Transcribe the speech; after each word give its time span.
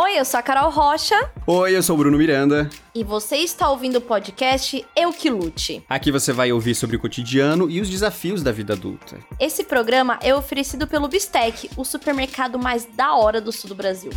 Oi, 0.00 0.16
eu 0.16 0.24
sou 0.24 0.38
a 0.38 0.42
Carol 0.44 0.70
Rocha. 0.70 1.16
Oi, 1.44 1.76
eu 1.76 1.82
sou 1.82 1.96
o 1.96 1.98
Bruno 1.98 2.16
Miranda. 2.16 2.70
E 2.94 3.02
você 3.02 3.38
está 3.38 3.68
ouvindo 3.68 3.96
o 3.96 4.00
podcast 4.00 4.86
Eu 4.94 5.12
Que 5.12 5.28
Lute. 5.28 5.82
Aqui 5.88 6.12
você 6.12 6.32
vai 6.32 6.52
ouvir 6.52 6.76
sobre 6.76 6.94
o 6.94 7.00
cotidiano 7.00 7.68
e 7.68 7.80
os 7.80 7.90
desafios 7.90 8.40
da 8.40 8.52
vida 8.52 8.74
adulta. 8.74 9.18
Esse 9.40 9.64
programa 9.64 10.16
é 10.22 10.32
oferecido 10.32 10.86
pelo 10.86 11.08
Bistec, 11.08 11.68
o 11.76 11.84
supermercado 11.84 12.60
mais 12.60 12.84
da 12.84 13.16
hora 13.16 13.40
do 13.40 13.50
sul 13.50 13.70
do 13.70 13.74
Brasil. 13.74 14.12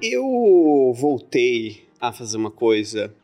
Eu 0.00 0.94
voltei 0.96 1.86
a 2.00 2.14
fazer 2.14 2.38
uma 2.38 2.50
coisa 2.50 3.14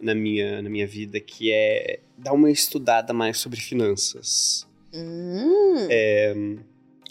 na 0.00 0.14
minha, 0.14 0.62
na 0.62 0.70
minha 0.70 0.86
vida 0.86 1.20
que 1.20 1.52
é 1.52 2.00
dar 2.16 2.32
uma 2.32 2.50
estudada 2.50 3.12
mais 3.12 3.36
sobre 3.36 3.60
finanças. 3.60 4.66
Hum. 4.94 5.86
É, 5.90 6.34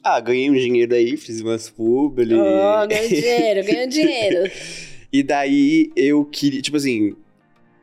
ah, 0.03 0.19
ganhei 0.19 0.49
um 0.49 0.53
dinheiro 0.53 0.93
aí, 0.93 1.17
fiz 1.17 1.41
umas 1.41 1.69
publi. 1.69 2.35
Oh, 2.35 2.87
ganhou 2.87 3.07
dinheiro, 3.09 3.65
ganhou 3.65 3.87
dinheiro. 3.87 4.51
e 5.11 5.23
daí 5.23 5.91
eu 5.95 6.23
queria, 6.25 6.61
tipo 6.61 6.77
assim, 6.77 7.15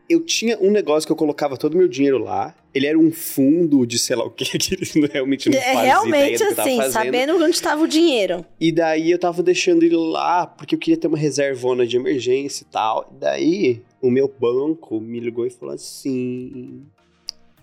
eu 0.08 0.24
tinha 0.24 0.58
um 0.60 0.70
negócio 0.70 1.06
que 1.06 1.12
eu 1.12 1.16
colocava 1.16 1.56
todo 1.56 1.74
o 1.74 1.76
meu 1.76 1.88
dinheiro 1.88 2.18
lá. 2.18 2.54
Ele 2.72 2.86
era 2.86 2.98
um 2.98 3.10
fundo 3.10 3.86
de 3.86 3.98
sei 3.98 4.16
lá 4.16 4.24
o 4.24 4.30
que, 4.30 4.44
que 4.58 4.74
eles 4.74 4.92
realmente 5.12 5.48
não 5.48 5.58
É, 5.58 5.62
fazia 5.62 5.82
realmente 5.82 6.42
assim, 6.42 6.82
sabendo 6.90 7.36
onde 7.36 7.54
estava 7.54 7.82
o 7.82 7.88
dinheiro. 7.88 8.44
E 8.60 8.70
daí 8.70 9.10
eu 9.10 9.18
tava 9.18 9.42
deixando 9.42 9.82
ele 9.82 9.96
lá, 9.96 10.46
porque 10.46 10.74
eu 10.74 10.78
queria 10.78 10.96
ter 10.96 11.06
uma 11.06 11.18
reservona 11.18 11.86
de 11.86 11.96
emergência 11.96 12.64
e 12.64 12.66
tal. 12.66 13.10
E 13.14 13.20
daí 13.20 13.82
o 14.00 14.10
meu 14.10 14.28
banco 14.28 15.00
me 15.00 15.18
ligou 15.20 15.46
e 15.46 15.50
falou 15.50 15.74
assim: 15.74 16.82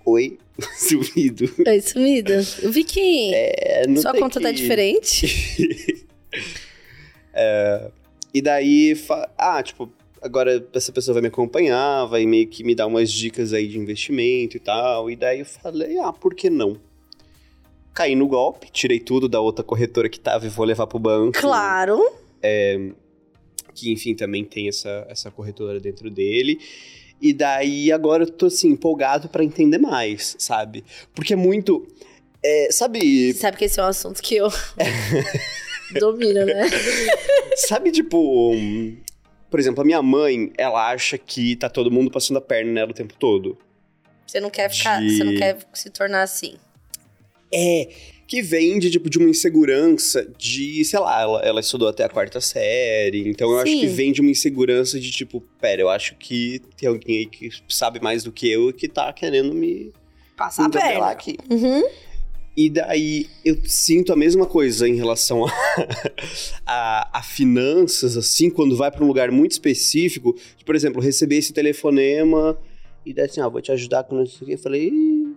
Oi, 0.06 0.38
sumido. 0.78 1.50
Oi, 1.66 1.82
sumido. 1.82 2.34
Eu 2.62 2.72
vi 2.72 2.84
que 2.84 3.34
É, 3.34 3.88
não 3.88 4.02
sua 4.02 4.14
conta 4.14 4.40
tá 4.42 4.50
que- 4.50 4.56
diferente. 4.56 6.06
É, 7.36 7.90
e 8.34 8.42
daí, 8.42 8.96
fa- 8.96 9.30
ah, 9.38 9.62
tipo, 9.64 9.92
agora 10.22 10.64
essa 10.74 10.92
pessoa 10.92 11.14
vai 11.14 11.22
me 11.22 11.28
acompanhar, 11.30 12.06
vai 12.06 12.26
meio 12.26 12.48
que 12.48 12.64
me 12.64 12.76
dar 12.76 12.86
umas 12.88 13.12
dicas 13.12 13.54
aí 13.54 13.68
de 13.68 13.78
investimento 13.80 14.58
e 14.58 14.60
tal. 14.60 15.10
E 15.10 15.16
daí 15.16 15.40
eu 15.40 15.46
falei, 15.46 15.98
ah, 16.00 16.14
por 16.14 16.36
que 16.36 16.50
não? 16.50 16.78
Caí 17.94 18.16
no 18.16 18.28
golpe, 18.28 18.72
tirei 18.72 19.00
tudo 19.00 19.28
da 19.28 19.40
outra 19.40 19.64
corretora 19.64 20.10
que 20.10 20.20
tava 20.20 20.46
e 20.46 20.50
vou 20.50 20.66
levar 20.66 20.88
pro 20.88 21.00
banco. 21.00 21.40
Claro. 21.40 22.00
que 23.76 23.92
enfim 23.92 24.14
também 24.14 24.44
tem 24.46 24.68
essa, 24.68 25.06
essa 25.10 25.32
corretora 25.32 25.80
dentro 25.80 26.10
dele. 26.12 26.60
E 27.22 27.32
daí 27.34 27.92
agora 27.92 28.24
eu 28.24 28.30
tô 28.30 28.48
assim, 28.48 28.70
empolgado 28.70 29.30
pra 29.30 29.44
entender 29.44 29.78
mais, 29.78 30.36
sabe? 30.40 30.84
Porque 31.16 31.34
é 31.34 31.38
muito. 31.38 31.88
é, 32.44 32.68
sabe, 32.72 33.34
Sabe 33.34 33.58
que 33.58 33.66
esse 33.66 33.80
é 33.80 33.84
um 33.84 33.88
assunto 33.88 34.22
que 34.22 34.36
eu 34.36 34.50
domino, 36.00 36.46
né? 36.46 36.70
sabe, 37.68 37.92
tipo. 37.92 38.52
um, 38.54 38.98
por 39.50 39.60
exemplo, 39.60 39.82
a 39.82 39.86
minha 39.86 40.02
mãe, 40.02 40.52
ela 40.58 40.90
acha 40.92 41.18
que 41.18 41.56
tá 41.56 41.70
todo 41.70 41.92
mundo 41.92 42.10
passando 42.10 42.38
a 42.38 42.42
perna 42.42 42.72
nela 42.72 42.92
o 42.92 42.94
tempo 42.94 43.14
todo. 43.18 43.58
Você 44.26 44.40
não 44.40 44.50
quer 44.50 44.70
ficar, 44.70 45.00
De- 45.00 45.16
você 45.18 45.24
não 45.24 45.36
quer 45.36 45.58
se 45.74 45.90
tornar 45.92 46.24
assim. 46.24 46.56
É, 47.54 47.88
que 48.28 48.42
vem 48.42 48.80
de, 48.80 48.90
tipo, 48.90 49.10
de 49.10 49.18
uma 49.18 49.30
insegurança 49.30 50.28
de, 50.38 50.84
sei 50.86 51.00
lá, 51.00 51.22
ela, 51.22 51.42
ela 51.42 51.60
estudou 51.60 51.88
até 51.88 52.04
a 52.04 52.10
quarta 52.10 52.40
série, 52.42 53.28
então 53.28 53.52
eu 53.52 53.60
acho 53.60 53.72
Sim. 53.72 53.80
que 53.82 53.88
vem 53.88 54.12
de 54.12 54.22
uma 54.22 54.32
insegurança 54.32 55.00
de, 55.00 55.12
tipo, 55.12 55.42
pera, 55.60 55.82
eu 55.82 55.90
acho 55.90 56.16
que 56.16 56.62
tem 56.78 56.90
alguém 56.90 57.20
aí 57.20 57.26
que 57.26 57.50
sabe 57.70 58.00
mais 58.02 58.24
do 58.24 58.32
que 58.32 58.50
eu 58.50 58.70
e 58.70 58.74
que 58.74 58.88
tá 58.88 59.12
querendo 59.14 59.54
me 59.54 59.92
Passar 60.36 60.64
a 60.64 60.66
atropelar 60.68 60.94
perna. 60.94 61.12
aqui. 61.12 61.38
Uhum. 61.50 61.84
E 62.56 62.70
daí 62.70 63.28
eu 63.44 63.58
sinto 63.66 64.14
a 64.14 64.16
mesma 64.16 64.46
coisa 64.46 64.88
em 64.88 64.96
relação 64.96 65.46
a, 65.46 65.52
a, 66.66 67.20
a 67.20 67.24
finanças, 67.24 68.16
assim, 68.16 68.50
quando 68.50 68.76
vai 68.78 68.92
pra 68.92 69.04
um 69.04 69.08
lugar 69.08 69.32
muito 69.32 69.54
específico. 69.54 70.36
Por 70.64 70.76
exemplo, 70.76 71.02
receber 71.02 71.38
esse 71.38 71.52
telefonema 71.52 72.58
e 73.06 73.14
daí 73.14 73.26
assim, 73.26 73.42
ó, 73.42 73.50
vou 73.50 73.62
te 73.62 73.72
ajudar 73.72 74.04
com 74.04 74.22
isso 74.22 74.44
aqui. 74.44 74.54
Eu 74.54 74.58
falei, 74.60 74.92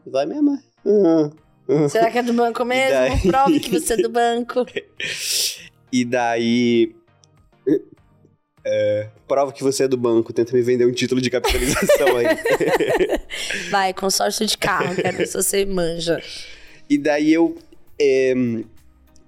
vai 0.07 0.27
mesmo. 0.27 0.53
é? 0.53 1.31
Será 1.91 2.11
que 2.11 2.19
é 2.19 2.23
do 2.23 2.33
banco 2.33 2.65
mesmo? 2.65 2.91
daí? 2.93 3.21
Prove 3.21 3.61
que 3.61 3.71
você 3.71 3.95
é 3.95 3.97
do 3.97 4.09
banco. 4.09 4.65
E 5.93 6.05
daí. 6.05 6.95
é, 8.65 9.09
prova 9.29 9.53
que 9.53 9.63
você 9.63 9.85
é 9.85 9.89
do 9.89 9.97
banco, 9.97 10.33
tenta 10.33 10.53
me 10.53 10.61
vender 10.61 10.85
um 10.87 10.93
título 10.93 11.21
de 11.21 11.31
capitalização 11.31 12.17
aí. 12.17 12.27
Vai, 13.71 13.95
consórcio 13.95 14.45
de 14.45 14.59
carro, 14.59 14.95
quero 14.97 15.17
ver 15.17 15.27
se 15.27 15.35
você 15.35 15.65
manja. 15.65 16.21
E 16.91 16.99
daí 16.99 17.33
eu. 17.33 17.57
é, 18.01 18.35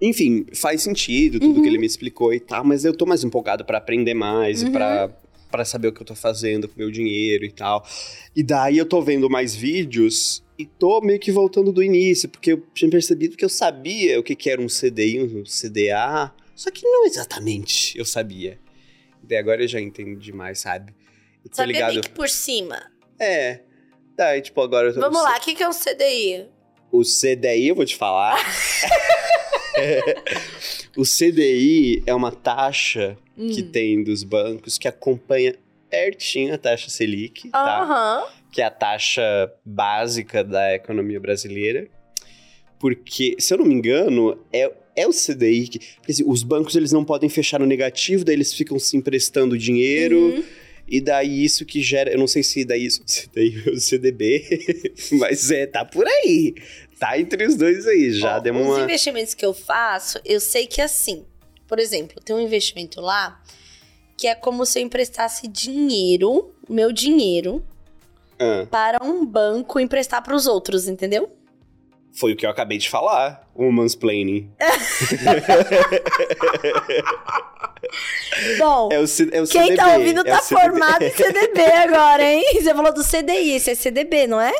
enfim, 0.02 0.46
faz 0.52 0.82
sentido 0.82 1.38
tudo 1.40 1.56
Uhum. 1.56 1.62
que 1.62 1.68
ele 1.68 1.78
me 1.78 1.86
explicou 1.86 2.34
e 2.34 2.40
tal, 2.40 2.64
mas 2.64 2.84
eu 2.84 2.92
tô 2.92 3.06
mais 3.06 3.22
empolgado 3.24 3.64
pra 3.64 3.78
aprender 3.78 4.14
mais 4.14 4.62
Uhum. 4.62 4.68
e 4.68 4.72
pra, 4.72 5.10
pra 5.50 5.64
saber 5.64 5.88
o 5.88 5.92
que 5.92 6.02
eu 6.02 6.06
tô 6.06 6.14
fazendo 6.16 6.68
com 6.68 6.74
o 6.74 6.78
meu 6.78 6.90
dinheiro 6.90 7.44
e 7.44 7.50
tal. 7.52 7.86
E 8.34 8.42
daí 8.42 8.76
eu 8.78 8.84
tô 8.86 9.00
vendo 9.00 9.30
mais 9.30 9.54
vídeos 9.54 10.42
e 10.58 10.66
tô 10.66 11.00
meio 11.00 11.20
que 11.20 11.30
voltando 11.30 11.72
do 11.72 11.82
início, 11.82 12.28
porque 12.28 12.52
eu 12.52 12.66
tinha 12.74 12.90
percebido 12.90 13.36
que 13.36 13.44
eu 13.44 13.48
sabia 13.48 14.18
o 14.18 14.22
que, 14.22 14.34
que 14.34 14.50
era 14.50 14.60
um 14.60 14.66
CDI, 14.66 15.20
um 15.22 15.44
CDA, 15.44 16.32
só 16.54 16.70
que 16.70 16.82
não 16.84 17.06
exatamente 17.06 17.96
eu 17.96 18.04
sabia. 18.04 18.58
E 19.22 19.26
daí 19.26 19.38
agora 19.38 19.62
eu 19.62 19.68
já 19.68 19.80
entendi 19.80 20.32
mais, 20.32 20.58
sabe? 20.60 20.92
Eu 21.44 21.50
tô 21.50 21.56
Sabia 21.56 21.72
ligado. 21.72 21.92
bem 21.92 22.00
que 22.02 22.10
por 22.10 22.28
cima. 22.28 22.90
É. 23.18 23.60
Daí, 24.16 24.42
tipo, 24.42 24.60
agora 24.60 24.88
eu 24.88 24.94
tô. 24.94 25.00
Vamos 25.00 25.22
lá, 25.22 25.36
o 25.36 25.40
que, 25.40 25.54
que 25.54 25.62
é 25.62 25.68
um 25.68 25.72
CDI? 25.72 26.46
O 26.90 27.02
CDI, 27.02 27.68
eu 27.68 27.76
vou 27.76 27.84
te 27.84 27.94
falar. 27.96 28.36
o 30.96 31.02
CDI 31.04 32.02
é 32.06 32.14
uma 32.14 32.32
taxa 32.32 33.16
que 33.36 33.62
Hum. 33.62 33.70
tem 33.70 34.02
dos 34.02 34.24
bancos 34.24 34.78
que 34.78 34.88
acompanha 34.88 35.54
pertinho 35.88 36.52
a 36.54 36.58
taxa 36.58 36.90
Selic, 36.90 37.50
tá? 37.50 37.82
Aham. 37.82 38.26
Que 38.50 38.62
é 38.62 38.64
a 38.64 38.70
taxa 38.70 39.52
básica 39.64 40.42
da 40.42 40.74
economia 40.74 41.20
brasileira. 41.20 41.88
Porque, 42.78 43.36
se 43.38 43.52
eu 43.52 43.58
não 43.58 43.64
me 43.64 43.74
engano, 43.74 44.38
é, 44.52 44.72
é 44.94 45.06
o 45.06 45.10
CDI 45.10 45.68
que... 45.68 45.78
Porque, 45.96 46.12
assim, 46.12 46.24
os 46.26 46.42
bancos, 46.42 46.76
eles 46.76 46.92
não 46.92 47.04
podem 47.04 47.28
fechar 47.28 47.58
no 47.58 47.66
negativo, 47.66 48.24
daí 48.24 48.36
eles 48.36 48.52
ficam 48.54 48.78
se 48.78 48.96
emprestando 48.96 49.58
dinheiro... 49.58 50.18
Uhum. 50.18 50.44
E 50.90 51.02
daí 51.02 51.44
isso 51.44 51.66
que 51.66 51.82
gera, 51.82 52.10
eu 52.10 52.18
não 52.18 52.26
sei 52.26 52.42
se 52.42 52.64
daí 52.64 52.86
isso 52.86 53.02
se 53.04 53.28
daí 53.34 53.62
é 53.66 53.70
o 53.70 53.78
CDB, 53.78 54.94
mas 55.12 55.50
é, 55.50 55.66
tá 55.66 55.84
por 55.84 56.06
aí. 56.06 56.54
Tá 56.98 57.18
entre 57.18 57.46
os 57.46 57.56
dois 57.56 57.86
aí, 57.86 58.10
já 58.12 58.38
Ó, 58.38 58.40
deu 58.40 58.54
Os 58.54 58.66
uma. 58.66 58.84
investimentos 58.84 59.34
que 59.34 59.44
eu 59.44 59.52
faço, 59.52 60.18
eu 60.24 60.40
sei 60.40 60.66
que 60.66 60.80
é 60.80 60.84
assim. 60.84 61.24
Por 61.66 61.78
exemplo, 61.78 62.20
tem 62.24 62.34
um 62.34 62.40
investimento 62.40 63.00
lá 63.00 63.40
que 64.16 64.26
é 64.26 64.34
como 64.34 64.66
se 64.66 64.80
eu 64.80 64.82
emprestasse 64.82 65.46
dinheiro, 65.46 66.52
meu 66.68 66.90
dinheiro, 66.90 67.62
Ah, 68.38 68.66
para 68.70 69.02
um 69.04 69.26
banco 69.26 69.78
emprestar 69.80 70.22
para 70.22 70.34
os 70.34 70.46
outros, 70.46 70.88
entendeu? 70.88 71.30
foi 72.10 72.32
o 72.32 72.36
que 72.36 72.44
eu 72.44 72.50
acabei 72.50 72.78
de 72.78 72.90
falar, 72.90 73.48
o 73.54 73.70
mansplaining. 73.70 74.50
Bom, 78.58 78.88
É 78.92 78.98
o, 78.98 79.06
C- 79.06 79.28
é 79.32 79.42
o 79.42 79.46
quem 79.46 79.62
CDB. 79.62 79.76
tá 79.76 79.96
ouvindo 79.96 80.20
é 80.20 80.24
tá 80.24 80.42
formado 80.42 81.02
em 81.04 81.10
CDB 81.10 81.60
agora, 81.62 82.22
hein? 82.24 82.44
Você 82.60 82.74
falou 82.74 82.92
do 82.92 83.02
CDI, 83.04 83.52
esse 83.52 83.70
é 83.70 83.74
CDB, 83.74 84.26
não 84.26 84.40
é? 84.40 84.52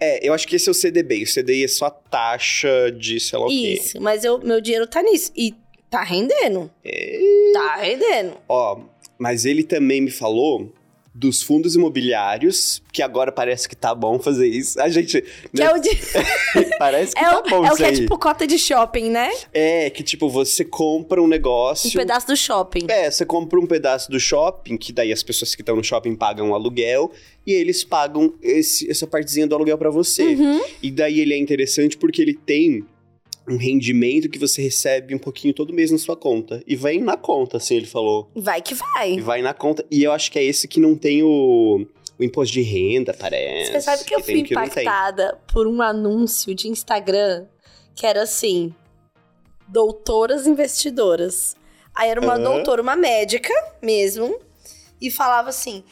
É, 0.00 0.26
eu 0.26 0.32
acho 0.34 0.46
que 0.46 0.56
esse 0.56 0.68
é 0.68 0.72
o 0.72 0.74
CDB. 0.74 1.22
O 1.22 1.26
CDI 1.32 1.64
é 1.64 1.68
só 1.68 1.86
a 1.86 1.90
taxa 1.90 2.90
de 2.92 3.20
sei 3.20 3.38
lá 3.38 3.46
o 3.46 3.48
quê. 3.48 3.78
Isso, 3.80 4.00
mas 4.00 4.24
eu, 4.24 4.38
meu 4.38 4.60
dinheiro 4.60 4.86
tá 4.86 5.02
nisso. 5.02 5.32
E 5.36 5.54
tá 5.90 6.02
rendendo. 6.02 6.70
É. 6.84 7.18
Tá 7.52 7.76
rendendo. 7.76 8.36
Ó, 8.48 8.80
mas 9.18 9.44
ele 9.44 9.62
também 9.62 10.00
me 10.00 10.10
falou 10.10 10.72
dos 11.14 11.42
fundos 11.42 11.74
imobiliários, 11.74 12.82
que 12.90 13.02
agora 13.02 13.30
parece 13.30 13.68
que 13.68 13.76
tá 13.76 13.94
bom 13.94 14.18
fazer 14.18 14.46
isso. 14.48 14.80
A 14.80 14.88
gente. 14.88 15.20
Que 15.20 15.60
né, 15.60 15.64
é 15.66 15.74
o, 15.74 15.78
de... 15.78 15.90
Parece 16.78 17.14
que 17.14 17.20
é 17.20 17.28
tá 17.28 17.38
o, 17.38 17.42
bom 17.42 17.66
é 17.66 17.72
o 17.72 17.76
que 17.76 17.82
é 17.82 17.86
aí. 17.88 17.94
tipo 17.96 18.18
cota 18.18 18.46
de 18.46 18.58
shopping, 18.58 19.10
né? 19.10 19.30
É, 19.52 19.90
que 19.90 20.02
tipo, 20.02 20.28
você 20.28 20.64
compra 20.64 21.22
um 21.22 21.28
negócio. 21.28 21.88
Um 21.90 21.92
pedaço 21.92 22.26
do 22.26 22.36
shopping. 22.36 22.86
É, 22.88 23.10
você 23.10 23.26
compra 23.26 23.60
um 23.60 23.66
pedaço 23.66 24.10
do 24.10 24.18
shopping, 24.18 24.76
que 24.76 24.92
daí 24.92 25.12
as 25.12 25.22
pessoas 25.22 25.54
que 25.54 25.62
estão 25.62 25.76
no 25.76 25.84
shopping 25.84 26.14
pagam 26.16 26.50
o 26.50 26.54
aluguel, 26.54 27.12
e 27.46 27.52
eles 27.52 27.84
pagam 27.84 28.32
esse- 28.42 28.90
essa 28.90 29.06
partezinha 29.06 29.46
do 29.46 29.54
aluguel 29.54 29.76
pra 29.76 29.90
você. 29.90 30.34
Uhum. 30.34 30.62
E 30.82 30.90
daí 30.90 31.20
ele 31.20 31.34
é 31.34 31.38
interessante 31.38 31.96
porque 31.98 32.22
ele 32.22 32.34
tem 32.34 32.84
um 33.48 33.56
rendimento 33.56 34.28
que 34.28 34.38
você 34.38 34.62
recebe 34.62 35.14
um 35.14 35.18
pouquinho 35.18 35.52
todo 35.52 35.72
mês 35.72 35.90
na 35.90 35.98
sua 35.98 36.16
conta. 36.16 36.62
E 36.66 36.76
vai 36.76 36.98
na 36.98 37.16
conta, 37.16 37.56
assim, 37.56 37.76
ele 37.76 37.86
falou. 37.86 38.30
Vai 38.34 38.62
que 38.62 38.74
vai. 38.74 39.14
E 39.14 39.20
vai 39.20 39.42
na 39.42 39.52
conta. 39.52 39.84
E 39.90 40.02
eu 40.04 40.12
acho 40.12 40.30
que 40.30 40.38
é 40.38 40.44
esse 40.44 40.68
que 40.68 40.78
não 40.78 40.96
tem 40.96 41.22
o, 41.22 41.86
o 42.18 42.24
imposto 42.24 42.52
de 42.52 42.62
renda, 42.62 43.12
parece. 43.12 43.72
Você 43.72 43.80
sabe 43.80 44.04
que 44.04 44.14
eu 44.14 44.20
fui 44.20 44.42
que 44.42 44.54
impactada 44.54 45.38
por 45.52 45.66
um 45.66 45.82
anúncio 45.82 46.54
de 46.54 46.68
Instagram 46.68 47.46
que 47.94 48.06
era 48.06 48.22
assim: 48.22 48.74
doutoras 49.68 50.46
investidoras. 50.46 51.56
Aí 51.94 52.08
era 52.08 52.20
uma 52.20 52.34
Aham. 52.34 52.42
doutora, 52.42 52.82
uma 52.82 52.96
médica 52.96 53.52
mesmo, 53.82 54.38
e 55.00 55.10
falava 55.10 55.50
assim: 55.50 55.84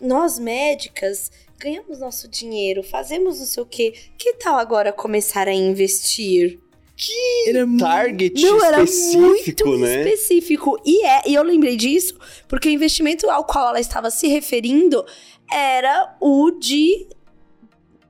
nós 0.00 0.38
médicas 0.38 1.30
ganhamos 1.58 2.00
nosso 2.00 2.28
dinheiro, 2.28 2.82
fazemos 2.82 3.38
não 3.38 3.46
sei 3.46 3.62
o 3.62 3.66
quê. 3.66 3.94
Que 4.18 4.34
tal 4.34 4.58
agora 4.58 4.92
começar 4.92 5.48
a 5.48 5.52
investir? 5.54 6.60
Que 6.96 7.48
Era 7.48 7.66
mu- 7.66 7.78
target 7.78 8.40
Não, 8.40 8.64
era 8.64 8.82
específico, 8.82 9.68
muito 9.68 9.78
né? 9.78 10.02
específico. 10.04 10.78
E 10.84 10.92
não, 10.92 11.04
era 11.04 11.04
específico, 11.04 11.04
muito 11.04 11.04
específico. 11.04 11.04
E, 11.04 11.04
é, 11.04 11.22
e 11.28 11.34
eu 11.34 11.42
lembrei 11.42 11.76
disso 11.76 12.16
porque 12.46 12.68
o 12.68 12.70
investimento 12.70 13.28
ao 13.28 13.44
qual 13.44 13.70
ela 13.70 13.80
estava 13.80 14.10
se 14.10 14.28
referindo 14.28 15.04
era 15.50 16.16
o 16.20 16.52
de 16.52 17.08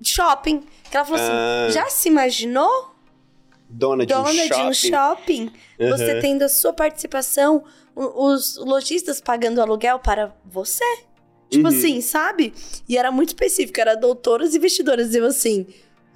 shopping. 0.02 0.62
Que 0.90 0.96
ela 0.96 1.04
falou 1.06 1.20
Ah. 1.20 1.64
assim: 1.66 1.75
já 1.75 1.88
se 1.88 2.08
imaginou? 2.08 2.92
Dona 3.69 4.06
de 4.06 4.14
um 4.14 4.22
dona 4.22 4.32
de 4.32 4.48
shopping. 4.48 4.66
um 4.69 4.72
shopping, 4.75 5.52
você 5.78 6.10
Aham. 6.12 6.20
tendo 6.20 6.42
a 6.42 6.48
sua 6.48 6.72
participação, 6.72 7.64
os 7.96 8.56
lojistas 8.58 9.20
pagando 9.20 9.60
aluguel 9.60 9.98
para 9.98 10.32
você. 10.44 10.84
Tipo 11.50 11.69
Uhum. 11.69 11.76
assim, 11.76 12.00
sabe? 12.00 12.52
E 12.88 12.96
era 12.96 13.10
muito 13.10 13.30
específico, 13.30 13.80
era 13.80 13.94
doutoras 13.96 14.54
investidoras 14.54 15.06
diziam 15.06 15.26
assim: 15.26 15.66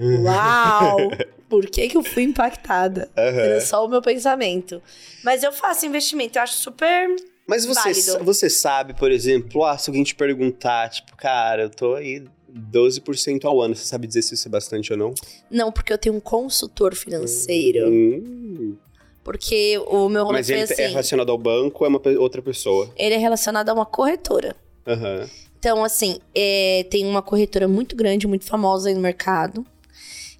Uau! 0.01 1.11
Por 1.49 1.67
que, 1.67 1.89
que 1.89 1.97
eu 1.97 2.03
fui 2.03 2.25
impactada? 2.25 3.11
Aham. 3.17 3.41
Era 3.41 3.61
só 3.61 3.85
o 3.85 3.89
meu 3.89 4.03
pensamento. 4.03 4.83
Mas 5.25 5.43
eu 5.43 5.51
faço 5.51 5.87
investimento, 5.87 6.39
eu 6.39 6.43
acho 6.43 6.55
super. 6.55 7.09
Mas 7.47 7.65
você, 7.65 7.95
Válido. 7.95 8.25
você 8.25 8.51
sabe, 8.51 8.93
por 8.93 9.11
exemplo, 9.11 9.65
ah, 9.65 9.79
se 9.79 9.89
alguém 9.89 10.05
te 10.05 10.15
perguntar, 10.15 10.91
tipo, 10.91 11.17
cara, 11.17 11.63
eu 11.63 11.71
tô 11.71 11.95
aí 11.95 12.23
12% 12.53 13.47
ao 13.47 13.63
ano, 13.63 13.75
você 13.75 13.85
sabe 13.85 14.07
dizer 14.07 14.21
se 14.21 14.35
isso 14.35 14.47
é 14.47 14.51
bastante 14.51 14.93
ou 14.93 14.99
não? 14.99 15.15
Não, 15.51 15.73
porque 15.73 15.91
eu 15.91 15.97
tenho 15.97 16.15
um 16.15 16.21
consultor 16.21 16.95
financeiro. 16.95 17.89
Hum. 17.89 18.77
Porque 19.25 19.79
o 19.87 20.09
meu 20.09 20.25
rolê 20.25 20.39
Mas 20.39 20.51
ele 20.51 20.63
assim: 20.63 20.83
é 20.83 20.87
relacionado 20.89 21.31
ao 21.31 21.39
banco 21.39 21.85
ou 21.85 21.87
é 21.87 21.89
uma 21.89 22.01
outra 22.21 22.43
pessoa? 22.43 22.91
ele 22.97 23.15
é 23.15 23.19
relacionado 23.19 23.69
a 23.71 23.75
uma 23.75 23.87
corretora. 23.87 24.55
Aham. 24.87 25.29
Então, 25.59 25.83
assim, 25.83 26.19
é, 26.35 26.87
tem 26.89 27.05
uma 27.05 27.21
corretora 27.21 27.67
muito 27.67 27.97
grande, 27.97 28.27
muito 28.27 28.45
famosa 28.45 28.89
aí 28.89 28.95
no 28.95 29.01
mercado. 29.01 29.67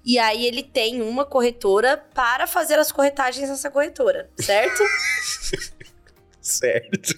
E 0.05 0.17
aí 0.17 0.45
ele 0.45 0.63
tem 0.63 1.01
uma 1.01 1.25
corretora 1.25 1.97
para 2.13 2.47
fazer 2.47 2.79
as 2.79 2.91
corretagens 2.91 3.49
nessa 3.49 3.69
corretora, 3.69 4.29
certo? 4.39 4.81
Certo. 6.41 7.13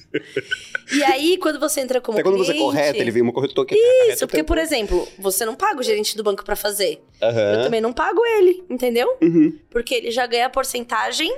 e 0.91 1.03
aí, 1.03 1.37
quando 1.37 1.59
você 1.59 1.79
entra 1.79 2.01
como 2.01 2.17
Até 2.17 2.23
quando 2.23 2.37
você 2.37 2.51
cliente... 2.51 2.65
correta, 2.65 2.97
ele 2.97 3.11
vem 3.11 3.21
uma 3.21 3.31
corretora 3.31 3.67
que 3.67 3.75
Isso, 3.75 4.27
porque, 4.27 4.43
por 4.43 4.57
exemplo, 4.57 5.07
você 5.17 5.45
não 5.45 5.55
paga 5.55 5.79
o 5.79 5.83
gerente 5.83 6.17
do 6.17 6.23
banco 6.23 6.43
para 6.43 6.55
fazer. 6.55 7.01
Eu 7.21 7.27
Aham. 7.29 7.63
também 7.63 7.79
não 7.79 7.93
pago 7.93 8.25
ele, 8.25 8.63
entendeu? 8.69 9.17
Uhum. 9.21 9.57
Porque 9.69 9.93
ele 9.93 10.11
já 10.11 10.25
ganha 10.25 10.47
a 10.47 10.49
porcentagem 10.49 11.33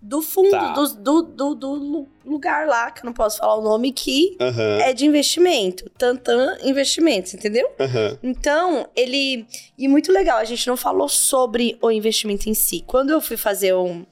do 0.00 0.22
fundo, 0.22 0.50
Tá. 0.50 0.72
do, 0.72 0.86
do, 0.94 1.22
do, 1.22 1.54
do 1.54 1.72
lu- 1.74 2.08
lugar 2.24 2.66
lá, 2.68 2.90
que 2.90 3.00
eu 3.00 3.06
não 3.06 3.12
posso 3.12 3.38
falar 3.38 3.56
o 3.56 3.62
nome, 3.62 3.92
que 3.92 4.36
Aham. 4.40 4.78
é 4.80 4.92
de 4.92 5.04
investimento. 5.04 5.90
Tantan 5.98 6.56
Investimentos, 6.62 7.34
entendeu? 7.34 7.68
Aham. 7.80 8.16
Então, 8.22 8.86
ele. 8.94 9.46
E 9.76 9.88
muito 9.88 10.12
legal, 10.12 10.38
a 10.38 10.44
gente 10.44 10.66
não 10.68 10.76
falou 10.76 11.08
sobre 11.08 11.76
o 11.82 11.90
investimento 11.90 12.48
em 12.48 12.54
si. 12.54 12.84
Quando 12.86 13.10
eu 13.10 13.20
fui 13.20 13.36
fazer 13.36 13.74
um, 13.74 14.06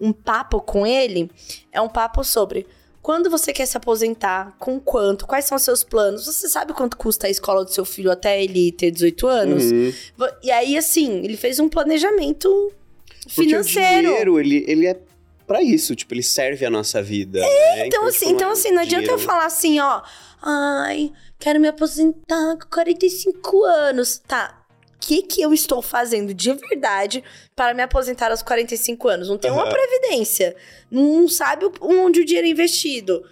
um 0.00 0.12
papo 0.12 0.60
com 0.60 0.86
ele, 0.86 1.30
é 1.70 1.80
um 1.80 1.88
papo 1.88 2.24
sobre 2.24 2.66
quando 3.02 3.28
você 3.28 3.52
quer 3.52 3.66
se 3.66 3.76
aposentar, 3.76 4.56
com 4.60 4.78
quanto, 4.80 5.26
quais 5.26 5.44
são 5.44 5.56
os 5.56 5.62
seus 5.62 5.82
planos. 5.84 6.24
Você 6.24 6.48
sabe 6.48 6.72
quanto 6.72 6.96
custa 6.96 7.26
a 7.26 7.30
escola 7.30 7.64
do 7.64 7.70
seu 7.72 7.84
filho 7.84 8.10
até 8.12 8.42
ele 8.42 8.70
ter 8.72 8.90
18 8.92 9.26
anos? 9.26 9.64
Uhum. 9.72 9.92
E 10.42 10.50
aí, 10.52 10.76
assim, 10.76 11.18
ele 11.24 11.36
fez 11.36 11.58
um 11.58 11.68
planejamento 11.68 12.72
Porque 13.24 13.42
financeiro. 13.50 14.08
o 14.08 14.10
dinheiro, 14.10 14.40
ele, 14.40 14.64
ele 14.66 14.86
é 14.86 14.96
pra 15.46 15.62
isso, 15.62 15.94
tipo, 15.94 16.14
ele 16.14 16.22
serve 16.22 16.64
a 16.64 16.70
nossa 16.70 17.02
vida. 17.02 17.40
né? 17.40 17.86
Então, 17.86 18.06
assim, 18.06 18.18
tipo, 18.26 18.30
então, 18.32 18.48
é- 18.50 18.52
assim, 18.52 18.70
não 18.70 18.82
adianta 18.82 19.10
eu 19.10 19.18
falar 19.18 19.46
assim, 19.46 19.78
ó. 19.80 20.02
Ai, 20.42 21.12
quero 21.38 21.60
me 21.60 21.68
aposentar 21.68 22.56
com 22.58 22.68
45 22.68 23.62
anos. 23.64 24.18
Tá. 24.26 24.58
O 24.96 25.04
que, 25.04 25.22
que 25.22 25.42
eu 25.42 25.52
estou 25.52 25.82
fazendo 25.82 26.32
de 26.32 26.52
verdade 26.52 27.22
para 27.56 27.74
me 27.74 27.82
aposentar 27.82 28.30
aos 28.30 28.42
45 28.42 29.08
anos? 29.08 29.28
Não 29.28 29.36
tem 29.38 29.50
uma 29.50 29.62
Aham. 29.64 29.70
previdência. 29.72 30.54
Não 30.90 31.28
sabe 31.28 31.66
onde 31.80 32.20
o 32.20 32.24
dinheiro 32.24 32.46
é 32.46 32.50
investido. 32.50 33.24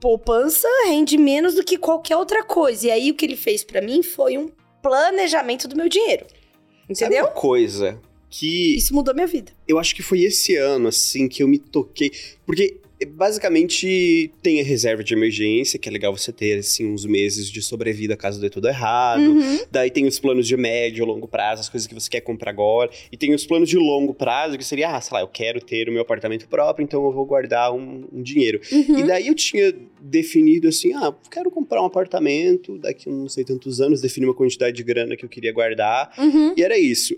Poupança 0.00 0.68
rende 0.86 1.16
menos 1.16 1.54
do 1.54 1.64
que 1.64 1.76
qualquer 1.78 2.16
outra 2.16 2.42
coisa. 2.44 2.86
E 2.86 2.90
aí, 2.90 3.10
o 3.10 3.14
que 3.14 3.24
ele 3.24 3.36
fez 3.36 3.64
pra 3.64 3.80
mim 3.80 4.02
foi 4.02 4.36
um 4.38 4.50
planejamento 4.82 5.66
do 5.66 5.76
meu 5.76 5.88
dinheiro. 5.88 6.26
Sabe 6.26 6.92
Entendeu? 7.14 7.24
uma 7.24 7.30
coisa 7.32 8.00
que 8.28 8.76
Isso 8.76 8.94
mudou 8.94 9.14
minha 9.14 9.26
vida. 9.26 9.52
eu 9.66 9.78
acho 9.78 9.94
que 9.94 10.02
foi 10.02 10.22
esse 10.22 10.56
ano, 10.56 10.88
assim, 10.88 11.28
que 11.28 11.42
eu 11.42 11.48
me 11.48 11.58
toquei. 11.58 12.10
Porque, 12.44 12.76
basicamente, 13.08 14.30
tem 14.42 14.60
a 14.60 14.64
reserva 14.64 15.04
de 15.04 15.14
emergência, 15.14 15.78
que 15.78 15.88
é 15.88 15.92
legal 15.92 16.16
você 16.16 16.32
ter, 16.32 16.58
assim, 16.58 16.86
uns 16.86 17.04
meses 17.04 17.50
de 17.50 17.62
sobrevida 17.62 18.16
caso 18.16 18.40
dê 18.40 18.50
tudo 18.50 18.68
errado. 18.68 19.22
Uhum. 19.22 19.60
Daí 19.70 19.90
tem 19.90 20.06
os 20.06 20.18
planos 20.18 20.46
de 20.46 20.56
médio, 20.56 21.04
longo 21.04 21.28
prazo, 21.28 21.60
as 21.60 21.68
coisas 21.68 21.86
que 21.86 21.94
você 21.94 22.10
quer 22.10 22.20
comprar 22.20 22.50
agora. 22.50 22.90
E 23.12 23.16
tem 23.16 23.34
os 23.34 23.46
planos 23.46 23.68
de 23.68 23.76
longo 23.76 24.12
prazo, 24.12 24.58
que 24.58 24.64
seria, 24.64 24.96
ah, 24.96 25.00
sei 25.00 25.14
lá, 25.14 25.20
eu 25.20 25.28
quero 25.28 25.60
ter 25.60 25.88
o 25.88 25.92
meu 25.92 26.02
apartamento 26.02 26.48
próprio, 26.48 26.84
então 26.84 27.04
eu 27.04 27.12
vou 27.12 27.24
guardar 27.24 27.72
um, 27.72 28.06
um 28.12 28.22
dinheiro. 28.22 28.60
Uhum. 28.72 28.98
E 28.98 29.02
daí 29.04 29.28
eu 29.28 29.34
tinha 29.34 29.74
definido 30.00 30.68
assim, 30.68 30.92
ah, 30.94 31.14
quero 31.30 31.50
comprar 31.50 31.82
um 31.82 31.86
apartamento, 31.86 32.78
daqui 32.78 33.08
a 33.08 33.12
não 33.12 33.28
sei 33.28 33.44
tantos 33.44 33.80
anos, 33.80 34.00
defini 34.00 34.26
uma 34.26 34.34
quantidade 34.34 34.76
de 34.76 34.82
grana 34.82 35.16
que 35.16 35.24
eu 35.24 35.28
queria 35.28 35.52
guardar. 35.52 36.12
Uhum. 36.18 36.54
E 36.56 36.62
era 36.62 36.78
isso. 36.78 37.14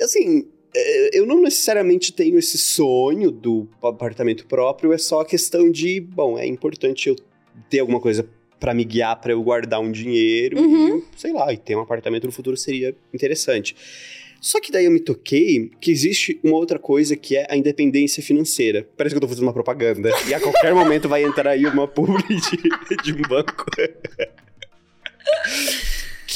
Assim, 0.00 0.46
é, 0.74 1.18
eu 1.18 1.26
não 1.26 1.40
necessariamente 1.40 2.12
tenho 2.12 2.38
esse 2.38 2.58
sonho 2.58 3.30
do 3.30 3.68
apartamento 3.82 4.46
próprio, 4.46 4.92
é 4.92 4.98
só 4.98 5.20
a 5.20 5.24
questão 5.24 5.70
de, 5.70 6.00
bom, 6.00 6.38
é 6.38 6.46
importante 6.46 7.08
eu 7.08 7.16
ter 7.70 7.78
alguma 7.80 8.00
coisa 8.00 8.28
pra 8.60 8.72
me 8.74 8.84
guiar, 8.84 9.20
pra 9.20 9.32
eu 9.32 9.42
guardar 9.42 9.80
um 9.80 9.90
dinheiro, 9.92 10.58
Uhum. 10.60 10.98
e, 10.98 11.04
sei 11.20 11.32
lá, 11.32 11.52
e 11.52 11.56
ter 11.56 11.76
um 11.76 11.80
apartamento 11.80 12.24
no 12.26 12.32
futuro 12.32 12.56
seria 12.56 12.94
interessante. 13.12 13.76
Só 14.40 14.60
que 14.60 14.70
daí 14.70 14.84
eu 14.84 14.90
me 14.90 15.00
toquei 15.00 15.70
que 15.80 15.90
existe 15.90 16.38
uma 16.44 16.56
outra 16.56 16.78
coisa 16.78 17.16
que 17.16 17.36
é 17.36 17.46
a 17.50 17.56
independência 17.56 18.22
financeira. 18.22 18.86
Parece 18.96 19.14
que 19.14 19.16
eu 19.16 19.20
tô 19.22 19.28
fazendo 19.28 19.44
uma 19.44 19.52
propaganda. 19.52 20.10
E 20.28 20.34
a 20.34 20.38
qualquer 20.40 20.74
momento 20.74 21.08
vai 21.08 21.24
entrar 21.24 21.50
aí 21.50 21.64
uma 21.66 21.88
publi 21.88 22.22
de, 22.28 23.02
de 23.02 23.12
um 23.18 23.22
banco. 23.28 23.64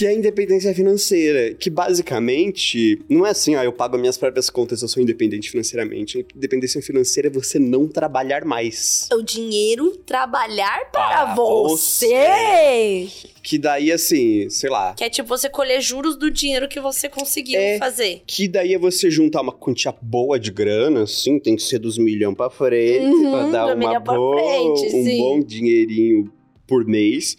que 0.01 0.07
é 0.07 0.09
a 0.09 0.15
independência 0.15 0.75
financeira. 0.75 1.53
Que 1.55 1.69
basicamente 1.69 2.99
não 3.07 3.27
é 3.27 3.31
assim, 3.31 3.55
ah, 3.55 3.63
eu 3.65 3.73
pago 3.73 3.97
as 3.97 4.01
minhas 4.01 4.17
próprias 4.17 4.49
contas, 4.49 4.81
eu 4.81 4.89
sou 4.89 5.03
independente 5.03 5.51
financeiramente. 5.51 6.19
A 6.19 6.37
independência 6.37 6.81
financeira 6.81 7.29
é 7.29 7.31
você 7.31 7.59
não 7.59 7.87
trabalhar 7.87 8.45
mais. 8.47 9.09
O 9.13 9.23
dinheiro 9.23 9.91
trabalhar 10.07 10.91
para, 10.91 11.27
Para 11.27 11.35
você. 11.35 13.09
Que 13.43 13.59
daí, 13.59 13.93
assim, 13.93 14.49
sei 14.49 14.71
lá. 14.71 14.95
Que 14.95 15.05
é 15.05 15.11
tipo 15.11 15.29
você 15.29 15.51
colher 15.51 15.83
juros 15.83 16.17
do 16.17 16.31
dinheiro 16.31 16.67
que 16.67 16.81
você 16.81 17.07
conseguiu 17.09 17.61
É. 17.61 17.77
fazer. 17.79 18.23
Que 18.27 18.49
daí 18.49 18.73
é 18.73 18.79
você 18.79 19.11
juntar 19.11 19.43
uma 19.43 19.53
quantia 19.53 19.95
boa 20.01 20.39
de 20.41 20.51
grana, 20.51 21.03
assim, 21.03 21.39
tem 21.39 21.57
que 21.57 21.63
ser 21.63 21.79
dos 21.79 21.99
milhão 21.99 22.35
pra 22.35 22.49
frente, 22.49 23.05
Uhum, 23.05 23.31
pra 23.31 23.47
dar 23.51 23.77
uma 23.77 24.01
boa, 24.01 24.37
frente, 24.39 24.97
um 24.97 25.05
sim. 25.05 25.19
bom 25.19 25.41
dinheirinho 25.41 26.33
por 26.67 26.87
mês. 26.87 27.37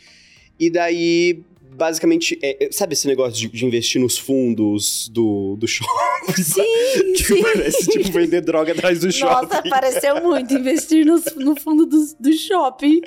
E 0.60 0.70
daí, 0.70 1.42
basicamente, 1.82 2.38
é- 2.44 2.66
é- 2.66 2.72
sabe 2.72 2.94
esse 2.94 3.08
negócio 3.08 3.34
de, 3.34 3.48
de 3.48 3.66
investir 3.66 4.00
nos 4.00 4.16
fundos 4.16 5.10
do, 5.10 5.56
do 5.58 5.68
shopping? 5.68 6.44
Sim, 6.44 6.62
que 7.18 7.24
sim. 7.24 7.42
parece, 7.42 7.88
tipo, 7.88 8.12
vender 8.12 8.42
droga 8.42 8.72
atrás 8.72 9.00
do 9.00 9.08
Nossa, 9.08 9.18
shopping. 9.18 9.68
pareceu 9.68 10.22
muito 10.22 10.54
investir 10.54 11.04
no, 11.04 11.20
no 11.38 11.60
fundo 11.60 11.88
do, 11.88 12.06
do 12.20 12.34
shopping. 12.34 13.02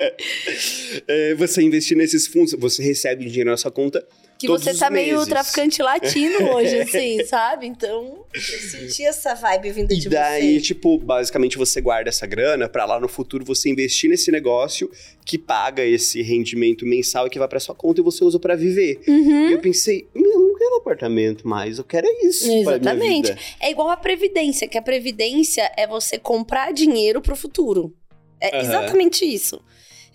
É, 1.07 1.33
você 1.35 1.61
investir 1.61 1.95
nesses 1.95 2.27
fundos, 2.27 2.51
você 2.59 2.83
recebe 2.83 3.23
dinheiro 3.23 3.49
na 3.49 3.55
sua 3.55 3.71
conta. 3.71 4.05
Que 4.37 4.47
Todos 4.47 4.63
você 4.65 4.75
tá 4.77 4.89
meio 4.89 5.13
meses. 5.15 5.29
traficante 5.29 5.81
latino 5.81 6.51
hoje, 6.55 6.81
assim, 6.81 7.23
sabe? 7.23 7.67
Então, 7.67 8.25
eu 8.33 8.41
senti 8.41 9.03
essa 9.05 9.33
vibe 9.33 9.71
vindo 9.71 9.93
E 9.93 9.97
de 9.97 10.09
daí, 10.09 10.55
você. 10.59 10.61
tipo, 10.61 10.97
basicamente 10.97 11.57
você 11.57 11.79
guarda 11.79 12.09
essa 12.09 12.27
grana 12.27 12.67
pra 12.67 12.83
lá 12.85 12.99
no 12.99 13.07
futuro 13.07 13.45
você 13.45 13.69
investir 13.69 14.09
nesse 14.09 14.29
negócio 14.31 14.91
que 15.25 15.37
paga 15.37 15.83
esse 15.85 16.21
rendimento 16.21 16.85
mensal 16.85 17.27
e 17.27 17.29
que 17.29 17.39
vai 17.39 17.47
pra 17.47 17.61
sua 17.61 17.73
conta 17.73 18.01
e 18.01 18.03
você 18.03 18.25
usa 18.25 18.37
pra 18.37 18.55
viver. 18.57 18.99
Uhum. 19.07 19.49
E 19.49 19.53
eu 19.53 19.59
pensei, 19.61 20.05
eu 20.13 20.21
não 20.21 20.53
quero 20.57 20.75
apartamento 20.75 21.47
mais, 21.47 21.77
eu 21.77 21.83
quero 21.85 22.05
isso. 22.25 22.51
Exatamente. 22.51 23.33
É 23.61 23.71
igual 23.71 23.89
a 23.89 23.95
previdência, 23.97 24.67
que 24.67 24.77
a 24.77 24.81
previdência 24.81 25.71
é 25.77 25.87
você 25.87 26.19
comprar 26.19 26.73
dinheiro 26.73 27.21
pro 27.21 27.37
futuro. 27.37 27.95
É 28.41 28.49
Aham. 28.57 28.59
exatamente 28.67 29.23
isso. 29.25 29.61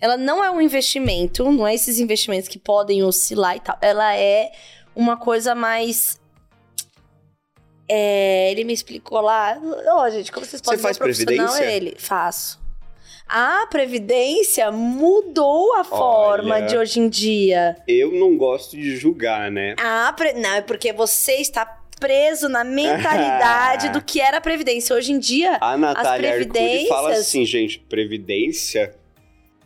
Ela 0.01 0.17
não 0.17 0.43
é 0.43 0.49
um 0.49 0.59
investimento, 0.59 1.49
não 1.51 1.67
é 1.67 1.75
esses 1.75 1.99
investimentos 1.99 2.49
que 2.49 2.57
podem 2.57 3.03
oscilar 3.03 3.55
e 3.55 3.59
tal. 3.59 3.77
Ela 3.79 4.17
é 4.17 4.51
uma 4.95 5.15
coisa 5.15 5.53
mais. 5.53 6.19
É, 7.87 8.49
ele 8.51 8.63
me 8.63 8.73
explicou 8.73 9.21
lá. 9.21 9.57
Ó, 9.89 10.09
gente, 10.09 10.31
como 10.31 10.43
vocês 10.45 10.61
podem 10.61 10.77
ver, 10.77 10.83
faz 10.83 10.97
previdência? 10.97 11.63
é 11.63 11.75
ele. 11.75 11.95
Faço. 11.99 12.59
A 13.27 13.67
previdência 13.67 14.71
mudou 14.71 15.75
a 15.75 15.83
forma 15.83 16.55
Olha. 16.55 16.65
de 16.65 16.77
hoje 16.77 16.99
em 16.99 17.07
dia. 17.07 17.77
Eu 17.87 18.11
não 18.11 18.35
gosto 18.35 18.75
de 18.75 18.97
julgar, 18.97 19.49
né? 19.51 19.75
Ah, 19.79 20.13
pre... 20.17 20.33
não, 20.33 20.55
é 20.55 20.61
porque 20.61 20.91
você 20.91 21.33
está 21.35 21.65
preso 21.99 22.49
na 22.49 22.63
mentalidade 22.63 23.89
do 23.93 24.01
que 24.01 24.19
era 24.19 24.37
a 24.37 24.41
Previdência. 24.41 24.95
Hoje 24.95 25.13
em 25.13 25.19
dia, 25.19 25.57
A 25.61 25.77
Natália 25.77 26.31
Arcuri 26.31 26.49
previdências- 26.49 26.89
fala 26.89 27.11
assim, 27.11 27.45
gente, 27.45 27.79
previdência... 27.87 28.95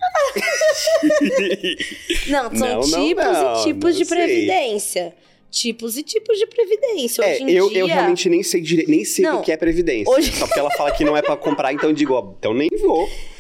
não, 2.28 2.56
são 2.56 2.68
Não, 2.68 2.82
tipos 2.82 3.24
não, 3.26 3.60
e 3.60 3.64
tipos 3.64 3.96
de 3.96 4.06
sei. 4.06 4.18
Previdência. 4.18 5.16
tipos 5.52 5.98
e 5.98 6.04
tipos 6.04 6.38
de 6.38 6.48
previdência. 6.48 7.24
É, 7.24 7.34
Hoje 7.36 7.44
em 7.44 7.52
eu, 7.52 7.70
dia... 7.70 7.80
eu 7.80 7.88
realmente 7.88 8.30
nem 8.30 8.44
sei 8.44 8.62
dire... 8.62 8.86
nem 8.88 9.06
sei 9.06 9.24
Não. 9.26 9.40
o 9.40 9.42
que 9.42 9.52
é 9.52 9.58
previdência. 9.58 10.12
Hoje- 10.12 10.32
Só 10.34 10.46
porque 10.48 10.60
ela 10.60 10.72
fala 10.72 10.92
que 10.92 11.06
não 11.06 11.16
é 11.16 11.22
pra 11.22 11.38
comprar, 11.38 11.72
então 11.74 11.90
eu 11.90 11.94
digo, 11.96 12.14
ó, 12.14 12.34
então 12.38 12.54
nem 12.54 12.70
vou. 12.82 13.10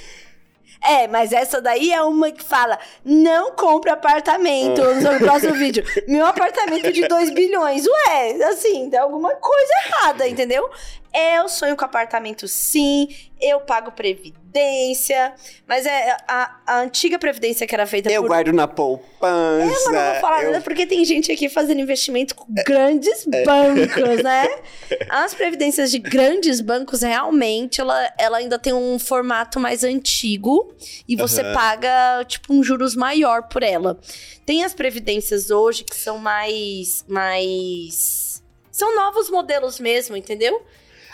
É, 0.87 1.07
mas 1.07 1.33
essa 1.33 1.59
daí 1.59 1.91
é 1.91 1.99
uma 2.03 2.31
que 2.31 2.43
fala: 2.43 2.77
não 3.03 3.55
compre 3.55 3.89
apartamento 3.89 4.83
Ah. 4.83 4.93
no 5.13 5.17
próximo 5.17 5.53
vídeo. 5.57 5.83
Meu 6.07 6.23
apartamento 6.27 6.91
de 6.91 7.07
2 7.07 7.31
bilhões. 7.31 7.87
Ué, 7.87 8.43
assim, 8.43 8.87
tem 8.87 8.99
alguma 8.99 9.33
coisa 9.35 9.71
errada, 9.87 10.27
entendeu? 10.27 10.69
Eu 11.17 11.47
sonho 11.47 11.77
com 11.77 11.85
apartamento 11.85 12.45
sim, 12.47 13.07
eu 13.39 13.61
pago 13.61 13.91
previdência, 13.91 15.33
mas 15.67 15.85
é 15.85 16.17
a, 16.27 16.55
a 16.67 16.79
antiga 16.81 17.17
previdência 17.17 17.65
que 17.65 17.73
era 17.73 17.85
feita 17.87 18.11
Eu 18.11 18.21
por. 18.23 18.27
guardo 18.29 18.51
na 18.51 18.67
poupança. 18.67 19.65
Eu 19.87 19.91
não 19.93 20.11
vou 20.11 20.21
falar 20.21 20.43
eu- 20.43 20.51
nada 20.51 20.61
porque 20.63 20.85
tem 20.85 21.05
gente 21.05 21.31
aqui 21.31 21.47
fazendo 21.47 21.79
investimento 21.79 22.35
com 22.35 22.45
grandes 22.65 23.25
bancos, 23.45 24.23
né? 24.23 24.47
As 25.09 25.33
previdências 25.33 25.89
de 25.91 25.99
grandes 25.99 26.59
bancos, 26.59 27.01
realmente, 27.01 27.79
ela, 27.79 28.13
ela 28.17 28.37
ainda 28.37 28.59
tem 28.59 28.73
um 28.73 28.99
formato 28.99 29.59
mais 29.59 29.83
antigo 29.83 30.73
e 31.07 31.15
você 31.15 31.41
Aham. 31.41 31.53
paga, 31.53 32.25
tipo, 32.25 32.53
um 32.53 32.61
juros 32.63 32.95
maior 32.95 33.43
por 33.43 33.63
ela. 33.63 33.97
Tem 34.45 34.63
as 34.63 34.73
previdências 34.73 35.49
hoje 35.49 35.83
que 35.83 35.95
são 35.95 36.17
mais. 36.17 37.03
mais. 37.07 38.43
São 38.71 38.93
novos 38.95 39.29
modelos 39.29 39.79
mesmo, 39.79 40.17
entendeu? 40.17 40.61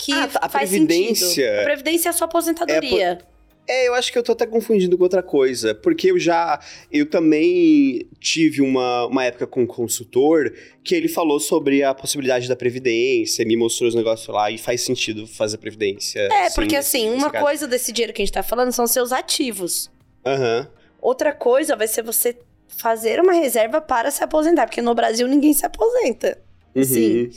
Que 0.03 0.11
Ah, 0.13 0.29
a 0.41 0.49
faz 0.49 0.69
previdência- 0.69 1.27
sentido. 1.27 1.59
A 1.59 1.63
previdência 1.63 2.09
é 2.09 2.11
a 2.11 2.13
sua 2.13 2.25
aposentadoria. 2.25 3.19
É, 3.67 3.87
eu 3.87 3.93
acho 3.93 4.11
que 4.11 4.17
eu 4.17 4.23
tô 4.23 4.31
até 4.31 4.45
confundindo 4.47 4.97
com 4.97 5.03
outra 5.03 5.21
coisa. 5.21 5.75
Porque 5.75 6.09
eu 6.11 6.17
já. 6.19 6.59
Eu 6.91 7.05
também 7.05 8.07
tive 8.19 8.61
uma, 8.61 9.05
uma 9.05 9.23
época 9.23 9.45
com 9.45 9.61
um 9.61 9.67
consultor 9.67 10.51
que 10.83 10.95
ele 10.95 11.07
falou 11.07 11.39
sobre 11.39 11.83
a 11.83 11.93
possibilidade 11.93 12.47
da 12.49 12.55
Previdência, 12.55 13.45
me 13.45 13.55
mostrou 13.55 13.87
os 13.87 13.93
negócios 13.95 14.27
lá 14.27 14.49
e 14.49 14.57
faz 14.57 14.81
sentido 14.81 15.27
fazer 15.27 15.57
Previdência. 15.59 16.19
É, 16.31 16.49
sim, 16.49 16.55
porque 16.55 16.75
assim, 16.75 17.09
uma 17.11 17.29
caso. 17.29 17.45
coisa 17.45 17.67
desse 17.67 17.91
dinheiro 17.91 18.11
que 18.13 18.21
a 18.21 18.25
gente 18.25 18.33
tá 18.33 18.41
falando 18.43 18.71
são 18.71 18.87
seus 18.87 19.11
ativos. 19.11 19.91
Aham. 20.25 20.67
Outra 20.99 21.31
coisa 21.31 21.75
vai 21.75 21.87
ser 21.87 22.01
você 22.03 22.35
fazer 22.67 23.19
uma 23.19 23.33
reserva 23.33 23.79
para 23.79 24.09
se 24.09 24.23
aposentar, 24.23 24.65
porque 24.65 24.81
no 24.81 24.95
Brasil 24.95 25.27
ninguém 25.27 25.53
se 25.53 25.65
aposenta. 25.65 26.39
Uhum. 26.75 26.83
Sim. 26.83 27.29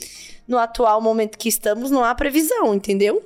No 0.47 0.57
atual 0.57 1.01
momento 1.01 1.37
que 1.37 1.49
estamos, 1.49 1.89
não 1.91 2.03
há 2.03 2.13
previsão, 2.15 2.73
entendeu? 2.75 3.23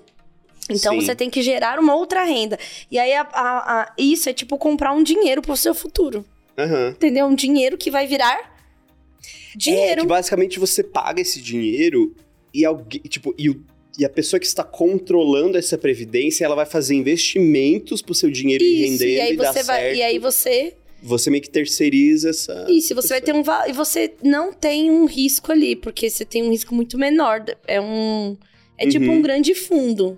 Então 0.70 0.94
Sim. 0.94 1.02
você 1.02 1.16
tem 1.16 1.30
que 1.30 1.42
gerar 1.42 1.80
uma 1.80 1.96
outra 1.96 2.24
renda. 2.24 2.58
E 2.92 2.98
aí 3.00 3.14
a- 3.14 3.28
a- 3.34 3.82
a- 3.82 3.94
isso 3.98 4.30
é 4.30 4.34
tipo 4.34 4.58
comprar 4.58 4.94
um 4.94 5.02
dinheiro 5.04 5.42
pro 5.42 5.58
seu 5.58 5.74
futuro. 5.74 6.24
Aham. 6.58 6.90
Entendeu? 6.90 7.26
Um 7.26 7.36
dinheiro 7.36 7.78
que 7.78 7.90
vai 7.90 8.06
virar 8.06 8.36
É, 8.36 9.58
dinheiro. 9.58 10.02
que 10.02 10.08
basicamente 10.08 10.60
você 10.60 10.84
paga 10.84 11.22
esse 11.22 11.42
dinheiro 11.42 12.16
e 12.54 12.64
alguém. 12.66 13.02
Tipo, 13.02 13.34
e, 13.38 13.50
o- 13.50 13.64
e 13.98 14.06
a 14.06 14.10
pessoa 14.10 14.40
que 14.40 14.46
está 14.46 14.64
controlando 14.64 15.58
essa 15.58 15.78
previdência, 15.78 16.46
ela 16.46 16.56
vai 16.56 16.66
fazer 16.66 16.96
investimentos 16.96 18.02
pro 18.02 18.14
seu 18.14 18.30
dinheiro 18.30 18.64
ir 18.64 18.84
Isso, 18.84 18.92
rendendo 19.04 19.10
e 19.18 19.22
aí 19.22 19.36
dar 19.38 19.54
você 19.54 19.64
vai. 19.64 19.82
certo. 19.82 19.96
E 19.98 20.02
aí 20.04 20.20
você. 20.20 20.74
Você 21.02 21.30
meio 21.30 21.42
que 21.44 21.50
terceiriza 21.50 22.30
essa. 22.32 22.66
Isso, 22.70 22.94
você 22.96 23.08
vai 23.10 23.22
ter 23.22 23.34
um. 23.34 23.44
E 23.68 23.72
você 23.74 24.14
não 24.24 24.52
tem 24.54 24.92
um 24.92 25.06
risco 25.06 25.52
ali, 25.52 25.76
porque 25.76 26.10
você 26.10 26.26
tem 26.26 26.44
um 26.44 26.52
risco 26.52 26.74
muito 26.76 26.98
menor. 26.98 27.44
É 27.68 27.80
um. 27.80 28.36
É 28.78 28.88
tipo 28.88 29.06
Uhum. 29.06 29.18
um 29.18 29.22
grande 29.22 29.54
fundo. 29.56 30.18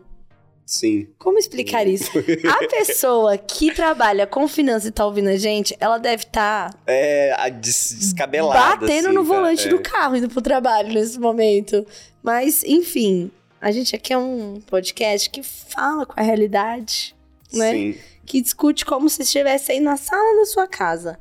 Sim. 0.65 1.07
Como 1.19 1.37
explicar 1.37 1.85
isso? 1.85 2.09
A 2.49 2.65
pessoa 2.69 3.37
que 3.37 3.73
trabalha 3.73 4.25
com 4.25 4.47
finanças 4.47 4.85
e 4.87 4.91
tá 4.91 5.05
ouvindo 5.05 5.27
a 5.27 5.35
gente, 5.35 5.75
ela 5.81 5.97
deve 5.97 6.23
estar 6.23 6.73
É 6.87 7.33
a 7.37 7.49
des 7.49 7.93
descabelada. 7.99 8.77
batendo 8.77 9.07
assim, 9.07 9.15
no 9.15 9.21
tá? 9.21 9.27
volante 9.27 9.67
É. 9.67 9.69
do 9.69 9.79
carro 9.79 10.15
indo 10.15 10.29
pro 10.29 10.41
trabalho 10.41 10.93
nesse 10.93 11.19
momento. 11.19 11.85
Mas, 12.23 12.63
enfim, 12.63 13.29
a 13.59 13.69
gente 13.71 13.95
aqui 13.95 14.13
é 14.13 14.17
um 14.17 14.61
podcast 14.65 15.29
que 15.29 15.43
fala 15.43 16.05
com 16.05 16.13
a 16.17 16.23
realidade, 16.23 17.13
né? 17.51 17.71
Sim. 17.73 17.95
Que 18.31 18.41
discute 18.41 18.85
como 18.85 19.09
se 19.09 19.23
estivesse 19.23 19.73
aí 19.73 19.81
na 19.81 19.97
sala 19.97 20.39
da 20.39 20.45
sua 20.45 20.65
casa. 20.65 21.19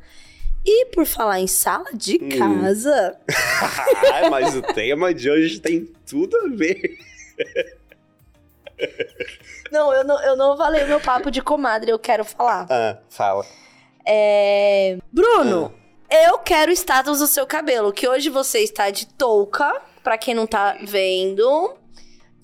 E 0.64 0.86
por 0.94 1.04
falar 1.04 1.40
em 1.40 1.48
sala 1.48 1.90
de 1.92 2.20
Hum. 2.22 2.28
casa, 2.38 3.18
Ai, 4.14 4.30
mas 4.30 4.54
o 4.54 4.62
tema 4.62 5.12
de 5.12 5.28
hoje 5.28 5.58
tem 5.58 5.86
tudo 6.08 6.36
a 6.36 6.48
ver. 6.56 6.98
não, 9.72 9.92
eu 9.92 10.04
não, 10.04 10.22
eu 10.22 10.36
não 10.36 10.56
falei 10.56 10.84
o 10.84 10.86
meu 10.86 11.00
papo 11.00 11.32
de 11.32 11.42
comadre, 11.42 11.90
eu 11.90 11.98
quero 11.98 12.24
falar. 12.24 12.68
Ah, 12.70 12.98
fala. 13.08 13.44
É... 14.06 14.96
Bruno, 15.10 15.74
Ah. 16.08 16.24
eu 16.28 16.38
quero 16.38 16.70
o 16.70 16.74
status 16.76 17.18
do 17.18 17.26
seu 17.26 17.44
cabelo, 17.44 17.92
que 17.92 18.08
hoje 18.08 18.30
você 18.30 18.60
está 18.60 18.88
de 18.90 19.06
touca, 19.06 19.82
pra 20.04 20.16
quem 20.16 20.32
não 20.34 20.46
tá 20.46 20.78
vendo. 20.84 21.74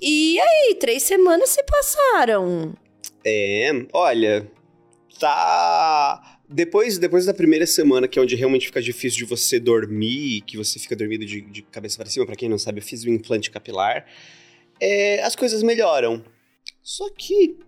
E 0.01 0.41
aí, 0.41 0.75
três 0.75 1.05
semanas 1.05 1.51
se 1.51 1.63
passaram. 1.63 2.75
É, 3.25 3.71
olha, 3.93 4.51
tá. 5.19 6.41
Depois, 6.49 6.99
depois 6.99 7.27
da 7.27 7.35
primeira 7.35 7.67
semana, 7.67 8.07
que 8.07 8.19
é 8.19 8.23
onde 8.23 8.37
realmente 8.37 8.67
fica 8.67 8.81
difícil 8.81 9.19
de 9.19 9.25
você 9.25 9.59
dormir, 9.59 10.43
que 10.43 10.57
você 10.57 10.79
fica 10.79 10.95
dormindo 10.95 11.27
de, 11.27 11.41
de 11.41 11.63
cabeça 11.63 11.97
para 11.97 12.07
cima, 12.07 12.25
pra 12.25 12.37
quem 12.37 12.49
não 12.49 12.59
sabe, 12.59 12.79
eu 12.79 12.85
fiz 12.85 13.03
o 13.03 13.11
implante 13.11 13.51
capilar, 13.51 14.07
é, 14.81 15.23
as 15.23 15.35
coisas 15.35 15.63
melhoram. 15.63 16.23
Só 16.83 17.11
que 17.11 17.59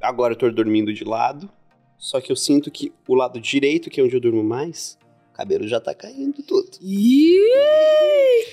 agora 0.00 0.32
eu 0.32 0.38
tô 0.38 0.50
dormindo 0.50 0.92
de 0.94 1.04
lado, 1.04 1.50
só 1.98 2.20
que 2.20 2.32
eu 2.32 2.36
sinto 2.36 2.70
que 2.70 2.92
o 3.06 3.14
lado 3.14 3.40
direito, 3.40 3.90
que 3.90 4.00
é 4.00 4.04
onde 4.04 4.16
eu 4.16 4.20
durmo 4.20 4.42
mais, 4.42 4.98
cabelo 5.36 5.68
já 5.68 5.78
tá 5.78 5.94
caindo 5.94 6.42
tudo. 6.42 6.70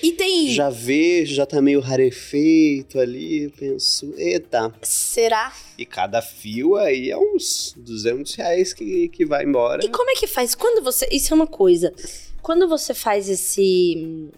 E 0.02 0.12
tem. 0.12 0.50
Já 0.50 0.68
vejo, 0.68 1.34
já 1.34 1.46
tá 1.46 1.62
meio 1.62 1.80
rarefeito 1.80 3.00
ali, 3.00 3.48
penso, 3.58 4.12
eita. 4.18 4.72
Será? 4.82 5.50
E 5.78 5.86
cada 5.86 6.20
fio 6.20 6.76
aí 6.76 7.10
é 7.10 7.16
uns 7.16 7.74
200 7.78 8.34
reais 8.34 8.74
que, 8.74 9.08
que 9.08 9.24
vai 9.24 9.44
embora. 9.44 9.82
E 9.82 9.88
como 9.88 10.10
é 10.10 10.14
que 10.14 10.26
faz? 10.26 10.54
Quando 10.54 10.84
você. 10.84 11.08
Isso 11.10 11.32
é 11.32 11.34
uma 11.34 11.46
coisa. 11.46 11.90
Quando 12.42 12.68
você 12.68 12.92
faz 12.92 13.30
esse 13.30 13.94
hum, 13.96 14.28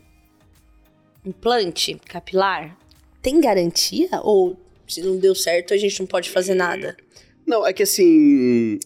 implante 1.24 1.98
capilar, 2.06 2.78
tem 3.20 3.40
garantia? 3.40 4.08
Ou 4.22 4.56
se 4.86 5.02
não 5.02 5.16
deu 5.16 5.34
certo, 5.34 5.74
a 5.74 5.76
gente 5.76 5.98
não 5.98 6.06
pode 6.06 6.30
fazer 6.30 6.54
nada? 6.54 6.96
Não, 7.44 7.66
é 7.66 7.72
que 7.72 7.82
assim. 7.82 8.78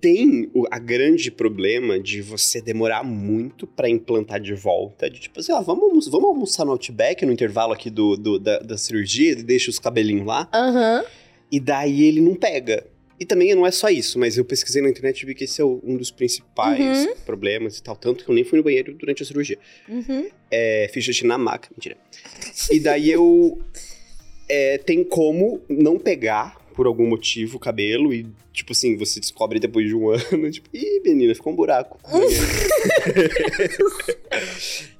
Tem 0.00 0.48
o 0.54 0.66
a 0.70 0.78
grande 0.78 1.30
problema 1.30 1.98
de 2.00 2.22
você 2.22 2.60
demorar 2.60 3.04
muito 3.04 3.66
pra 3.66 3.88
implantar 3.88 4.40
de 4.40 4.54
volta. 4.54 5.10
De 5.10 5.20
tipo 5.20 5.38
assim, 5.40 5.52
ó, 5.52 5.60
vamos, 5.60 6.08
vamos 6.08 6.28
almoçar 6.28 6.64
no 6.64 6.72
Outback 6.72 7.26
no 7.26 7.32
intervalo 7.32 7.72
aqui 7.72 7.90
do, 7.90 8.16
do- 8.16 8.38
da, 8.38 8.58
da 8.60 8.78
cirurgia, 8.78 9.36
deixa 9.36 9.68
os 9.70 9.78
cabelinhos 9.78 10.26
lá. 10.26 10.48
Aham. 10.54 11.04
E 11.52 11.60
daí 11.60 12.04
ele 12.04 12.20
não 12.20 12.34
pega. 12.34 12.86
E 13.18 13.26
também 13.26 13.54
não 13.54 13.66
é 13.66 13.70
só 13.70 13.90
isso, 13.90 14.18
mas 14.18 14.38
eu 14.38 14.44
pesquisei 14.46 14.80
na 14.80 14.88
internet 14.88 15.20
e 15.20 15.26
vi 15.26 15.34
que 15.34 15.44
esse 15.44 15.60
é 15.60 15.64
um 15.64 15.94
dos 15.98 16.10
principais 16.10 17.04
Uhum. 17.06 17.14
problemas 17.26 17.76
e 17.76 17.82
tal. 17.82 17.94
Tanto 17.94 18.24
que 18.24 18.30
eu 18.30 18.34
nem 18.34 18.44
fui 18.44 18.56
no 18.56 18.64
banheiro 18.64 18.94
durante 18.94 19.22
a 19.22 19.26
cirurgia. 19.26 19.58
Uhum. 19.86 20.28
É, 20.50 20.88
fiz 20.90 21.04
xixi 21.04 21.26
na 21.26 21.36
maca, 21.36 21.68
mentira. 21.76 21.98
E 22.70 22.80
daí 22.80 23.10
eu. 23.10 23.58
é, 24.48 24.78
tem 24.78 25.04
como 25.04 25.60
não 25.68 25.98
pegar, 25.98 26.56
por 26.74 26.86
algum 26.86 27.06
motivo, 27.06 27.56
o 27.56 27.60
cabelo 27.60 28.12
e, 28.12 28.26
tipo 28.52 28.72
assim, 28.72 28.96
você 28.96 29.20
descobre 29.20 29.58
depois 29.58 29.86
de 29.86 29.94
um 29.94 30.10
ano, 30.10 30.50
tipo, 30.50 30.68
ih, 30.72 31.00
menina, 31.04 31.34
ficou 31.34 31.52
um 31.52 31.56
buraco. 31.56 31.98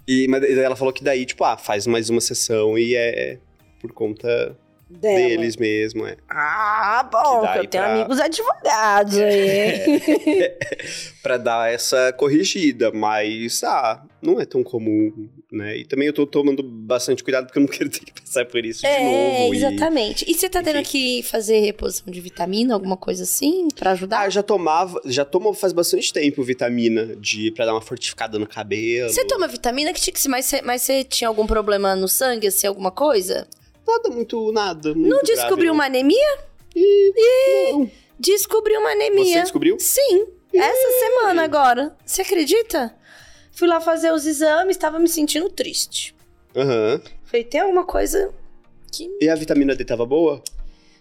e, 0.06 0.26
mas 0.28 0.44
ela 0.44 0.76
falou 0.76 0.92
que 0.92 1.04
daí, 1.04 1.24
tipo, 1.24 1.44
ah, 1.44 1.56
faz 1.56 1.86
mais 1.86 2.10
uma 2.10 2.20
sessão 2.20 2.78
e 2.78 2.94
é 2.94 3.38
por 3.80 3.92
conta 3.92 4.56
Dela. 4.90 5.14
deles 5.16 5.56
mesmo, 5.56 6.04
é. 6.06 6.16
Ah, 6.28 7.08
bom, 7.10 7.42
Que 7.46 7.52
que 7.52 7.58
eu 7.58 7.66
tenho 7.68 7.84
pra- 7.84 7.92
amigos 7.94 8.18
advogados 8.20 9.16
aí. 9.16 10.50
Pra 11.22 11.36
dar 11.36 11.70
essa 11.72 12.12
corrigida, 12.14 12.90
mas, 12.90 13.62
ah, 13.62 14.02
não 14.22 14.40
é 14.40 14.46
tão 14.46 14.62
comum, 14.64 15.28
né? 15.52 15.76
E 15.76 15.84
também 15.84 16.06
eu 16.06 16.12
tô 16.12 16.26
tomando 16.26 16.62
bastante 16.62 17.22
cuidado 17.22 17.46
porque 17.46 17.58
eu 17.58 17.62
não 17.62 17.68
quero 17.70 17.90
ter 17.90 18.00
que 18.00 18.12
passar 18.20 18.44
por 18.46 18.64
isso 18.64 18.80
de 18.80 18.86
É, 18.86 19.04
novo. 19.04 19.54
e- 19.54 19.56
exatamente. 19.58 20.24
E 20.28 20.34
você 20.34 20.48
tá 20.48 20.62
tendo 20.62 20.82
que 20.82 21.22
fazer 21.22 21.60
reposição 21.60 22.10
de 22.10 22.20
vitamina, 22.20 22.72
alguma 22.74 22.96
coisa 22.96 23.22
assim, 23.24 23.68
pra 23.76 23.92
ajudar? 23.92 24.20
Ah, 24.22 24.30
já 24.30 24.42
tomava, 24.42 25.00
já 25.04 25.24
tomo 25.24 25.52
faz 25.52 25.72
bastante 25.72 26.12
tempo 26.12 26.42
vitamina 26.42 27.14
de 27.16 27.50
para 27.52 27.66
dar 27.66 27.74
uma 27.74 27.80
fortificada 27.82 28.38
no 28.38 28.46
cabelo. 28.46 29.10
Você 29.10 29.24
toma 29.26 29.46
vitamina, 29.46 29.92
que, 29.92 30.00
tinha- 30.00 30.14
mas, 30.30 30.46
você, 30.46 30.62
mas 30.62 30.82
você 30.82 31.04
tinha 31.04 31.28
algum 31.28 31.46
problema 31.46 31.94
no 31.94 32.08
sangue, 32.08 32.46
assim, 32.46 32.66
alguma 32.66 32.90
coisa? 32.90 33.46
Nada 33.90 34.10
muito 34.10 34.52
nada. 34.52 34.88
muito 34.94 35.08
Não 35.08 35.18
grave, 35.18 35.34
descobriu 35.34 35.66
não. 35.68 35.74
uma 35.74 35.84
anemia? 35.86 36.38
Não. 37.72 37.90
Descobriu 38.18 38.80
uma 38.80 38.90
Você 38.90 38.94
anemia. 38.96 39.42
descobriu? 39.42 39.76
Sim, 39.80 40.26
essa 40.54 40.98
semana 40.98 41.42
agora. 41.44 41.96
Você 42.04 42.22
acredita? 42.22 42.94
Fui 43.52 43.66
lá 43.68 43.80
fazer 43.80 44.12
os 44.12 44.26
exames, 44.26 44.76
tava 44.76 44.98
me 44.98 45.08
sentindo 45.08 45.48
triste. 45.50 46.14
Aham. 46.54 47.00
Falei, 47.24 47.44
tem 47.44 47.60
alguma 47.60 47.84
coisa 47.84 48.32
que... 48.92 49.08
E 49.20 49.28
a 49.28 49.34
vitamina 49.34 49.74
D 49.74 49.84
tava 49.84 50.04
boa? 50.06 50.42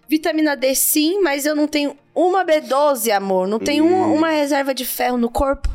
Vitamina 0.08 0.56
D 0.56 0.74
sim, 0.76 1.22
mas 1.22 1.46
eu 1.46 1.56
não 1.56 1.68
tenho 1.68 1.96
uma 2.16 2.44
B12, 2.46 3.12
amor. 3.12 3.48
Não 3.48 3.60
tenho 3.60 3.84
Hum. 3.86 3.88
uma, 3.94 4.08
uma 4.08 4.30
reserva 4.30 4.74
de 4.74 4.86
ferro 4.86 5.18
no 5.18 5.30
corpo. 5.30 5.70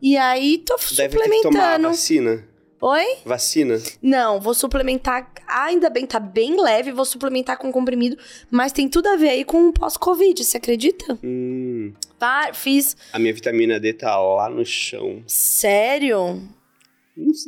E 0.00 0.16
aí, 0.16 0.58
tô 0.58 0.76
Deve 0.76 1.16
ter 1.18 1.28
que 1.30 1.42
tomar 1.42 1.58
a 1.58 1.76
suplementando. 1.76 1.88
vacina. 1.88 2.48
Oi? 2.80 3.04
Vacina? 3.24 3.78
Não, 4.02 4.40
vou 4.40 4.52
suplementar. 4.54 5.30
Ainda 5.48 5.88
bem, 5.88 6.04
tá 6.06 6.20
bem 6.20 6.60
leve, 6.60 6.92
vou 6.92 7.04
suplementar 7.04 7.56
com 7.56 7.72
comprimido, 7.72 8.16
mas 8.50 8.72
tem 8.72 8.88
tudo 8.88 9.08
a 9.08 9.16
ver 9.16 9.30
aí 9.30 9.44
com 9.44 9.68
o 9.68 9.72
pós-Covid, 9.72 10.44
você 10.44 10.56
acredita? 10.58 11.18
Hum, 11.24 11.92
Tá, 12.18 12.50
fiz. 12.52 12.96
a 13.12 13.18
minha 13.18 13.32
vitamina 13.32 13.78
D 13.80 13.92
tá 13.92 14.18
lá 14.18 14.48
no 14.50 14.64
chão. 14.64 15.22
Sério? 15.26 16.42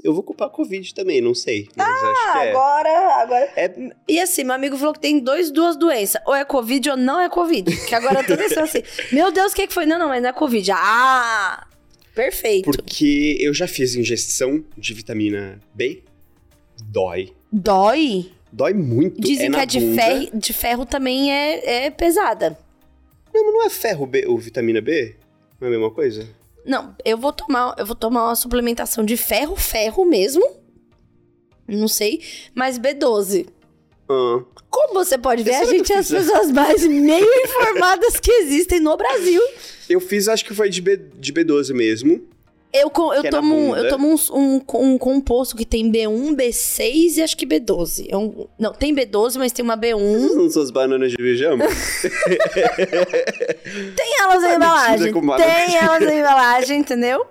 Eu 0.03 0.15
vou 0.15 0.23
culpar 0.23 0.49
a 0.49 0.51
Covid 0.51 0.95
também, 0.95 1.21
não 1.21 1.35
sei. 1.35 1.69
Mas 1.77 1.87
acho 2.03 2.33
que 2.33 2.39
é. 2.39 2.51
agora, 2.51 3.23
agora. 3.23 3.53
É- 3.55 3.91
E 4.09 4.19
assim, 4.19 4.43
meu 4.45 4.55
amigo 4.55 4.79
falou 4.79 4.95
que 4.95 5.01
tem 5.01 5.19
dois, 5.19 5.51
duas 5.51 5.77
doenças. 5.77 6.23
Ou 6.27 6.35
é 6.35 6.43
Covid 6.43 6.89
ou 6.91 6.97
não 6.97 7.21
é 7.21 7.29
Covid. 7.29 7.77
Que 7.87 7.95
agora 7.95 8.25
tudo 8.25 8.43
isso 8.43 8.59
assim. 8.61 8.83
Meu 9.13 9.31
Deus, 9.31 9.53
o 9.53 9.55
que, 9.55 9.67
que 9.67 9.75
foi? 9.75 9.85
Não, 9.85 9.99
não, 9.99 10.09
mas 10.09 10.23
não 10.23 10.31
é 10.31 10.33
Covid. 10.33 10.71
Ah! 10.73 11.67
Perfeito. 12.19 12.65
Porque 12.65 13.37
eu 13.39 13.55
já 13.55 13.69
fiz 13.69 13.95
injeção 13.95 14.65
de 14.77 14.93
vitamina 14.93 15.61
B. 15.73 16.03
Dói. 16.83 17.33
Dói? 17.53 18.33
Dói 18.51 18.75
muito. 18.75 19.21
Dizem 19.21 19.47
é 19.47 19.51
que 19.51 19.57
a 19.61 19.65
de 19.65 19.79
bunda. 19.79 20.03
ferro, 20.03 20.31
de 20.35 20.53
ferro 20.53 20.85
também 20.85 21.33
é, 21.33 21.85
é 21.87 21.91
pesada. 21.93 22.59
Não, 23.33 23.45
mas 23.45 23.55
não 23.55 23.65
é 23.65 23.71
ferro 23.71 24.05
B, 24.05 24.27
ou 24.27 24.37
vitamina 24.37 24.81
B? 24.81 25.15
Não 25.61 25.69
é 25.69 25.69
a 25.69 25.71
mesma 25.71 25.93
coisa? 25.93 26.29
Não, 26.67 26.93
eu 27.05 27.17
vou 27.17 27.33
tomar, 27.33 27.77
eu 27.79 27.87
vou 27.87 27.95
tomar 27.95 28.25
uma 28.25 28.35
suplementação 28.35 29.05
de 29.05 29.17
ferro, 29.17 29.55
ferro 29.55 30.05
mesmo. 30.05 30.45
Não 31.69 31.87
sei, 31.87 32.21
mas 32.53 32.81
B12. 32.81 33.47
Ah, 34.09 34.41
Como 34.71 34.95
você 34.95 35.19
pode 35.19 35.43
ver, 35.43 35.55
a 35.55 35.65
gente 35.65 35.93
é 35.93 35.99
as 35.99 36.09
fiz? 36.09 36.19
pessoas 36.27 36.51
mais 36.51 36.87
meio 36.87 37.27
informadas 37.45 38.19
que 38.21 38.31
existem 38.31 38.81
no 38.81 38.97
Brasil. 38.97 39.41
eu 39.89 40.01
fiz, 40.01 40.29
acho 40.29 40.45
que 40.45 40.55
foi 40.55 40.69
de, 40.71 40.81
B, 40.81 40.97
de 40.97 41.33
B12 41.33 41.73
mesmo. 41.75 42.23
Eu, 42.71 42.93
eu 42.95 43.13
é 43.25 43.31
tomo, 43.31 43.55
um- 43.57 43.75
eu 43.77 43.89
tomo 43.89 44.09
um, 44.15 44.17
um, 44.39 44.63
um 44.93 44.99
composto 44.99 45.57
que 45.57 45.65
tem 45.65 45.91
B1, 45.91 46.37
B6 46.37 47.17
e 47.17 47.23
acho 47.23 47.35
que 47.35 47.47
B12. 47.47 48.07
É 48.11 48.17
um- 48.17 48.47
não, 48.59 48.75
tem 48.75 48.95
B12, 48.95 49.39
mas 49.39 49.53
tem 49.53 49.65
uma 49.65 49.75
B1. 49.77 50.35
Não 50.35 50.51
são 50.51 50.63
as 50.63 50.71
bananas 50.71 51.11
de 51.11 51.17
pijama? 51.17 51.65
Tem 53.97 54.21
elas 54.21 54.43
na 54.43 54.55
embalagem. 54.55 55.13
Tem 55.13 55.77
elas 55.77 56.01
na 56.05 56.15
embalagem, 56.15 56.81
entendeu? 56.81 57.25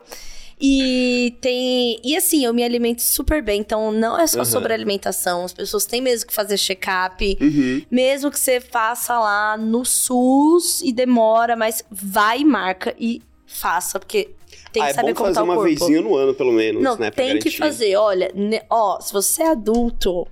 E 0.60 1.36
tem. 1.40 2.00
E 2.04 2.16
assim, 2.18 2.44
eu 2.44 2.54
me 2.54 2.64
alimento 2.64 3.02
super 3.02 3.44
bem. 3.44 3.62
Então, 3.62 3.92
não 3.92 4.20
é 4.20 4.26
só 4.26 4.38
Aham. 4.40 4.46
sobre 4.46 4.74
alimentação. 4.74 5.46
As 5.46 5.54
pessoas 5.54 5.86
têm 5.86 6.02
mesmo 6.02 6.28
que 6.28 6.34
fazer 6.34 6.58
check-up. 6.58 7.38
Uhum. 7.40 7.84
Mesmo 7.92 8.32
que 8.32 8.40
você 8.40 8.60
faça 8.60 9.18
lá 9.20 9.56
no 9.56 9.86
SUS 9.86 10.82
e 10.82 10.92
demora, 10.92 11.56
mas 11.56 11.84
vai 11.92 12.40
e 12.40 12.46
marca 12.46 12.96
e 13.00 13.22
faça, 13.46 14.00
porque 14.00 14.30
tem 14.72 14.82
ah, 14.82 14.86
que 14.88 14.92
é 14.92 14.94
saber 14.96 15.14
bom 15.14 15.18
como 15.20 15.28
fazer 15.34 15.36
tá 15.36 15.44
uma 15.44 15.64
vezinha 15.64 16.02
no 16.02 16.16
ano, 16.16 16.34
pelo 16.34 16.52
menos, 16.52 16.82
Não, 16.84 16.98
né? 16.98 17.12
tem 17.12 17.38
que 17.40 17.52
fazer. 17.52 17.96
Olha, 17.96 18.32
ne- 18.36 18.64
ó, 18.70 19.00
se 19.00 19.14
você 19.14 19.44
é 19.44 19.50
adulto, 19.52 20.28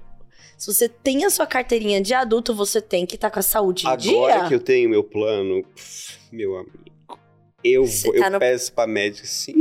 se 0.58 0.74
você 0.74 0.90
tem 0.90 1.24
a 1.24 1.30
sua 1.30 1.46
carteirinha 1.46 2.02
de 2.02 2.14
adulto, 2.14 2.54
você 2.54 2.82
tem 2.82 3.06
que 3.06 3.16
estar 3.16 3.30
com 3.30 3.40
a 3.40 3.44
saúde 3.44 3.86
em 3.86 3.90
Agora 3.90 4.40
dia. 4.40 4.48
que 4.48 4.56
eu 4.56 4.60
tenho 4.60 4.90
meu 4.90 5.04
plano, 5.04 5.64
meu 6.32 6.58
amigo, 6.58 6.80
eu, 7.64 7.86
Você 7.86 8.08
vou, 8.08 8.16
eu 8.16 8.22
tá 8.22 8.30
no- 8.30 8.40
peço 8.40 8.74
pra 8.74 8.86
médica 8.86 9.24
assim, 9.26 9.54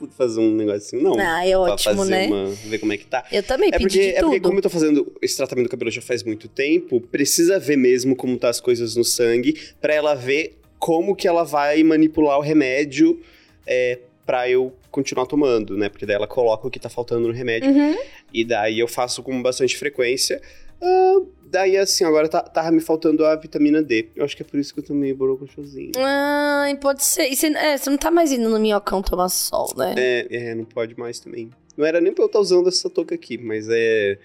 não 0.00 0.08
vamos 0.08 0.16
fazer 0.16 0.40
um 0.40 0.54
negocinho, 0.54 1.02
não. 1.02 1.18
Ah, 1.18 1.46
é 1.46 1.56
ótimo, 1.56 1.96
fazer 1.96 2.10
né? 2.10 2.26
uma. 2.26 2.46
ver 2.48 2.78
como 2.78 2.92
é 2.92 2.96
que 2.96 3.06
tá. 3.06 3.24
Eu 3.30 3.42
também 3.42 3.68
É 3.72 3.78
pedi 3.78 3.98
porque, 3.98 4.00
é 4.16 4.20
porque, 4.22 4.40
como 4.40 4.58
eu 4.58 4.62
tô 4.62 4.70
fazendo 4.70 5.12
esse 5.20 5.36
tratamento 5.36 5.66
do 5.66 5.70
cabelo 5.70 5.90
já 5.90 6.02
faz 6.02 6.22
muito 6.22 6.48
tempo, 6.48 7.00
precisa 7.00 7.58
ver 7.58 7.76
mesmo 7.76 8.16
como 8.16 8.36
tá 8.36 8.48
as 8.48 8.60
coisas 8.60 8.96
no 8.96 9.04
sangue, 9.04 9.58
pra 9.80 9.94
ela 9.94 10.14
ver 10.14 10.58
como 10.78 11.14
que 11.14 11.28
ela 11.28 11.44
vai 11.44 11.82
manipular 11.82 12.38
o 12.38 12.40
remédio 12.40 13.20
é, 13.66 13.98
pra 14.30 14.48
eu 14.48 14.72
continuar 14.92 15.26
tomando, 15.26 15.76
né? 15.76 15.88
Porque 15.88 16.06
daí 16.06 16.14
ela 16.14 16.28
coloca 16.28 16.64
o 16.64 16.70
que 16.70 16.78
tá 16.78 16.88
faltando 16.88 17.26
no 17.26 17.34
remédio. 17.34 17.68
Uhum. 17.68 17.96
E 18.32 18.44
daí 18.44 18.78
eu 18.78 18.86
faço 18.86 19.24
com 19.24 19.42
bastante 19.42 19.76
frequência. 19.76 20.40
Ah, 20.80 21.20
daí, 21.46 21.76
assim, 21.76 22.04
agora 22.04 22.28
tá, 22.28 22.40
tava 22.40 22.70
me 22.70 22.80
faltando 22.80 23.26
a 23.26 23.34
vitamina 23.34 23.82
D. 23.82 24.08
Eu 24.14 24.24
acho 24.24 24.36
que 24.36 24.42
é 24.42 24.46
por 24.46 24.60
isso 24.60 24.72
que 24.72 24.78
eu 24.78 24.84
tomei 24.84 25.12
borocochosinho. 25.12 25.90
Ai, 25.98 26.76
pode 26.76 27.02
ser. 27.02 27.28
E 27.28 27.34
você, 27.34 27.48
é, 27.48 27.76
você 27.76 27.90
não 27.90 27.98
tá 27.98 28.08
mais 28.08 28.30
indo 28.30 28.48
no 28.48 28.60
minhocão 28.60 29.02
tomar 29.02 29.30
sol, 29.30 29.74
né? 29.76 29.96
É, 29.98 30.26
é, 30.30 30.54
não 30.54 30.64
pode 30.64 30.96
mais 30.96 31.18
também. 31.18 31.50
Não 31.76 31.84
era 31.84 32.00
nem 32.00 32.12
pra 32.12 32.22
eu 32.22 32.26
estar 32.26 32.38
usando 32.38 32.68
essa 32.68 32.88
touca 32.88 33.16
aqui, 33.16 33.36
mas 33.36 33.66
é. 33.68 34.16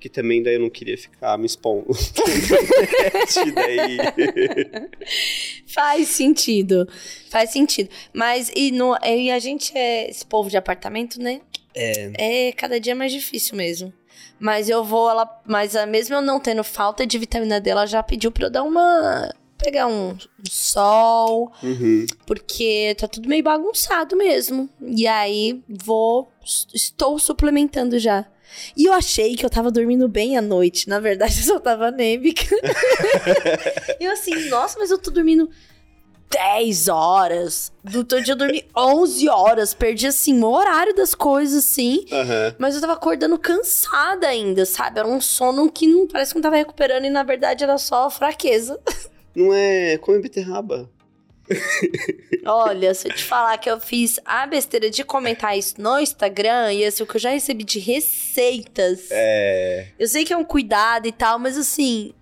Que 0.00 0.08
também 0.08 0.42
daí 0.42 0.54
eu 0.54 0.60
não 0.60 0.70
queria 0.70 0.96
ficar 0.96 1.36
me 1.36 1.46
expondo. 1.46 1.86
Daí. 3.54 3.98
Faz 5.66 6.08
sentido. 6.08 6.88
Faz 7.30 7.50
sentido. 7.50 7.90
Mas 8.12 8.50
e, 8.54 8.70
no, 8.70 8.96
e 9.04 9.30
a 9.30 9.38
gente 9.38 9.76
é 9.76 10.08
esse 10.08 10.24
povo 10.24 10.48
de 10.48 10.56
apartamento, 10.56 11.20
né? 11.20 11.40
É. 11.74 12.48
É 12.48 12.52
cada 12.52 12.78
dia 12.80 12.94
mais 12.94 13.12
difícil 13.12 13.56
mesmo. 13.56 13.92
Mas 14.38 14.68
eu 14.68 14.84
vou, 14.84 15.10
ela. 15.10 15.28
Mas 15.46 15.74
mesmo 15.88 16.14
eu 16.16 16.22
não 16.22 16.38
tendo 16.40 16.62
falta 16.62 17.06
de 17.06 17.18
vitamina 17.18 17.60
D, 17.60 17.70
ela 17.70 17.86
já 17.86 18.02
pediu 18.02 18.30
pra 18.30 18.46
eu 18.46 18.50
dar 18.50 18.62
uma. 18.62 19.32
Pegar 19.60 19.88
um, 19.88 20.10
um 20.10 20.18
sol, 20.48 21.50
Uhum. 21.64 22.06
porque 22.24 22.94
tá 22.96 23.08
tudo 23.08 23.28
meio 23.28 23.42
bagunçado 23.42 24.16
mesmo. 24.16 24.70
E 24.80 25.04
aí 25.08 25.60
vou. 25.68 26.30
Estou 26.72 27.18
suplementando 27.18 27.98
já. 27.98 28.24
E 28.76 28.86
eu 28.86 28.92
achei 28.92 29.34
que 29.36 29.44
eu 29.44 29.50
tava 29.50 29.70
dormindo 29.70 30.08
bem 30.08 30.36
à 30.36 30.42
noite. 30.42 30.88
Na 30.88 31.00
verdade, 31.00 31.38
eu 31.40 31.44
só 31.44 31.58
tava 31.60 31.88
anêmica. 31.88 32.44
e 34.00 34.04
eu 34.04 34.12
assim, 34.12 34.48
nossa, 34.48 34.78
mas 34.78 34.90
eu 34.90 34.98
tô 34.98 35.10
dormindo 35.10 35.48
10 36.30 36.88
horas. 36.88 37.72
Do 37.82 37.98
outro 37.98 38.22
dia 38.22 38.32
eu 38.32 38.36
dormi 38.36 38.64
11 38.76 39.28
horas. 39.28 39.74
Perdi, 39.74 40.06
assim, 40.06 40.42
o 40.42 40.50
horário 40.50 40.94
das 40.94 41.14
coisas, 41.14 41.64
assim. 41.64 42.04
Aham. 42.12 42.54
Mas 42.58 42.74
eu 42.74 42.80
tava 42.80 42.92
acordando 42.92 43.38
cansada 43.38 44.28
ainda, 44.28 44.64
sabe? 44.66 44.98
Era 44.98 45.08
um 45.08 45.20
sono 45.20 45.70
que 45.70 45.86
não 45.86 46.06
parece 46.06 46.32
que 46.32 46.36
não 46.36 46.42
tava 46.42 46.56
recuperando 46.56 47.04
e 47.04 47.10
na 47.10 47.22
verdade 47.22 47.64
era 47.64 47.78
só 47.78 48.10
fraqueza. 48.10 48.78
Não 49.36 49.54
é. 49.54 49.96
Come 49.98 50.18
beterraba. 50.18 50.90
Olha, 52.44 52.94
se 52.94 53.08
eu 53.08 53.14
te 53.14 53.24
falar 53.24 53.58
que 53.58 53.70
eu 53.70 53.80
fiz 53.80 54.18
a 54.24 54.46
besteira 54.46 54.90
de 54.90 55.04
comentar 55.04 55.56
isso 55.56 55.80
no 55.80 55.98
Instagram 55.98 56.72
e 56.72 56.84
assim, 56.84 57.02
o 57.02 57.06
que 57.06 57.16
eu 57.16 57.20
já 57.20 57.30
recebi 57.30 57.64
de 57.64 57.78
receitas. 57.78 59.08
É. 59.10 59.88
Eu 59.98 60.06
sei 60.08 60.24
que 60.24 60.32
é 60.32 60.36
um 60.36 60.44
cuidado 60.44 61.06
e 61.06 61.12
tal, 61.12 61.38
mas 61.38 61.56
assim, 61.56 62.12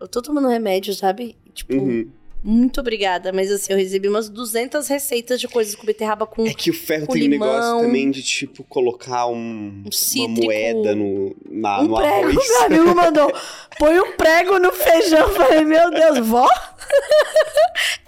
eu 0.00 0.08
tô 0.08 0.20
tomando 0.22 0.48
remédio, 0.48 0.94
sabe? 0.94 1.36
Tipo, 1.52 1.74
Uhum. 1.74 2.10
Muito 2.44 2.78
obrigada, 2.80 3.32
mas 3.32 3.50
assim, 3.50 3.72
eu 3.72 3.78
recebi 3.78 4.06
umas 4.06 4.28
200 4.28 4.86
receitas 4.86 5.40
de 5.40 5.48
coisas 5.48 5.74
com 5.74 5.86
beterraba 5.86 6.26
com 6.26 6.44
É 6.46 6.52
que 6.52 6.70
o 6.70 6.74
ferro 6.74 7.06
tem 7.06 7.24
um 7.24 7.28
negócio 7.28 7.54
limão. 7.62 7.80
também 7.80 8.10
de, 8.10 8.22
tipo, 8.22 8.62
colocar 8.64 9.26
um, 9.26 9.34
Um 9.36 9.82
uma 9.84 9.92
cítrico. 9.92 10.44
moeda 10.44 10.94
no, 10.94 11.34
na, 11.50 11.80
um 11.80 11.84
no 11.88 11.96
prego. 11.96 12.28
arroz. 12.28 12.48
Meu 12.48 12.62
amigo 12.64 12.94
mandou, 12.94 13.32
põe 13.78 13.98
um 13.98 14.12
prego 14.16 14.58
no 14.58 14.70
feijão. 14.72 15.20
Eu 15.20 15.34
falei, 15.34 15.64
meu 15.64 15.90
Deus, 15.90 16.18
vó? 16.26 16.46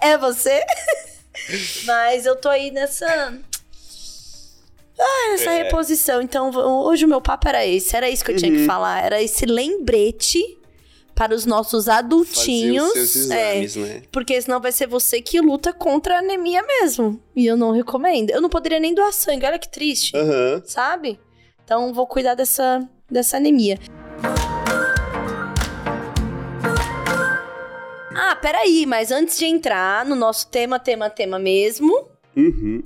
é 0.01 0.17
você? 0.17 0.61
Mas 1.85 2.25
eu 2.25 2.35
tô 2.35 2.49
aí 2.49 2.71
nessa. 2.71 3.37
Ah, 4.99 5.29
nessa 5.31 5.51
É. 5.51 5.63
reposição. 5.63 6.21
Então, 6.21 6.49
hoje 6.85 7.05
o 7.05 7.07
meu 7.07 7.21
papo 7.21 7.47
era 7.47 7.65
esse. 7.65 7.95
Era 7.95 8.09
isso 8.09 8.25
que 8.25 8.31
eu 8.31 8.35
tinha 8.35 8.51
que 8.51 8.59
Uhum. 8.59 8.65
falar. 8.65 9.03
Era 9.03 9.21
esse 9.21 9.45
lembrete 9.45 10.56
para 11.17 11.33
os 11.33 11.47
nossos 11.47 11.85
Fazer 11.85 11.97
adultinhos. 11.97 12.91
os 12.95 13.09
seus 13.09 13.31
É, 13.31 13.57
exames, 13.63 13.75
né? 13.75 14.01
porque 14.11 14.39
senão 14.39 14.61
vai 14.61 14.71
ser 14.71 14.85
você 14.85 15.19
que 15.19 15.41
luta 15.41 15.73
contra 15.73 16.17
a 16.17 16.19
anemia 16.19 16.61
mesmo. 16.61 17.19
E 17.35 17.43
eu 17.47 17.57
não 17.57 17.71
recomendo. 17.71 18.29
Eu 18.29 18.39
não 18.39 18.49
poderia 18.49 18.79
nem 18.79 18.93
doar 18.93 19.11
sangue. 19.11 19.43
Olha 19.43 19.57
que 19.57 19.67
triste 19.67 20.15
Aham. 20.15 20.61
sabe? 20.63 21.19
Então 21.63 21.91
vou 21.91 22.05
cuidar 22.05 22.35
dessa, 22.35 22.87
dessa 23.09 23.37
anemia. 23.37 23.79
Ah, 28.15 28.35
peraí, 28.35 28.85
mas 28.85 29.11
antes 29.11 29.39
de 29.39 29.45
entrar 29.45 30.05
no 30.05 30.15
nosso 30.15 30.47
tema, 30.47 30.79
tema, 30.79 31.09
tema 31.09 31.39
mesmo. 31.39 32.07
Uhum. 32.35 32.83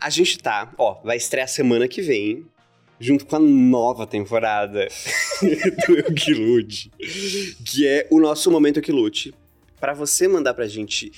A 0.00 0.08
gente 0.10 0.38
tá, 0.38 0.72
ó, 0.78 0.94
vai 1.04 1.16
estrear 1.18 1.48
semana 1.48 1.86
que 1.88 2.00
vem, 2.00 2.46
junto 2.98 3.26
com 3.26 3.36
a 3.36 3.40
nova 3.40 4.06
temporada 4.06 4.88
do 5.86 5.94
Eu 5.96 6.14
Que 6.14 6.34
Lute, 6.34 6.90
que 7.64 7.86
é 7.86 8.06
o 8.10 8.20
nosso 8.20 8.50
Momento 8.50 8.78
Eu 8.78 8.82
Que 8.82 8.92
Lute. 8.92 9.34
Pra 9.78 9.92
você 9.92 10.26
mandar 10.26 10.54
pra 10.54 10.66
gente 10.66 11.12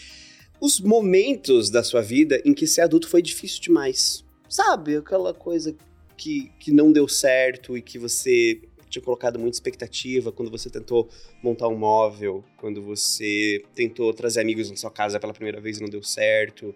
os 0.60 0.80
momentos 0.80 1.70
da 1.70 1.82
sua 1.82 2.02
vida 2.02 2.42
em 2.44 2.52
que 2.52 2.66
ser 2.66 2.80
adulto 2.80 3.08
foi 3.08 3.22
difícil 3.22 3.60
demais. 3.60 4.24
Sabe? 4.48 4.96
Aquela 4.96 5.32
coisa 5.32 5.76
que, 6.16 6.50
que 6.58 6.72
não 6.72 6.90
deu 6.90 7.06
certo 7.06 7.76
e 7.76 7.82
que 7.82 7.98
você 7.98 8.60
tinha 8.88 9.02
colocado 9.02 9.38
muita 9.38 9.56
expectativa 9.56 10.32
quando 10.32 10.50
você 10.50 10.70
tentou 10.70 11.08
montar 11.42 11.68
um 11.68 11.76
móvel, 11.76 12.42
quando 12.56 12.82
você 12.82 13.62
tentou 13.74 14.12
trazer 14.12 14.40
amigos 14.40 14.70
na 14.70 14.76
sua 14.76 14.90
casa 14.90 15.20
pela 15.20 15.34
primeira 15.34 15.60
vez 15.60 15.78
e 15.78 15.82
não 15.82 15.88
deu 15.88 16.02
certo, 16.02 16.74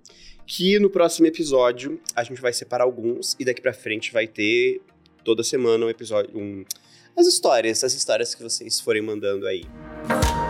que 0.45 0.77
no 0.79 0.89
próximo 0.89 1.25
episódio 1.27 2.01
a 2.15 2.23
gente 2.23 2.41
vai 2.41 2.51
separar 2.51 2.85
alguns 2.85 3.35
e 3.39 3.45
daqui 3.45 3.61
pra 3.61 3.71
frente 3.71 4.11
vai 4.11 4.25
ter 4.27 4.81
toda 5.23 5.43
semana 5.43 5.85
um 5.85 5.89
episódio, 5.89 6.35
um, 6.35 6.65
as 7.15 7.27
histórias, 7.27 7.83
as 7.83 7.93
histórias 7.93 8.33
que 8.33 8.41
vocês 8.41 8.79
forem 8.79 9.03
mandando 9.03 9.45
aí. 9.45 9.61
E 9.61 10.42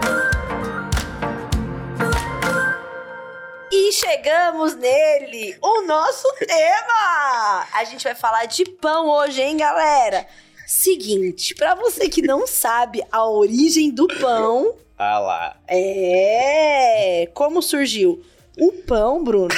chegamos 3.94 4.76
nele, 4.76 5.56
o 5.62 5.82
nosso 5.84 6.28
tema! 6.40 7.68
A 7.74 7.84
gente 7.84 8.04
vai 8.04 8.16
falar 8.16 8.46
de 8.46 8.66
pão 8.66 9.08
hoje, 9.08 9.42
hein, 9.42 9.58
galera? 9.58 10.26
Seguinte, 10.66 11.54
pra 11.54 11.76
você 11.76 12.10
que 12.10 12.22
não 12.22 12.48
sabe 12.48 13.04
a 13.12 13.28
origem 13.30 13.92
do 13.92 14.08
pão, 14.08 14.76
Ah 14.98 15.20
lá. 15.20 15.58
é. 15.68 17.30
Como 17.34 17.62
surgiu? 17.62 18.24
O 18.60 18.72
pão, 18.72 19.24
Bruno. 19.24 19.54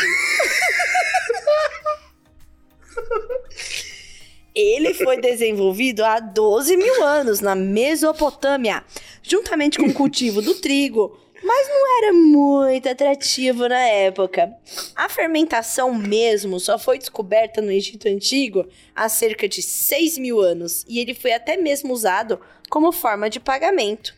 Ele 4.53 4.93
foi 4.93 5.19
desenvolvido 5.19 6.03
há 6.03 6.19
12 6.19 6.77
mil 6.77 7.03
anos 7.03 7.41
na 7.41 7.55
Mesopotâmia, 7.55 8.83
juntamente 9.21 9.77
com 9.77 9.85
o 9.87 9.93
cultivo 9.93 10.41
do 10.41 10.55
trigo, 10.55 11.19
mas 11.45 11.69
não 11.69 11.97
era 11.97 12.13
muito 12.13 12.89
atrativo 12.89 13.69
na 13.69 13.79
época. 13.79 14.51
A 14.95 15.07
fermentação 15.07 15.93
mesmo 15.93 16.59
só 16.59 16.79
foi 16.79 16.97
descoberta 16.97 17.61
no 17.61 17.71
Egito 17.71 18.07
Antigo 18.07 18.67
há 18.95 19.07
cerca 19.07 19.47
de 19.47 19.61
6 19.61 20.17
mil 20.17 20.41
anos 20.41 20.83
e 20.87 20.99
ele 20.99 21.13
foi 21.13 21.33
até 21.33 21.55
mesmo 21.55 21.93
usado 21.93 22.41
como 22.67 22.91
forma 22.91 23.29
de 23.29 23.39
pagamento. 23.39 24.15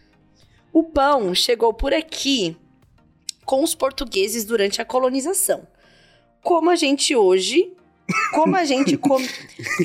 O 0.71 0.83
pão 0.83 1.35
chegou 1.35 1.73
por 1.73 1.93
aqui 1.93 2.55
com 3.45 3.61
os 3.61 3.75
portugueses 3.75 4.45
durante 4.45 4.81
a 4.81 4.85
colonização. 4.85 5.67
Como 6.41 6.69
a 6.69 6.75
gente 6.77 7.13
hoje, 7.13 7.73
como 8.33 8.55
a 8.55 8.63
gente 8.65 8.95
come 8.97 9.27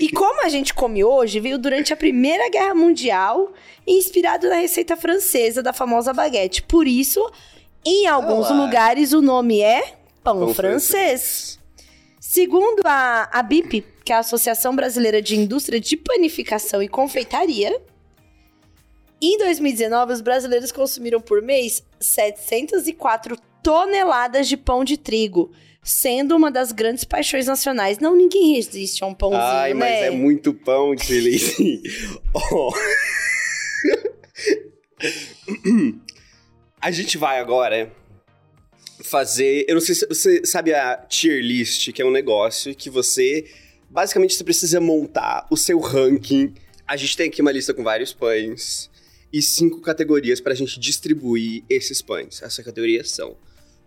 e 0.00 0.10
como 0.10 0.44
a 0.44 0.48
gente 0.48 0.72
come 0.74 1.04
hoje 1.04 1.40
veio 1.40 1.58
durante 1.58 1.92
a 1.92 1.96
Primeira 1.96 2.48
Guerra 2.48 2.74
Mundial, 2.74 3.52
inspirado 3.86 4.48
na 4.48 4.56
receita 4.56 4.96
francesa 4.96 5.62
da 5.62 5.72
famosa 5.72 6.12
baguete. 6.12 6.62
Por 6.62 6.86
isso, 6.86 7.20
em 7.84 8.06
alguns 8.06 8.46
Olá. 8.50 8.64
lugares 8.64 9.12
o 9.12 9.20
nome 9.20 9.60
é 9.60 9.94
pão, 10.22 10.38
Pão 10.40 10.54
francês. 10.54 11.58
Segundo 12.20 12.82
a, 12.84 13.28
a 13.32 13.42
BIP, 13.42 13.84
que 14.04 14.12
é 14.12 14.16
a 14.16 14.20
Associação 14.20 14.74
Brasileira 14.74 15.20
de 15.20 15.36
Indústria 15.36 15.78
de 15.78 15.96
Panificação 15.96 16.82
e 16.82 16.88
Confeitaria, 16.88 17.80
em 19.20 19.38
2019, 19.38 20.14
os 20.14 20.20
brasileiros 20.20 20.72
consumiram 20.72 21.20
por 21.20 21.40
mês 21.40 21.84
704 22.00 23.36
toneladas 23.62 24.48
de 24.48 24.56
pão 24.56 24.82
de 24.82 24.96
trigo, 24.96 25.52
sendo 25.82 26.36
uma 26.36 26.50
das 26.50 26.70
grandes 26.70 27.04
paixões 27.04 27.46
nacionais. 27.46 27.98
Não, 27.98 28.14
ninguém 28.16 28.54
resiste 28.54 29.02
a 29.02 29.06
um 29.06 29.14
pãozinho, 29.14 29.42
Ai, 29.42 29.74
mas 29.74 29.90
né? 29.90 30.06
é 30.06 30.10
muito 30.10 30.54
pão 30.54 30.94
leite. 31.08 31.82
Ó. 32.32 32.72
A 36.80 36.90
gente 36.90 37.18
vai 37.18 37.38
agora 37.40 37.92
fazer. 39.02 39.64
Eu 39.68 39.74
não 39.74 39.80
sei 39.80 39.94
se 39.94 40.06
você 40.06 40.46
sabe 40.46 40.72
a 40.72 40.96
tier 40.96 41.42
list, 41.42 41.92
que 41.92 42.00
é 42.00 42.04
um 42.04 42.10
negócio 42.10 42.74
que 42.74 42.88
você. 42.88 43.44
Basicamente, 43.90 44.34
você 44.34 44.44
precisa 44.44 44.80
montar 44.80 45.46
o 45.50 45.56
seu 45.56 45.78
ranking. 45.78 46.54
A 46.86 46.96
gente 46.96 47.16
tem 47.16 47.28
aqui 47.28 47.42
uma 47.42 47.52
lista 47.52 47.74
com 47.74 47.82
vários 47.82 48.12
pães 48.12 48.90
e 49.32 49.42
cinco 49.42 49.80
categorias 49.80 50.40
pra 50.40 50.54
gente 50.54 50.78
distribuir 50.78 51.64
esses 51.68 52.00
pães. 52.00 52.40
Essas 52.42 52.64
categorias 52.64 53.10
são 53.10 53.36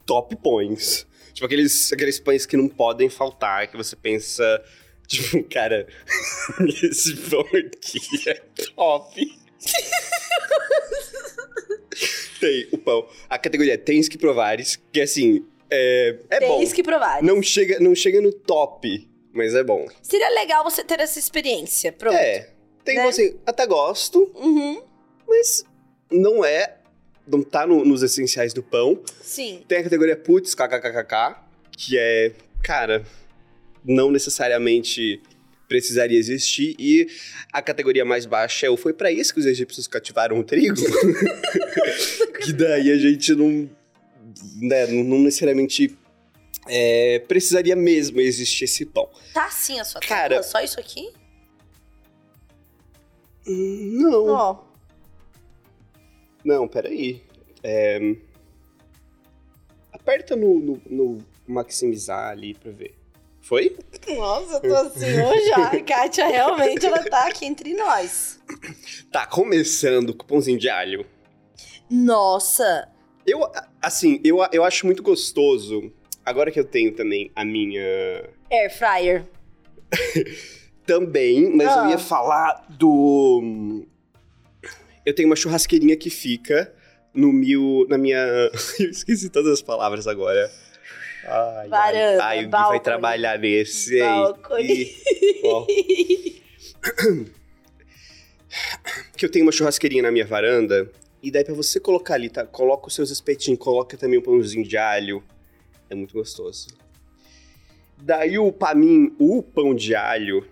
top 0.05 0.36
pães. 0.36 1.08
Tipo, 1.36 1.45
aqueles, 1.45 1.93
aqueles 1.93 2.19
pães 2.19 2.48
que 2.48 2.58
não 2.58 2.67
podem 2.67 3.10
faltar, 3.10 3.67
que 3.67 3.78
você 3.78 3.95
pensa. 3.95 4.43
Tipo, 5.08 5.43
cara, 5.43 5.86
esse 6.82 7.15
pão 7.30 7.41
aqui 7.41 8.00
é 8.28 8.34
top. 8.74 9.38
Tem 12.39 12.67
o 12.71 12.78
pão. 12.80 13.08
A 13.30 13.38
categoria 13.38 13.76
é 13.76 13.78
tens 13.78 14.10
que 14.10 14.17
provares, 14.17 14.80
que 14.91 15.00
assim, 15.00 15.45
é, 15.69 16.15
é 16.30 16.39
bom. 16.39 16.58
Tens 16.58 16.74
que 16.74 16.82
provar. 16.82 17.21
Não 17.21 17.39
chega, 17.43 17.80
não 17.80 17.93
chega 17.95 18.19
no 18.19 18.34
top, 18.34 19.08
mas 19.32 19.54
é 19.54 19.63
bom. 19.63 19.88
Seria 20.02 20.30
legal 20.30 20.63
você 20.63 20.84
ter 20.84 21.00
essa 21.00 21.19
experiência. 21.19 21.91
Pronto. 21.91 22.15
É. 22.17 22.50
Tem 22.84 22.95
Né? 22.98 23.04
você, 23.04 23.36
até 23.45 23.67
gosto, 23.67 24.32
Uhum. 24.36 24.82
mas 25.28 25.63
não 26.12 26.43
é. 26.43 26.78
Não 27.28 27.42
tá 27.42 27.66
no- 27.66 27.84
nos 27.84 28.04
essenciais 28.04 28.54
do 28.54 28.62
pão. 28.62 29.02
Sim. 29.22 29.64
Tem 29.68 29.80
a 29.80 29.84
categoria 29.84 30.16
putz, 30.16 30.54
kkkk, 30.54 31.36
que 31.76 31.98
é, 31.98 32.34
cara, 32.64 33.04
não 33.84 34.12
necessariamente 34.12 35.22
precisaria 35.68 36.18
existir. 36.20 36.76
E 36.78 37.08
a 37.52 37.62
categoria 37.62 38.06
mais 38.06 38.26
baixa 38.28 38.68
é 38.68 38.70
o 38.70 38.78
foi 38.78 38.94
pra 38.94 39.12
isso 39.12 39.34
que 39.34 39.40
os 39.40 39.46
egípcios 39.48 39.88
cativaram 39.88 40.38
o 40.40 40.44
trigo. 40.44 40.76
que 42.44 42.54
daí 42.54 42.92
a 42.92 42.98
gente 42.98 43.34
não, 43.34 43.68
né, 44.58 44.86
não 44.88 45.20
necessariamente 45.20 45.98
é, 46.68 47.20
precisaria 47.28 47.76
mesmo 47.76 48.22
existir 48.22 48.66
esse 48.66 48.86
pão. 48.86 49.10
Tá 49.34 49.48
assim 49.48 49.80
a 49.80 49.84
sua 49.84 50.00
Cara-? 50.02 50.44
Só 50.44 50.60
isso 50.62 50.80
aqui? 50.80 51.12
Não, 53.48 54.28
Ó. 54.28 54.64
não, 56.45 56.67
peraí. 56.67 57.21
É, 57.63 57.99
aperta 59.91 60.36
no, 60.36 60.60
no, 60.60 60.81
no 60.89 61.17
maximizar 61.47 62.29
ali 62.31 62.53
pra 62.53 62.71
ver. 62.71 62.95
Foi? 63.41 63.75
Nossa, 64.08 64.55
eu 64.55 64.62
tô 64.62 64.75
assim 64.75 65.21
hoje. 65.21 65.51
A 65.53 65.84
Kátia 65.84 66.27
realmente 66.27 66.86
ela 66.86 67.03
tá 67.03 67.27
aqui 67.27 67.45
entre 67.45 67.73
nós. 67.75 68.39
Tá 69.12 69.27
começando 69.27 70.13
com 70.15 70.25
pãozinho 70.25 70.58
de 70.58 70.69
alho. 70.69 71.05
Nossa. 71.89 72.88
Eu, 73.25 73.39
assim, 73.81 74.19
eu, 74.23 74.38
eu 74.51 74.63
acho 74.63 74.86
muito 74.86 75.03
gostoso. 75.03 75.91
Agora 76.25 76.51
que 76.51 76.60
eu 76.60 76.65
tenho 76.65 76.95
também 76.95 77.31
a 77.36 77.45
minha. 77.45 77.84
Air 78.51 78.75
fryer. 78.75 79.25
Também, 80.86 81.49
mas 81.55 81.67
Ah. 81.67 81.86
eu 81.86 81.89
ia 81.91 81.97
falar 81.97 82.65
do. 82.69 83.84
Eu 85.06 85.13
tenho 85.13 85.30
uma 85.30 85.36
churrasqueirinha 85.36 85.96
que 85.96 86.10
fica 86.10 86.74
no 87.13 87.32
mil. 87.32 87.86
Na 87.89 87.98
minha. 87.98 88.18
eu 88.80 88.89
esqueci 88.89 89.30
todas 89.30 89.52
as 89.54 89.62
palavras 89.62 90.08
agora. 90.08 90.52
Ai, 91.28 91.68
Varanda, 91.70 92.24
ai, 92.24 92.38
ai, 92.38 92.39
o 92.39 92.41
Gui 92.44 92.50
balcone. 92.50 92.70
vai 92.72 92.80
trabalhar 92.80 93.39
nesse. 93.39 94.00
Balcone. 94.00 94.63
E- 94.63 94.96
que 99.18 99.26
eu 99.26 99.32
tenho 99.32 99.46
uma 99.46 99.52
churrasqueirinha 99.52 100.04
na 100.04 100.12
minha 100.12 100.26
varanda. 100.26 100.89
E 101.22 101.32
daí 101.32 101.44
pra 101.44 101.54
você 101.56 101.80
colocar 101.80 102.13
ali, 102.13 102.30
tá? 102.30 102.46
Coloca 102.46 102.88
os 102.88 102.94
seus 102.94 103.10
espetinhos, 103.10 103.60
coloca 103.60 103.98
também 103.98 104.20
um 104.20 104.22
pãozinho 104.22 104.63
de 104.68 104.78
alho. 104.78 105.24
É 105.89 105.96
muito 105.96 106.13
gostoso. 106.13 106.68
Daí 107.98 108.38
o 108.38 108.52
pra 108.52 108.76
mim, 108.76 109.15
o 109.18 109.41
pão 109.41 109.74
de 109.74 109.96
alho. 109.96 110.46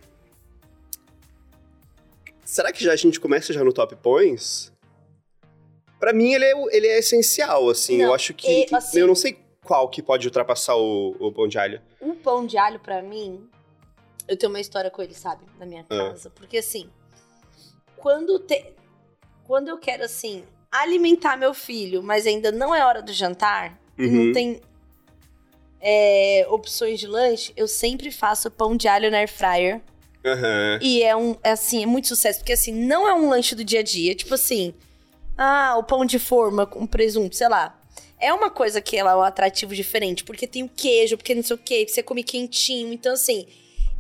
Será 2.54 2.72
que 2.72 2.84
já 2.84 2.94
a 2.94 2.96
gente 2.96 3.20
começa 3.20 3.52
já 3.52 3.64
no 3.64 3.74
top 3.74 3.96
pões? 3.96 4.72
Pra 6.00 6.14
mim 6.14 6.34
ele 6.34 6.46
é, 6.46 6.54
ele 6.76 6.86
é 6.88 7.00
essencial, 7.00 7.68
assim. 7.68 7.98
Não, 7.98 8.06
eu 8.10 8.14
acho 8.14 8.32
que, 8.36 8.68
e, 8.70 8.76
assim- 8.76 9.00
eu 9.00 9.08
não 9.08 9.16
sei 9.16 9.40
qual 9.66 9.90
que 9.90 10.04
pode 10.04 10.28
ultrapassar 10.28 10.76
o, 10.76 11.16
o 11.20 11.32
pão 11.32 11.48
de 11.48 11.58
alho. 11.58 11.82
Um 12.00 12.14
pão 12.14 12.46
de 12.46 12.56
alho 12.56 12.80
pra 12.80 13.02
mim, 13.02 13.50
eu 14.28 14.38
tenho 14.38 14.52
uma 14.52 14.60
história 14.60 14.92
com 14.92 15.02
ele, 15.02 15.16
sabe? 15.16 15.44
Na 15.58 15.66
minha 15.66 15.84
Ah. 15.90 15.98
casa. 16.12 16.30
Porque 16.30 16.60
assim, 16.60 16.92
quando, 17.98 18.38
te... 18.38 18.72
quando 19.48 19.70
eu 19.70 19.80
quero, 19.80 20.04
assim, 20.04 20.44
alimentar 20.72 21.36
meu 21.36 21.56
filho, 21.56 22.04
mas 22.04 22.28
ainda 22.28 22.52
não 22.52 22.76
é 22.76 22.86
hora 22.86 23.02
do 23.02 23.12
jantar, 23.12 23.80
e 23.98 24.06
Uhum. 24.06 24.26
não 24.26 24.32
tem 24.34 24.62
é, 25.82 26.46
opções 26.52 27.00
de 27.00 27.08
lanche, 27.08 27.52
eu 27.58 27.68
sempre 27.68 28.12
faço 28.12 28.52
pão 28.52 28.78
de 28.78 28.88
alho 28.88 29.10
na 29.10 29.18
air 29.18 29.28
fryer. 29.28 29.82
Aham. 30.26 30.80
E 30.82 31.04
é 31.04 31.16
um, 31.16 31.36
é 31.44 31.52
assim, 31.52 31.84
é 31.84 31.86
muito 31.86 32.08
sucesso, 32.08 32.40
porque 32.40 32.54
assim, 32.54 32.74
não 32.74 33.08
é 33.08 33.14
um 33.14 33.30
lanche 33.30 33.56
do 33.56 33.64
dia 33.64 33.80
a 33.82 33.84
dia, 33.84 34.16
tipo 34.16 34.34
assim, 34.34 34.74
ah, 35.38 35.76
o 35.78 35.84
pão 35.84 36.06
de 36.06 36.18
forma 36.20 36.66
com 36.66 36.86
presunto, 36.88 37.36
sei 37.36 37.50
lá. 37.50 37.80
É 38.20 38.34
uma 38.34 38.50
coisa 38.50 38.80
que 38.80 38.96
ela 38.96 39.12
é 39.12 39.16
um 39.16 39.22
atrativo 39.22 39.76
diferente, 39.76 40.24
porque 40.24 40.48
tem 40.48 40.64
o 40.64 40.70
queijo, 40.70 41.18
porque 41.18 41.36
não 41.36 41.44
sei 41.44 41.56
o 41.56 41.60
quê, 41.60 41.84
que 41.86 41.92
você 41.92 42.02
come 42.02 42.24
quentinho. 42.24 42.94
Então, 42.94 43.14
assim, 43.14 43.46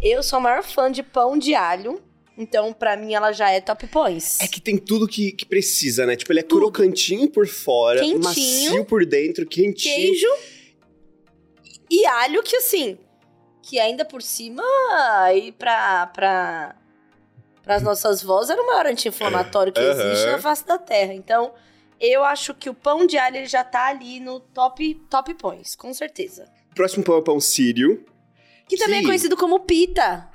eu 0.01 0.23
sou 0.23 0.37
a 0.37 0.39
maior 0.41 0.63
fã 0.63 0.89
de 0.89 1.03
pão 1.03 1.37
de 1.37 1.53
alho. 1.53 2.01
Então, 2.37 2.71
pra 2.73 2.95
mim, 2.97 3.13
ela 3.13 3.31
já 3.31 3.51
é 3.51 3.59
top 3.61 3.85
points. 3.87 4.39
É 4.39 4.47
que 4.47 4.59
tem 4.61 4.77
tudo 4.77 5.07
que, 5.07 5.33
que 5.33 5.45
precisa, 5.45 6.05
né? 6.05 6.15
Tipo, 6.15 6.31
ele 6.31 6.39
é 6.39 6.43
Tudo. 6.43 6.61
crocantinho 6.61 7.29
por 7.29 7.45
fora, 7.47 7.99
Quentinho. 7.99 8.23
macio 8.23 8.85
por 8.85 9.05
dentro, 9.05 9.45
quentinho. 9.45 9.95
queijo 9.95 10.27
e 11.91 12.05
alho 12.07 12.41
que 12.41 12.55
assim, 12.55 12.97
que 13.63 13.79
ainda 13.79 14.03
por 14.05 14.21
cima 14.21 14.61
aí 15.23 15.51
pra 15.53 16.05
para 16.07 16.75
as 17.75 17.81
nossas 17.81 18.21
vozes 18.21 18.49
era 18.51 18.61
o 18.61 18.67
maior 18.67 18.85
anti-inflamatório 18.87 19.71
que 19.71 19.79
Aham. 19.79 20.11
existe 20.11 20.25
na 20.27 20.37
face 20.37 20.67
da 20.67 20.77
terra. 20.77 21.13
Então, 21.13 21.53
eu 21.99 22.21
acho 22.25 22.53
que 22.53 22.69
o 22.69 22.73
pão 22.73 23.07
de 23.07 23.17
alho 23.17 23.37
ele 23.37 23.45
já 23.45 23.63
tá 23.63 23.87
ali 23.87 24.19
no 24.19 24.41
top 24.41 24.93
top 25.09 25.33
points, 25.35 25.73
com 25.73 25.93
certeza. 25.93 26.45
Próximo 26.75 27.03
pão 27.05 27.15
é 27.15 27.19
o 27.19 27.23
pão 27.23 27.39
sírio. 27.39 28.05
Que 28.67 28.75
também 28.75 28.99
é 28.99 29.03
conhecido 29.03 29.37
como 29.37 29.61
pita. 29.61 30.29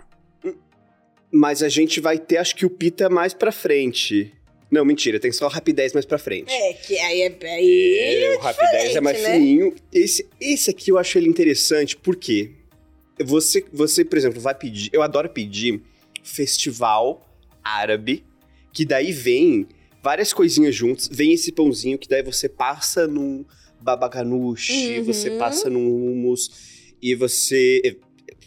Mas 1.31 1.63
a 1.63 1.69
gente 1.69 2.01
vai 2.01 2.19
ter, 2.19 2.39
acho 2.39 2.57
que 2.57 2.65
o 2.65 2.71
pita 2.71 3.11
mais 3.11 3.35
pra 3.35 3.53
frente. 3.53 4.33
Não, 4.71 4.85
mentira, 4.85 5.21
tem 5.21 5.31
só 5.33 5.47
o 5.47 5.51
rapidez 5.51 5.93
mais 5.93 6.07
pra 6.07 6.17
frente. 6.19 6.51
É, 6.53 6.73
que 6.73 6.99
aí 6.99 7.23
é. 7.23 7.39
Aí 7.43 8.25
É, 8.25 8.37
o 8.37 8.41
rapidez 8.41 8.97
é 8.97 9.01
mais 9.01 9.23
né? 9.23 9.33
fininho. 9.33 9.75
Esse, 9.93 10.27
esse 10.41 10.71
aqui 10.71 10.91
eu 10.91 10.97
acho 10.99 11.19
ele 11.19 11.29
interessante, 11.29 11.97
porque 11.97 12.53
você, 13.25 13.65
você, 13.73 14.05
por 14.05 14.17
exemplo, 14.19 14.41
vai 14.41 14.55
pedir. 14.55 14.91
Eu 14.93 15.03
adoro 15.03 15.29
pedir 15.29 15.83
festival 16.23 17.27
árabe, 17.63 18.25
que 18.73 18.85
daí 18.85 19.13
vem 19.13 19.67
várias 20.03 20.33
coisinhas 20.33 20.75
juntas. 20.75 21.09
Vem 21.11 21.33
esse 21.33 21.53
pãozinho 21.53 21.99
que 21.99 22.09
daí 22.09 22.23
você 22.23 22.49
passa 22.49 23.07
num 23.07 23.45
babaganuche, 23.81 24.99
Uhum. 24.99 25.05
você 25.05 25.31
passa 25.33 25.69
num 25.71 25.87
hummus 25.87 26.51
e 27.03 27.15
você. 27.15 27.99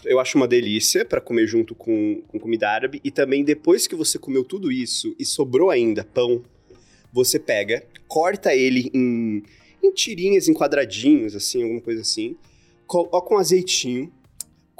Eu 0.04 0.20
acho 0.20 0.36
uma 0.38 0.48
delícia 0.48 1.06
pra 1.06 1.22
comer 1.22 1.46
junto 1.46 1.76
com, 1.76 2.22
com 2.28 2.40
comida 2.40 2.68
árabe. 2.70 3.00
E 3.04 3.12
também 3.12 3.44
depois 3.44 3.86
que 3.86 3.96
você 3.96 4.18
comeu 4.18 4.44
tudo 4.44 4.72
isso 4.72 5.16
e 5.20 5.26
sobrou 5.26 5.70
ainda 5.70 6.04
pão, 6.04 6.44
você 7.14 7.38
pega, 7.38 7.86
corta 8.08 8.56
ele 8.56 8.90
em, 8.96 9.44
em 9.84 9.92
tirinhas, 9.94 10.48
em 10.48 10.54
quadradinhos, 10.54 11.36
assim, 11.36 11.62
alguma 11.62 11.82
coisa 11.82 12.02
assim. 12.02 12.36
Coloca 12.88 13.34
um 13.34 13.38
azeitinho. 13.38 14.12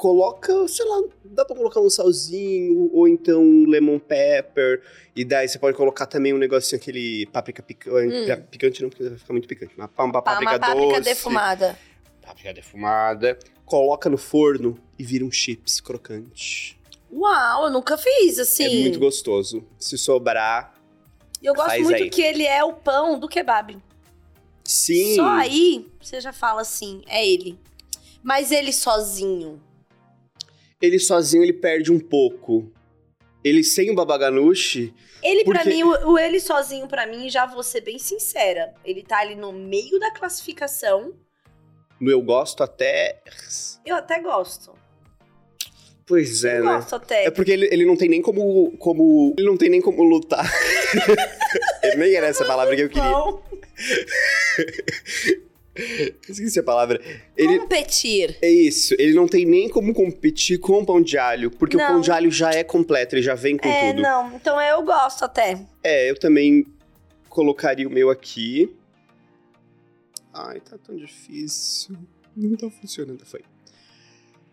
Coloca, 0.02 0.66
sei 0.66 0.84
lá, 0.84 1.00
dá 1.26 1.44
pra 1.44 1.54
colocar 1.54 1.78
um 1.80 1.88
salzinho, 1.88 2.90
ou 2.92 3.06
então 3.06 3.40
um 3.40 3.68
lemon 3.68 4.00
pepper. 4.00 4.82
E 5.14 5.24
daí 5.24 5.46
você 5.46 5.60
pode 5.60 5.76
colocar 5.76 6.06
também 6.06 6.34
um 6.34 6.38
negocinho, 6.38 6.80
aquele 6.80 7.24
páprica 7.26 7.62
picante. 7.62 8.32
Hum. 8.32 8.42
Picante 8.50 8.82
não, 8.82 8.90
porque 8.90 9.04
vai 9.08 9.16
ficar 9.16 9.32
muito 9.32 9.46
picante. 9.46 9.76
Uma, 9.76 9.88
uma 9.96 10.12
Pá, 10.14 10.22
páprica 10.22 10.50
uma 10.54 10.58
páprica 10.58 10.88
doce. 10.88 11.00
defumada. 11.02 11.78
Páprica 12.20 12.52
defumada. 12.52 13.38
Coloca 13.64 14.10
no 14.10 14.18
forno 14.18 14.76
e 14.98 15.04
vira 15.04 15.24
um 15.24 15.30
chips 15.30 15.80
crocante. 15.80 16.76
Uau, 17.12 17.66
eu 17.66 17.70
nunca 17.70 17.96
fiz 17.96 18.40
assim. 18.40 18.64
É 18.64 18.80
muito 18.82 18.98
gostoso. 18.98 19.64
Se 19.78 19.96
sobrar, 19.96 20.74
Eu 21.40 21.54
gosto 21.54 21.80
muito 21.80 22.02
aí. 22.02 22.10
que 22.10 22.22
ele 22.22 22.44
é 22.44 22.64
o 22.64 22.72
pão 22.72 23.20
do 23.20 23.28
kebab. 23.28 23.78
sim. 24.64 25.14
Só 25.14 25.28
aí 25.28 25.86
você 26.00 26.20
já 26.20 26.32
fala 26.32 26.62
assim, 26.62 27.02
é 27.06 27.24
ele. 27.24 27.56
Mas 28.20 28.50
ele 28.50 28.72
sozinho. 28.72 29.62
Ele 30.82 30.98
sozinho 30.98 31.42
ele 31.44 31.52
perde 31.54 31.90
um 31.92 32.00
pouco. 32.00 32.70
Ele 33.44 33.64
sem 33.64 33.90
o 33.90 33.94
babaganuche, 33.94 34.92
Ele, 35.22 35.44
pra 35.44 35.60
Porque- 35.60 35.68
mim, 35.70 35.82
o, 35.84 36.10
o 36.12 36.18
ele 36.18 36.38
sozinho, 36.40 36.86
pra 36.88 37.06
mim, 37.06 37.28
já 37.30 37.46
vou 37.46 37.62
ser 37.62 37.80
bem 37.80 37.98
sincera. 37.98 38.74
Ele 38.84 39.02
tá 39.02 39.18
ali 39.20 39.34
no 39.36 39.52
meio 39.52 39.98
da 40.00 40.10
classificação. 40.12 41.14
no 42.00 42.10
eu 42.10 42.20
gosto 42.20 42.62
até. 42.64 43.20
Eu 43.86 43.94
até 43.96 44.20
gosto. 44.20 44.72
Pois 46.04 46.42
é, 46.44 46.58
eu 46.58 46.64
né? 46.64 46.72
gosto 46.74 46.96
até. 46.96 47.26
É 47.26 47.30
porque 47.30 47.52
ele, 47.52 47.68
ele 47.72 47.84
não 47.86 47.96
tem 47.96 48.08
nem 48.08 48.20
como, 48.20 48.76
como. 48.78 49.32
Ele 49.38 49.46
não 49.46 49.56
tem 49.56 49.70
nem 49.70 49.80
como 49.80 50.02
lutar. 50.02 50.44
Ele 51.84 51.96
nem 51.96 52.14
era 52.14 52.26
essa 52.26 52.44
palavra 52.44 52.74
que 52.74 52.82
eu 52.82 52.88
queria. 52.88 53.12
Esqueci 56.28 56.58
a 56.58 56.62
palavra. 56.62 57.00
Ele. 57.36 57.60
Competir. 57.60 58.36
É 58.42 58.50
isso, 58.50 58.94
ele 58.98 59.14
não 59.14 59.26
tem 59.26 59.46
nem 59.46 59.68
como 59.68 59.94
competir 59.94 60.58
com 60.58 60.80
o 60.80 60.84
pão 60.86 61.00
de 61.00 61.16
alho, 61.16 61.50
porque 61.50 61.76
Não. 61.76 61.84
o 61.84 61.88
pão 61.88 62.00
de 62.00 62.10
alho 62.10 62.30
já 62.30 62.50
é 62.50 62.62
completo, 62.62 63.14
ele 63.14 63.22
já 63.22 63.34
vem 63.34 63.56
com 63.56 63.68
É, 63.68 63.90
tudo. 63.90 64.02
não. 64.02 64.34
Então 64.36 64.60
eu 64.60 64.82
gosto 64.82 65.24
até. 65.24 65.58
É, 65.82 66.10
eu 66.10 66.18
também 66.18 66.66
colocaria 67.28 67.88
o 67.88 67.90
meu 67.90 68.10
aqui. 68.10 68.70
Ai, 70.34 70.60
tá 70.60 70.76
tão 70.78 70.96
difícil. 70.96 71.96
Não 72.36 72.56
tá 72.56 72.70
funcionando, 72.70 73.24
foi. 73.24 73.40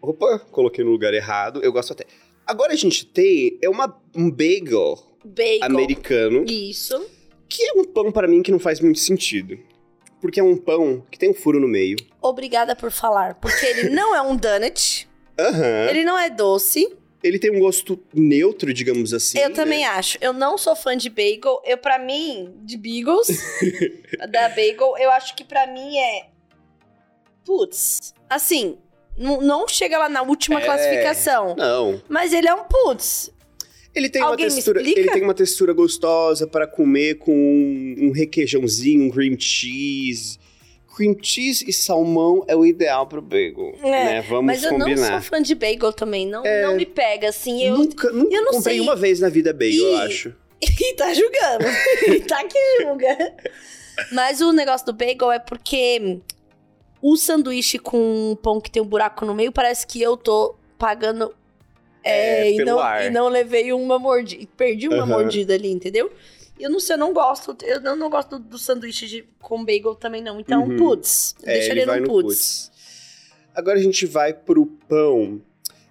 Opa, 0.01 0.39
coloquei 0.51 0.83
no 0.83 0.91
lugar 0.91 1.13
errado. 1.13 1.61
Eu 1.63 1.71
gosto 1.73 1.91
até. 1.93 2.05
Agora 2.45 2.73
a 2.73 2.75
gente 2.75 3.05
tem 3.05 3.57
é 3.61 3.69
uma, 3.69 3.95
um 4.15 4.29
bagel 4.31 4.97
Bacon. 5.23 5.65
americano, 5.65 6.45
Isso. 6.45 7.05
que 7.47 7.61
é 7.63 7.73
um 7.73 7.83
pão 7.83 8.11
pra 8.11 8.27
mim 8.27 8.41
que 8.41 8.51
não 8.51 8.59
faz 8.59 8.79
muito 8.79 8.99
sentido. 8.99 9.59
Porque 10.21 10.39
é 10.39 10.43
um 10.43 10.57
pão 10.57 11.05
que 11.09 11.17
tem 11.17 11.29
um 11.29 11.33
furo 11.33 11.59
no 11.59 11.67
meio. 11.67 11.95
Obrigada 12.21 12.75
por 12.75 12.91
falar. 12.91 13.35
Porque 13.35 13.65
ele 13.65 13.89
não 13.95 14.15
é 14.15 14.21
um 14.21 14.35
donut. 14.35 15.07
Aham. 15.39 15.83
Ele... 15.89 15.99
Ele 15.99 16.03
não 16.03 16.17
é 16.19 16.29
doce. 16.29 16.93
tem 17.21 17.51
um 17.55 17.59
gosto 17.59 18.01
neutro, 18.13 18.73
digamos 18.73 19.13
assim. 19.13 19.39
eu 19.39 19.49
né? 19.49 19.55
também 19.55 19.85
acho. 19.85 20.17
Eu 20.21 20.33
não 20.33 20.57
sou 20.57 20.75
fã 20.75 20.95
de 20.97 21.09
bagel. 21.09 21.61
Eu, 21.65 21.77
pra 21.77 21.97
mim, 21.97 22.53
de 22.63 22.77
bagels, 22.77 23.27
da 24.29 24.49
bagel, 24.49 24.97
eu 24.97 25.09
acho 25.11 25.35
que 25.35 25.43
pra 25.43 25.65
mim 25.67 25.97
é. 25.97 26.27
Putz. 27.45 28.13
Assim, 28.29 28.77
não, 29.17 29.41
não 29.41 29.67
chega 29.67 29.97
lá 29.97 30.09
na 30.09 30.21
última 30.21 30.61
É. 30.61 30.65
classificação. 30.65 31.55
Não. 31.57 32.01
Mas 32.07 32.33
ele 32.33 32.47
é 32.47 32.53
um 32.53 32.63
putz. 32.65 33.31
Ele 33.95 34.09
tem 34.09 34.21
Alguém 34.21 34.45
uma 34.47 34.53
textura, 34.53 34.81
ele 34.81 35.11
tem 35.11 35.23
uma 35.23 35.33
textura 35.33 35.73
gostosa 35.73 36.45
para 36.45 36.67
comer 36.67 37.15
com 37.15 37.33
um 37.33 38.11
requeijãozinho, 38.11 39.05
um 39.05 39.09
cream 39.09 39.35
cheese. 39.39 40.37
Cream 40.95 41.15
cheese 41.21 41.63
e 41.67 41.71
salmão 41.73 42.43
é 42.47 42.55
o 42.55 42.65
ideal 42.65 43.07
pro 43.07 43.21
bagel, 43.21 43.73
É, 43.81 43.89
né? 43.89 44.21
Vamos 44.21 44.45
Mas 44.45 44.63
eu 44.63 44.71
não 44.73 44.79
sou 44.79 44.87
combinar. 44.89 45.21
fã 45.23 45.41
de 45.41 45.55
bagel 45.55 45.93
também. 45.93 46.27
Não, 46.27 46.43
não 46.43 46.75
me 46.75 46.85
pega, 46.85 47.29
assim. 47.29 47.63
Eu... 47.63 47.77
Nunca, 47.77 48.11
nunca 48.11 48.35
eu 48.35 48.43
não 48.43 48.51
comprei 48.51 48.75
sei. 48.75 48.81
uma 48.81 48.95
vez 48.95 49.19
na 49.19 49.29
vida 49.29 49.53
bagel, 49.53 49.85
eu 49.85 49.97
E- 49.97 50.01
acho. 50.01 50.35
E 50.61 50.93
tá 50.93 51.13
julgando. 51.13 51.65
E 52.13 52.19
tá 52.21 52.43
que 52.43 52.81
julga. 52.83 53.17
Mas 54.11 54.41
o 54.41 54.51
negócio 54.51 54.85
do 54.85 54.93
bagel 54.93 55.31
é 55.31 55.39
porque 55.39 56.19
o 57.01 57.15
sanduíche 57.15 57.79
com 57.79 58.37
pão 58.43 58.59
que 58.59 58.69
tem 58.69 58.81
um 58.81 58.85
buraco 58.85 59.25
no 59.25 59.33
meio, 59.33 59.51
parece 59.53 59.87
que 59.87 60.01
eu 60.01 60.17
tô 60.17 60.55
pagando. 60.77 61.33
É, 62.03 62.47
É, 62.47 62.51
e, 62.53 62.63
não, 62.63 62.79
ar. 62.79 63.05
e 63.05 63.09
não 63.09 63.27
levei 63.27 63.71
uma 63.73 63.99
mordida. 63.99 64.47
Perdi 64.55 64.87
uma 64.87 64.97
Aham. 64.99 65.05
mordida 65.07 65.53
ali, 65.53 65.69
entendeu? 65.71 66.11
Eu 66.59 66.69
não 66.69 66.79
sei, 66.79 66.95
eu 66.95 66.99
não 66.99 67.13
gosto. 67.13 67.55
Eu 67.63 67.79
não, 67.81 67.95
não 67.95 68.09
gosto 68.09 68.37
do, 68.37 68.49
do 68.49 68.57
sanduíche 68.57 69.07
de, 69.07 69.25
com 69.39 69.63
bagel 69.63 69.95
também, 69.95 70.21
não. 70.21 70.39
Então, 70.39 70.63
Uhum. 70.63 70.77
putz. 70.77 71.35
É, 71.43 71.53
deixa 71.53 71.71
ele 71.71 71.79
ele 71.81 71.85
vai 71.87 71.99
no 71.99 72.07
no 72.07 72.11
putz. 72.13 72.69
putz. 72.69 72.71
Agora 73.55 73.77
a 73.79 73.81
gente 73.81 74.05
vai 74.05 74.33
pro 74.33 74.65
pão. 74.65 75.41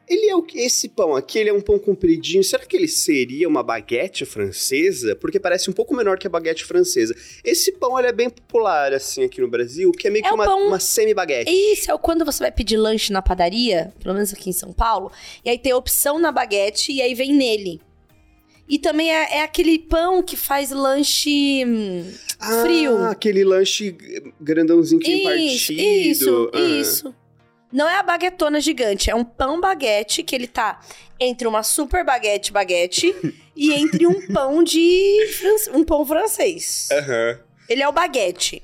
Ele 0.09 0.31
é 0.31 0.35
o 0.35 0.43
que 0.43 0.59
esse 0.59 0.89
pão 0.89 1.15
aqui, 1.15 1.39
ele 1.39 1.51
é 1.51 1.53
um 1.53 1.61
pão 1.61 1.79
compridinho. 1.79 2.43
Será 2.43 2.65
que 2.65 2.77
ele 2.77 2.89
seria 2.89 3.47
uma 3.47 3.63
baguete 3.63 4.25
francesa? 4.25 5.15
Porque 5.15 5.39
parece 5.39 5.69
um 5.69 5.73
pouco 5.73 5.95
menor 5.95 6.19
que 6.19 6.27
a 6.27 6.31
baguete 6.31 6.65
francesa. 6.65 7.15
Esse 7.45 7.73
pão 7.73 7.99
ele 7.99 8.09
é 8.09 8.13
bem 8.13 8.31
popular 8.31 8.93
assim 8.95 9.23
aqui 9.25 9.41
no 9.41 9.49
Brasil, 9.49 9.93
que 9.93 10.07
é 10.07 10.11
meio 10.11 10.25
É 10.25 10.29
que 10.29 10.35
uma, 10.35 10.45
pão- 10.45 10.67
uma 10.67 10.81
semi-baguete. 10.81 11.51
Isso, 11.51 11.91
é 11.91 11.99
quando 11.99 12.25
você 12.25 12.39
vai 12.43 12.51
pedir 12.53 12.77
lanche 12.79 13.13
na 13.13 13.21
padaria, 13.21 13.93
pelo 14.03 14.15
menos 14.15 14.33
aqui 14.33 14.49
em 14.49 14.53
São 14.55 14.73
Paulo, 14.73 15.13
e 15.45 15.51
aí 15.51 15.59
tem 15.59 15.73
a 15.73 15.77
opção 15.77 16.19
na 16.19 16.33
baguete 16.33 16.91
e 16.93 17.03
aí 17.03 17.15
vem 17.15 17.35
nele. 17.35 17.81
E 18.71 18.79
também 18.79 19.11
é, 19.11 19.39
é 19.39 19.43
aquele 19.43 19.79
pão 19.79 20.23
que 20.23 20.37
faz 20.37 20.71
lanche 20.71 21.65
hum, 21.67 22.05
Ah, 22.39 22.63
frio. 22.63 22.97
aquele 23.05 23.43
lanche 23.43 23.97
grandãozinho 24.41 25.01
que 25.01 25.11
Isso, 25.11 25.25
partido. 25.25 25.81
isso, 25.83 26.51
Ah. 26.55 26.61
isso. 26.61 27.15
Não 27.73 27.89
é 27.89 27.97
a 27.97 28.03
baguetona 28.03 28.61
gigante, 28.61 29.11
é 29.11 29.15
um 29.15 29.25
pão 29.25 29.61
baguete 29.61 30.23
que 30.23 30.35
ele 30.35 30.47
tá 30.47 30.81
entre 31.21 31.47
uma 31.47 31.63
super 31.63 32.05
baguete 32.05 32.53
baguete 32.53 33.15
e 33.55 33.73
entre 33.75 34.07
um 34.07 34.27
pão 34.33 34.63
de 34.63 35.19
um 35.75 35.85
pão 35.85 36.05
francês. 36.07 36.89
Aham. 36.93 37.39
Ele 37.69 37.83
é 37.83 37.89
o 37.89 37.93
baguete. 37.93 38.63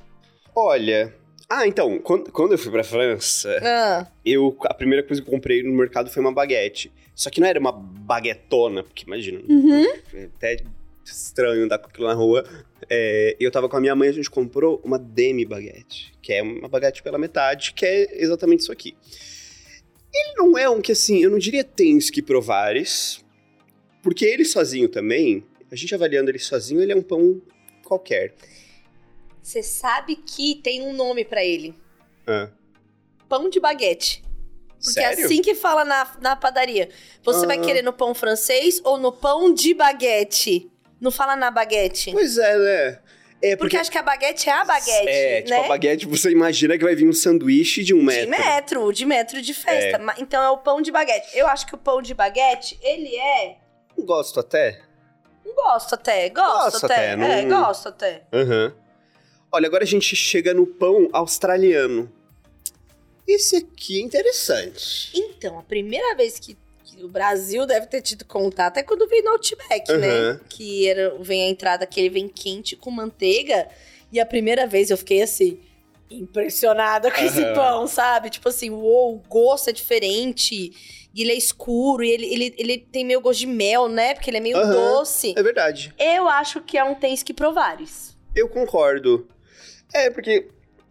Olha. 0.54 1.14
Ah, 1.48 1.66
então, 1.66 1.98
quando, 1.98 2.32
quando 2.32 2.52
eu 2.52 2.58
fui 2.58 2.72
pra 2.72 2.82
França, 2.82 3.60
Ah, 3.62 4.06
eu 4.24 4.56
a 4.62 4.72
primeira 4.72 5.02
coisa 5.06 5.20
que 5.20 5.28
eu 5.28 5.32
comprei 5.32 5.62
no 5.62 5.72
mercado 5.72 6.10
foi 6.10 6.22
uma 6.22 6.32
baguete. 6.32 6.90
Só 7.14 7.28
que 7.28 7.38
não 7.40 7.46
era 7.46 7.60
uma 7.60 7.70
baguetona, 7.70 8.82
porque 8.82 9.04
imagina, 9.06 9.40
Uhum. 9.48 9.84
é 10.14 10.24
até 10.36 10.56
estranho 11.04 11.64
andar 11.64 11.78
com 11.78 11.86
aquilo 11.88 12.06
na 12.06 12.14
rua. 12.14 12.44
É, 12.88 13.36
eu 13.40 13.50
tava 13.50 13.68
com 13.68 13.76
a 13.76 13.80
minha 13.80 13.94
mãe, 13.94 14.08
a 14.08 14.12
gente 14.12 14.30
comprou 14.30 14.80
uma 14.84 14.98
demi-baguete, 14.98 16.12
que 16.22 16.32
é 16.32 16.42
uma 16.42 16.68
baguete 16.68 17.02
pela 17.02 17.18
metade, 17.18 17.72
que 17.74 17.84
é 17.84 18.22
exatamente 18.22 18.60
isso 18.60 18.72
aqui. 18.72 18.96
Ele 20.12 20.34
não 20.36 20.56
é 20.56 20.68
um 20.68 20.80
que, 20.80 20.92
assim, 20.92 21.22
eu 21.22 21.30
não 21.30 21.38
diria 21.38 21.64
tens 21.64 22.08
que 22.10 22.22
provares, 22.22 23.24
porque 24.02 24.24
ele 24.24 24.44
sozinho 24.44 24.88
também, 24.88 25.44
a 25.70 25.74
gente 25.76 25.94
avaliando 25.94 26.30
ele 26.30 26.38
sozinho, 26.38 26.80
ele 26.82 26.92
é 26.92 26.96
um 26.96 27.02
pão 27.02 27.40
qualquer. 27.84 28.34
Você 29.42 29.62
sabe 29.62 30.16
que 30.16 30.54
tem 30.62 30.82
um 30.82 30.92
nome 30.92 31.24
pra 31.24 31.44
ele. 31.44 31.74
Ah, 32.26 32.48
Pão 33.28 33.48
de 33.48 33.58
baguete. 33.58 34.22
Porque 34.82 35.00
é 35.00 35.08
sério? 35.14 35.24
assim 35.24 35.40
que 35.42 35.54
fala 35.54 35.84
na, 35.84 36.16
na 36.20 36.36
padaria. 36.36 36.90
Você 37.24 37.46
vai 37.46 37.58
Ah. 37.58 37.60
querer 37.62 37.82
no 37.82 37.92
pão 37.92 38.14
francês 38.14 38.80
ou 38.84 38.98
no 38.98 39.10
pão 39.10 39.52
de 39.52 39.72
baguete? 39.74 40.70
Não 41.00 41.10
fala 41.10 41.36
na 41.36 41.50
baguete. 41.50 42.12
Pois 42.12 42.38
é, 42.38 42.56
né? 42.58 42.98
É 43.42 43.56
Porque 43.56 43.56
porque, 43.56 43.76
acho 43.76 43.90
que 43.90 43.98
a 43.98 44.02
baguete 44.02 44.48
é 44.48 44.52
a 44.52 44.64
baguete, 44.64 45.08
é, 45.08 45.42
tipo, 45.42 45.50
né? 45.50 45.64
a 45.64 45.68
baguete, 45.68 46.06
você 46.06 46.30
imagina 46.30 46.78
que 46.78 46.84
vai 46.84 46.94
vir 46.94 47.06
um 47.06 47.12
sanduíche 47.12 47.84
de 47.84 47.92
um 47.92 47.98
De 47.98 48.04
metro. 48.04 48.30
metro, 48.30 48.92
de 48.92 49.04
metro 49.04 49.42
de 49.42 49.52
festa. 49.52 50.00
É. 50.00 50.14
Então 50.22 50.42
é 50.42 50.48
o 50.50 50.56
pão 50.58 50.80
de 50.80 50.90
baguete. 50.90 51.36
Eu 51.36 51.46
acho 51.46 51.66
que 51.66 51.74
o 51.74 51.78
pão 51.78 52.00
de 52.00 52.14
baguete, 52.14 52.78
ele 52.82 53.14
é. 53.14 53.56
Gosto 53.98 54.40
até. 54.40 54.80
Gosto 55.54 55.94
até, 55.94 56.30
gosto, 56.30 56.70
Gosto 56.72 56.86
até. 56.86 56.94
até, 57.12 57.40
É, 57.40 57.42
não- 57.42 57.64
gosto 57.66 57.88
até. 57.88 58.22
Aham. 58.32 58.74
Olha, 59.52 59.66
agora 59.68 59.84
a 59.84 59.86
gente 59.86 60.16
chega 60.16 60.54
no 60.54 60.66
pão 60.66 61.10
australiano. 61.12 62.10
Esse 63.28 63.56
aqui 63.56 63.98
é 64.00 64.02
interessante. 64.02 65.10
Então, 65.14 65.58
a 65.58 65.62
primeira 65.62 66.14
vez 66.16 66.38
que 66.38 66.56
o 67.02 67.08
Brasil 67.08 67.66
deve 67.66 67.86
ter 67.86 68.02
tido 68.02 68.24
contato 68.24 68.76
é 68.78 68.82
quando 68.82 69.08
veio 69.08 69.24
no 69.24 69.30
Outback, 69.32 69.92
né? 69.96 70.18
Aham. 70.20 70.40
Que 70.48 70.88
era, 70.88 71.16
vem 71.20 71.42
a 71.42 71.48
entrada 71.48 71.86
que 71.86 72.00
ele 72.00 72.10
vem 72.10 72.28
quente 72.28 72.76
com 72.76 72.90
manteiga. 72.90 73.68
E 74.12 74.20
a 74.20 74.26
primeira 74.26 74.66
vez 74.66 74.90
eu 74.90 74.96
fiquei 74.96 75.22
assim, 75.22 75.58
impressionada 76.10 77.10
com 77.10 77.20
esse 77.20 77.42
Aham. 77.42 77.54
pão, 77.54 77.86
sabe? 77.86 78.30
Tipo 78.30 78.48
assim, 78.48 78.70
uou, 78.70 79.14
o 79.14 79.22
gosto 79.28 79.70
é 79.70 79.72
diferente. 79.72 81.08
E 81.14 81.22
ele 81.22 81.32
é 81.32 81.36
escuro, 81.36 82.02
e 82.02 82.10
ele, 82.10 82.26
ele, 82.26 82.54
ele 82.58 82.78
tem 82.78 83.04
meio 83.04 83.20
gosto 83.20 83.40
de 83.40 83.46
mel, 83.46 83.88
né? 83.88 84.14
Porque 84.14 84.30
ele 84.30 84.38
é 84.38 84.40
meio 84.40 84.56
Aham. 84.56 84.72
doce. 84.72 85.34
É 85.36 85.42
verdade. 85.42 85.94
Eu 85.98 86.28
acho 86.28 86.60
que 86.60 86.76
é 86.76 86.84
um 86.84 86.94
tens 86.94 87.22
que 87.22 87.32
provares. 87.32 88.16
Eu 88.34 88.48
concordo. 88.48 89.28
É, 89.92 90.10
porque, 90.10 90.48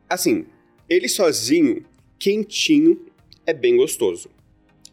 assim, 0.09 0.45
ele 0.89 1.09
sozinho, 1.09 1.85
quentinho, 2.17 3.05
é 3.45 3.53
bem 3.53 3.75
gostoso. 3.75 4.29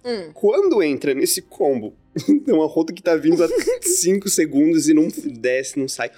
Hum. 0.05 0.31
Quando 0.33 0.83
entra 0.83 1.13
nesse 1.15 1.43
combo, 1.43 1.95
tem 2.45 2.55
uma 2.55 2.67
rota 2.67 2.93
que 2.93 3.03
tá 3.03 3.17
vindo 3.17 3.43
há 3.45 3.49
5 3.83 4.29
segundos 4.29 4.89
e 4.89 4.95
não 4.95 5.09
desce, 5.09 5.79
não 5.79 5.89
sai. 5.89 6.11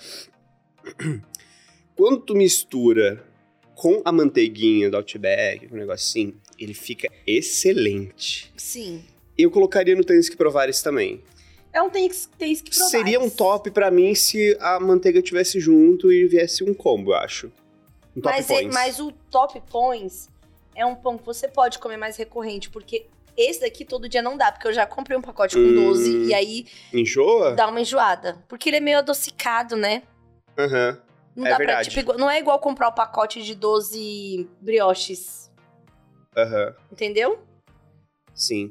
Quando 1.97 2.21
tu 2.21 2.35
mistura 2.35 3.25
com 3.75 4.01
a 4.05 4.13
manteiguinha 4.13 4.91
do 4.91 4.97
Outback, 4.97 5.69
um 5.73 5.77
negocinho, 5.77 6.35
ele 6.59 6.75
fica 6.75 7.09
excelente. 7.27 8.53
Sim. 8.57 9.03
Eu 9.37 9.51
colocaria 9.51 9.95
no 9.97 10.05
Tênis 10.05 10.29
que 10.29 10.37
Provares 10.37 10.83
também. 10.83 11.23
É 11.73 11.81
um 11.83 11.89
tens, 11.89 12.29
tens 12.39 12.61
que 12.61 12.71
provares. 12.71 12.91
Seria 12.91 13.19
um 13.19 13.31
top 13.31 13.71
pra 13.71 13.91
mim 13.91 14.15
se 14.15 14.57
a 14.61 14.79
manteiga 14.79 15.23
tivesse 15.23 15.59
junto 15.59 16.13
e 16.13 16.27
viesse 16.27 16.63
um 16.63 16.75
combo, 16.75 17.13
eu 17.13 17.17
acho. 17.17 17.47
Um 18.15 18.21
top 18.21 18.37
Mas, 18.37 18.51
é- 18.51 18.55
points. 18.55 18.75
mas 18.75 19.01
o 19.01 19.11
top 19.31 19.63
points 19.71 20.29
é 20.75 20.85
um 20.85 20.95
pão 20.95 21.17
que 21.17 21.25
você 21.25 21.49
pode 21.49 21.79
comer 21.79 21.97
mais 21.97 22.17
recorrente, 22.17 22.69
porque 22.69 23.07
esse 23.37 23.61
daqui 23.61 23.85
todo 23.85 24.09
dia 24.09 24.23
não 24.23 24.37
dá, 24.37 24.51
porque 24.53 24.67
eu 24.69 24.73
já 24.73 24.87
comprei 24.87 25.17
um 25.17 25.23
pacote 25.23 25.55
com 25.57 25.63
Hum. 25.63 25.75
12 25.75 26.27
e 26.27 26.35
aí 26.35 26.67
Enjoa? 26.93 27.53
dá 27.55 27.69
uma 27.69 27.81
enjoada. 27.81 28.43
Porque 28.49 28.69
ele 28.69 28.77
é 28.77 28.81
meio 28.81 28.99
adocicado, 28.99 29.77
né? 29.77 30.03
Aham. 30.59 31.01
Não 31.35 31.47
É 31.47 31.51
dá 31.51 31.57
verdade. 31.59 31.89
pra, 31.89 31.91
tipo, 31.91 32.01
igual- 32.01 32.19
não 32.19 32.31
é 32.31 32.39
igual 32.39 32.59
comprar 32.59 32.89
o 32.89 32.93
pacote 32.93 33.43
de 33.43 33.55
12 33.55 34.47
brioches, 34.61 35.51
Aham. 36.37 36.75
entendeu? 36.93 37.39
Sim. 38.35 38.71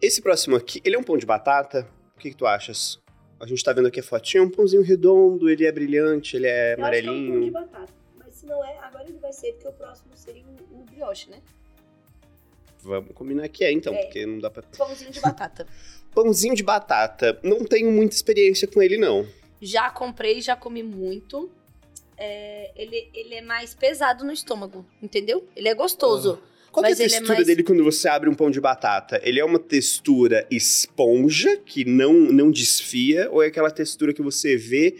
Esse 0.00 0.20
próximo 0.22 0.56
aqui, 0.56 0.80
ele 0.84 0.96
é 0.96 0.98
um 0.98 1.02
pão 1.02 1.16
de 1.18 1.26
batata? 1.26 1.86
O 2.16 2.18
que, 2.18 2.30
que 2.30 2.36
tu 2.36 2.46
achas? 2.46 2.98
A 3.40 3.46
gente 3.46 3.62
tá 3.62 3.72
vendo 3.72 3.88
aqui 3.88 4.00
a 4.00 4.02
fotinha, 4.02 4.42
é 4.42 4.46
um 4.46 4.50
pãozinho 4.50 4.82
redondo, 4.82 5.50
ele 5.50 5.66
é 5.66 5.72
brilhante, 5.72 6.36
ele 6.36 6.46
é 6.46 6.74
amarelinho. 6.74 7.50
batata. 7.52 7.92
Mas 8.16 8.34
se 8.36 8.46
não 8.46 8.64
é, 8.64 8.78
agora 8.78 9.04
ele 9.08 9.18
vai 9.18 9.32
ser, 9.32 9.52
porque 9.52 9.68
o 9.68 9.72
próximo 9.72 10.12
seria 10.16 10.44
o, 10.70 10.84
brioche, 10.84 11.28
né? 11.28 11.40
Vamos 12.82 13.12
combinar 13.14 13.48
que 13.48 13.64
é, 13.64 13.72
então, 13.72 13.94
É. 13.94 14.02
porque 14.04 14.26
não 14.26 14.38
dá 14.38 14.50
pra... 14.50 14.62
Pãozinho 14.76 15.10
de 15.10 15.20
batata. 15.20 15.66
Pãozinho 16.14 16.54
de 16.54 16.62
batata, 16.62 17.38
não 17.42 17.64
tenho 17.64 17.90
muita 17.90 18.14
experiência 18.14 18.68
com 18.68 18.82
ele, 18.82 18.98
não. 18.98 19.26
já 19.60 19.88
comprei, 19.90 20.40
já 20.42 20.54
comi 20.56 20.82
muito. 20.82 21.50
É, 22.18 22.70
ele, 22.76 23.08
ele 23.14 23.34
é 23.36 23.40
mais 23.42 23.74
pesado 23.74 24.24
no 24.24 24.32
estômago, 24.32 24.84
entendeu? 25.02 25.48
Ele 25.56 25.68
é 25.68 25.74
gostoso. 25.74 26.40
Qual 26.70 26.82
que 26.84 26.88
é 26.88 26.90
Mas 26.92 27.00
a 27.00 27.04
é 27.04 27.08
textura 27.08 27.34
mais- 27.34 27.46
dele 27.46 27.62
quando 27.62 27.82
você 27.84 28.08
abre 28.08 28.28
um 28.30 28.34
pão 28.34 28.50
de 28.50 28.60
batata? 28.60 29.20
Ele 29.24 29.38
é 29.40 29.44
uma 29.44 29.58
textura 29.58 30.46
esponja, 30.50 31.56
que 31.56 31.84
não, 31.84 32.12
não 32.12 32.50
desfia, 32.50 33.28
ou 33.30 33.42
é 33.42 33.46
aquela 33.46 33.70
textura 33.70 34.12
que 34.12 34.22
você 34.22 34.56
vê 34.56 34.96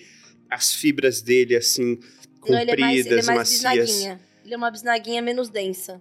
as 0.50 0.74
fibras 0.74 1.22
dele, 1.22 1.56
assim, 1.56 1.98
Não, 2.46 2.58
ele 2.60 2.70
é 2.72 2.76
mais, 2.76 2.96
compridas, 2.98 3.06
ele 3.06 3.20
é 3.20 3.24
mais 3.24 3.38
macias? 3.38 3.60
bisnaguinha. 3.90 4.20
Ele 4.44 4.54
é 4.54 4.56
uma 4.56 4.70
bisnaguinha 4.70 5.22
menos 5.22 5.48
densa. 5.48 6.00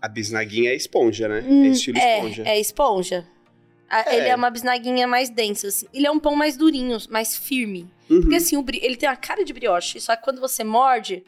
A 0.00 0.08
bisnaguinha 0.08 0.70
é 0.70 0.74
esponja, 0.76 1.28
né? 1.28 1.44
Hum, 1.46 1.64
é 1.64 1.68
estilo 1.68 1.98
esponja. 1.98 2.42
É, 2.48 2.58
esponja. 2.60 3.26
A- 3.88 4.12
É. 4.12 4.16
Ele 4.18 4.28
é 4.28 4.34
uma 4.36 4.50
bisnaguinha 4.50 5.06
mais 5.06 5.28
densa, 5.30 5.66
assim. 5.68 5.86
Ele 5.92 6.06
é 6.06 6.10
um 6.10 6.18
pão 6.20 6.34
mais 6.36 6.56
durinho, 6.56 6.96
mais 7.10 7.36
firme. 7.36 7.90
Uhum. 8.08 8.20
Porque 8.22 8.36
assim, 8.36 8.56
o 8.56 8.64
ele 8.80 8.96
tem 8.96 9.08
a 9.08 9.16
cara 9.16 9.44
de 9.44 9.52
brioche, 9.52 10.00
só 10.00 10.14
que 10.16 10.22
quando 10.22 10.40
você 10.40 10.62
morde, 10.64 11.24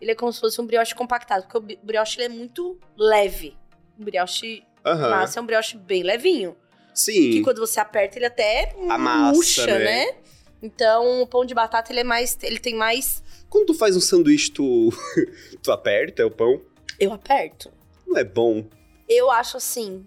ele 0.00 0.10
é 0.10 0.14
como 0.14 0.32
se 0.32 0.40
fosse 0.40 0.60
um 0.60 0.66
brioche 0.66 0.94
compactado. 0.94 1.46
Porque 1.46 1.76
o 1.76 1.78
brioche 1.86 2.20
é 2.22 2.28
muito 2.28 2.78
leve. 2.96 3.54
O 3.98 4.04
brioche 4.04 4.62
Aham. 4.84 5.10
massa 5.10 5.38
é 5.38 5.42
um 5.42 5.46
brioche 5.46 5.76
bem 5.76 6.02
levinho. 6.02 6.56
Sim. 6.94 7.30
Que 7.30 7.42
quando 7.42 7.58
você 7.58 7.78
aperta, 7.78 8.18
ele 8.18 8.24
até 8.26 8.74
Amassa, 8.88 9.32
murcha, 9.34 9.66
né? 9.66 9.78
né? 10.06 10.14
Então, 10.62 11.20
o 11.22 11.26
pão 11.26 11.44
de 11.44 11.54
batata, 11.54 11.92
ele 11.92 12.00
é 12.00 12.04
mais... 12.04 12.36
Ele 12.42 12.58
tem 12.58 12.74
mais... 12.74 13.22
Quando 13.50 13.66
tu 13.66 13.74
faz 13.74 13.94
um 13.94 14.00
sanduíche, 14.00 14.50
tu, 14.50 14.90
tu 15.62 15.70
aperta 15.70 16.26
o 16.26 16.30
pão? 16.30 16.60
Eu 16.98 17.12
aperto. 17.12 17.70
Não 18.06 18.16
é 18.16 18.24
bom. 18.24 18.64
Eu 19.08 19.30
acho, 19.30 19.56
assim, 19.56 20.04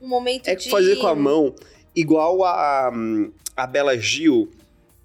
um 0.00 0.08
momento 0.08 0.48
É 0.48 0.54
de... 0.54 0.70
fazer 0.70 0.96
com 0.96 1.06
a 1.06 1.14
mão, 1.14 1.54
igual 1.94 2.44
a, 2.44 2.92
a 3.56 3.66
Bela 3.66 3.96
Gil, 3.98 4.50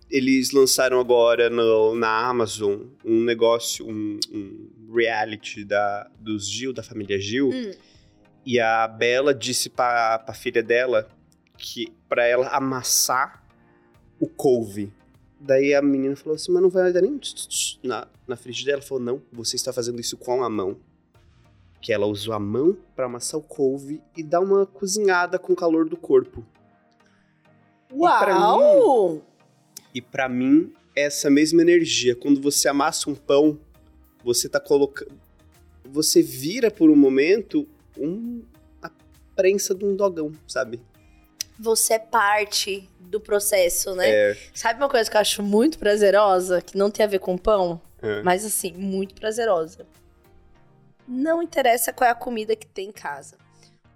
eles 0.10 0.52
lançaram 0.52 1.00
agora 1.00 1.50
no- 1.50 1.96
na 1.96 2.28
Amazon 2.28 2.82
um 3.06 3.24
negócio, 3.24 3.88
um, 3.88 4.20
um 4.32 4.92
reality 4.94 5.64
da, 5.64 6.10
dos 6.20 6.48
Gil, 6.50 6.74
da 6.74 6.82
família 6.82 7.20
Gil. 7.20 7.50
Hum. 7.50 7.72
E 8.46 8.60
a 8.60 8.88
Bela 8.88 9.34
disse 9.34 9.70
pra, 9.70 10.18
pra 10.20 10.34
filha 10.34 10.64
dela 10.64 11.08
que 11.58 11.94
pra 12.08 12.26
ela 12.26 12.48
amassar 12.50 13.44
o 14.20 14.28
couve. 14.28 14.92
Daí 15.40 15.74
a 15.76 15.82
menina 15.82 16.16
falou 16.16 16.36
assim, 16.36 16.52
mas 16.52 16.62
não 16.62 16.70
vai 16.70 16.92
dar 16.92 17.02
nem 17.02 17.18
tch, 17.18 17.34
tch, 17.34 17.48
tch 17.48 17.80
na, 17.84 18.08
na 18.28 18.36
frigideira. 18.36 18.80
Ela 18.80 18.86
falou, 18.88 19.04
não, 19.04 19.22
você 19.32 19.56
está 19.56 19.72
fazendo 19.72 20.00
isso 20.02 20.18
com 20.18 20.44
a 20.44 20.50
mão. 20.50 20.78
Que 21.82 21.94
ela 21.94 22.06
usou 22.06 22.34
a 22.34 22.40
mão 22.40 22.78
pra 22.96 23.06
amassar 23.06 23.40
o 23.40 23.44
couve 23.44 24.02
e 24.16 24.24
dar 24.24 24.42
uma 24.42 24.66
cozinhada 24.66 25.40
com 25.40 25.54
o 25.54 25.56
calor 25.56 25.88
do 25.88 25.96
corpo. 25.98 26.46
pra 27.88 28.38
Uau! 28.38 29.22
E 29.94 30.02
pra 30.02 30.30
mim, 30.30 30.74
é 30.96 31.04
essa 31.04 31.30
mesma 31.30 31.62
energia. 31.62 32.16
Quando 32.16 32.42
você 32.42 32.68
amassa 32.68 33.10
um 33.10 33.16
pão, 33.16 33.60
você 34.24 34.48
tá 34.48 34.60
colocando... 34.60 35.12
Você 35.86 36.22
vira 36.22 36.70
por 36.70 36.90
um 36.92 36.96
momento 36.96 37.68
um, 37.98 38.44
a 38.82 38.92
prensa 39.36 39.74
de 39.74 39.84
um 39.86 39.96
dogão, 39.96 40.32
sabe? 40.48 40.80
Você 41.58 41.96
é 41.96 42.00
parte 42.00 42.88
do 43.00 43.20
processo, 43.20 43.96
né? 43.96 44.10
É. 44.10 44.38
Sabe 44.54 44.80
uma 44.80 44.88
coisa 44.90 45.10
que 45.10 45.18
eu 45.18 45.22
acho 45.22 45.42
muito 45.42 45.80
prazerosa, 45.80 46.62
que 46.62 46.78
não 46.78 46.92
tem 46.92 47.04
a 47.04 47.10
ver 47.10 47.20
com 47.20 47.38
pão, 47.38 47.82
É. 48.02 48.22
mas 48.22 48.46
assim, 48.46 48.72
muito 48.74 49.16
prazerosa. 49.16 49.86
Não 51.10 51.42
interessa 51.42 51.92
qual 51.92 52.08
é 52.08 52.12
a 52.12 52.16
comida 52.16 52.56
que 52.56 52.68
tem 52.68 52.90
em 52.90 52.92
casa. 52.92 53.36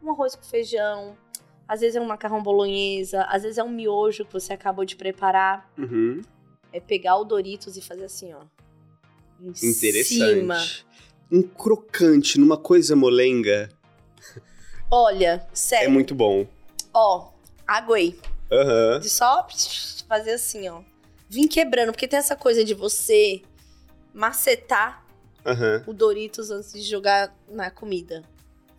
Um 0.01 0.09
arroz 0.09 0.35
com 0.35 0.43
feijão, 0.43 1.15
às 1.67 1.81
vezes 1.81 1.95
é 1.95 2.01
um 2.01 2.05
macarrão 2.05 2.41
bolonhesa, 2.41 3.21
às 3.29 3.43
vezes 3.43 3.59
é 3.59 3.63
um 3.63 3.69
miojo 3.69 4.25
que 4.25 4.33
você 4.33 4.51
acabou 4.51 4.83
de 4.83 4.95
preparar. 4.95 5.71
Uhum. 5.77 6.21
É 6.71 6.79
pegar 6.79 7.17
o 7.17 7.23
Doritos 7.23 7.77
e 7.77 7.81
fazer 7.81 8.05
assim, 8.05 8.33
ó. 8.33 8.41
Em 9.39 9.49
Interessante. 9.49 10.03
cima. 10.03 10.57
Um 11.31 11.43
crocante 11.43 12.39
numa 12.39 12.57
coisa 12.57 12.95
molenga 12.95 13.69
Olha, 14.89 15.45
é 15.51 15.55
sério. 15.55 15.91
muito 15.91 16.13
bom. 16.13 16.47
Ó, 16.93 17.31
aguei. 17.67 18.19
Aham. 18.51 18.99
De 18.99 19.09
só 19.09 19.47
fazer 20.07 20.31
assim, 20.31 20.67
ó. 20.69 20.81
Vim 21.29 21.47
quebrando, 21.47 21.91
porque 21.91 22.07
tem 22.07 22.19
essa 22.19 22.35
coisa 22.35 22.63
de 22.63 22.73
você 22.73 23.41
macetar 24.13 25.02
Aham. 25.45 25.83
o 25.85 25.93
Doritos 25.93 26.49
antes 26.49 26.71
de 26.71 26.81
jogar 26.81 27.35
na 27.49 27.69
comida. 27.69 28.23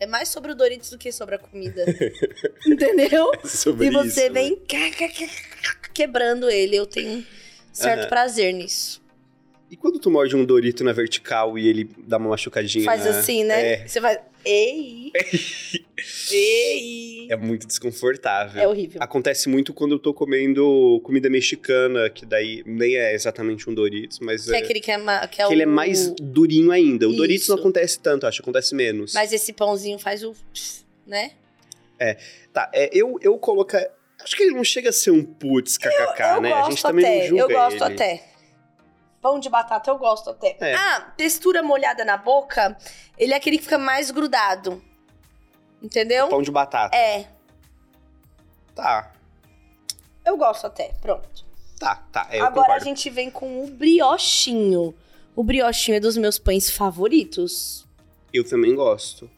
É 0.01 0.07
mais 0.07 0.29
sobre 0.29 0.53
o 0.53 0.55
Doritos 0.55 0.91
do 0.91 0.99
que 0.99 1.13
sobre 1.13 1.37
a 1.37 1.39
comida. 1.39 1.85
Entendeu? 2.67 3.31
Sobre 3.45 3.87
e 3.87 3.91
você 3.91 4.25
isso, 4.25 4.33
né? 4.33 4.41
vem 4.41 4.63
quebrando 5.93 6.51
ele. 6.51 6.77
Eu 6.77 6.87
tenho 6.87 7.19
um 7.19 7.25
certo 7.73 8.01
Aham. 8.01 8.09
prazer 8.09 8.53
nisso. 8.53 9.04
E 9.75 9.77
quando 9.77 9.99
tu 9.99 10.09
morde 10.09 10.37
um 10.37 10.45
Dorito 10.45 10.85
na 10.85 10.93
vertical 10.93 11.59
e 11.59 11.67
ele 11.67 11.91
dá 12.07 12.17
uma 12.17 12.29
machucadinha? 12.29 12.85
Faz 12.85 13.05
assim, 13.09 13.43
né? 13.43 13.73
É, 13.73 13.89
Você 13.89 14.01
faz. 14.01 14.21
Ei! 14.45 15.11
Ei! 16.31 17.27
é 17.29 17.35
muito 17.35 17.67
desconfortável. 17.67 18.63
É 18.63 18.69
horrível. 18.69 19.03
Acontece 19.03 19.49
muito 19.49 19.75
quando 19.75 19.97
eu 19.97 19.99
tô 19.99 20.15
comendo 20.15 21.01
comida 21.03 21.29
mexicana, 21.29 22.09
que 22.09 22.25
daí 22.25 22.63
nem 22.65 22.95
é 22.95 23.15
exatamente 23.17 23.69
um 23.69 23.75
Doritos, 23.75 24.21
mas 24.21 24.45
Que 24.45 24.55
é 24.55 24.61
é, 24.61 24.63
aquele 24.63 24.79
que 24.79 24.93
é, 24.93 24.97
ma- 24.97 25.27
que 25.27 25.43
é 25.43 25.45
que 25.45 25.51
o... 25.51 25.53
ele 25.53 25.63
é 25.63 25.67
mais 25.67 26.15
durinho 26.23 26.71
ainda. 26.71 27.09
O 27.09 27.13
Doritos 27.17 27.49
não 27.49 27.57
Isso. 27.57 27.61
acontece 27.65 27.99
tanto, 27.99 28.29
acho, 28.29 28.43
acontece 28.43 28.77
menos. 28.77 29.13
Mas 29.13 29.33
esse 29.33 29.53
pãozinho 29.53 29.99
faz 29.99 30.23
o... 30.23 30.37
Né? 31.05 31.33
Tá, 32.53 32.71
é, 32.73 32.91
eu, 32.93 33.19
eu 33.21 33.37
colocar... 33.39 33.85
Acho 34.21 34.37
que 34.37 34.45
ele 34.45 34.55
não 34.55 34.63
chega 34.63 34.91
a 34.91 34.93
ser 34.93 35.11
um 35.11 35.25
putz 35.25 35.77
kkk, 35.77 35.91
eu 36.37 36.41
né? 36.41 36.51
gosto 36.51 36.67
a 36.67 36.71
gente 36.71 36.83
também 36.83 37.05
até, 37.05 37.19
não 37.19 37.27
julga 37.27 37.43
eu 37.43 37.49
gosto 37.49 37.85
ele. 37.85 37.95
até. 37.95 38.34
Pão 39.25 39.41
de 39.41 39.49
batata 39.49 39.91
eu 39.91 39.97
gosto 39.97 40.29
até. 40.29 40.55
É. 40.61 40.75
Ah, 40.75 41.01
textura 41.17 41.63
molhada 41.63 42.05
na 42.05 42.19
boca, 42.19 42.77
ele 43.17 43.33
é 43.33 43.37
aquele 43.37 43.57
que 43.57 43.65
fica 43.65 43.79
mais 43.79 44.11
grudado. 44.11 44.85
Entendeu? 45.83 46.29
Pão 46.29 46.43
de 46.43 46.51
batata. 46.51 46.95
É, 46.95 47.27
Tá, 48.75 49.15
eu 50.27 50.37
gosto 50.37 50.67
até. 50.67 50.93
Pronto. 51.01 51.43
tá, 51.81 52.05
tá. 52.13 52.29
é, 52.31 52.39
Agora 52.39 52.67
concordo. 52.67 52.73
a 52.73 52.79
gente 52.81 53.09
vem 53.09 53.31
com 53.31 53.65
o 53.65 53.67
briochinho. 53.69 54.95
O 55.35 55.43
briochinho 55.43 55.97
é 55.97 56.01
dos 56.01 56.19
meus 56.19 56.39
pães 56.39 56.69
favoritos. 56.69 57.87
Eu 58.31 58.47
também 58.47 58.75
gosto. 58.75 59.31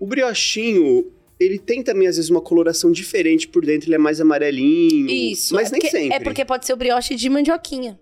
O 0.00 0.06
briochinho, 0.06 1.12
ele 1.38 1.60
tem 1.60 1.84
também, 1.84 2.08
às 2.08 2.16
vezes, 2.16 2.28
uma 2.28 2.40
coloração 2.40 2.90
diferente 2.90 3.46
por 3.46 3.64
dentro, 3.64 3.88
ele 3.88 3.94
é 3.94 3.98
mais 3.98 4.20
amarelinho. 4.20 5.08
Isso. 5.08 5.54
Mas 5.54 5.68
é 5.68 5.72
nem 5.72 5.80
porque, 5.80 5.96
sempre. 5.96 6.16
É 6.16 6.20
porque 6.20 6.44
pode 6.44 6.66
ser 6.66 6.72
o 6.72 6.76
brioche 6.76 7.14
de 7.14 7.30
mandioquinha. 7.30 8.00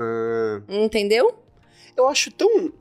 Ah, 0.00 0.62
Entendeu? 0.68 1.34
eu 1.96 2.06
acho 2.08 2.30
tão. 2.30 2.72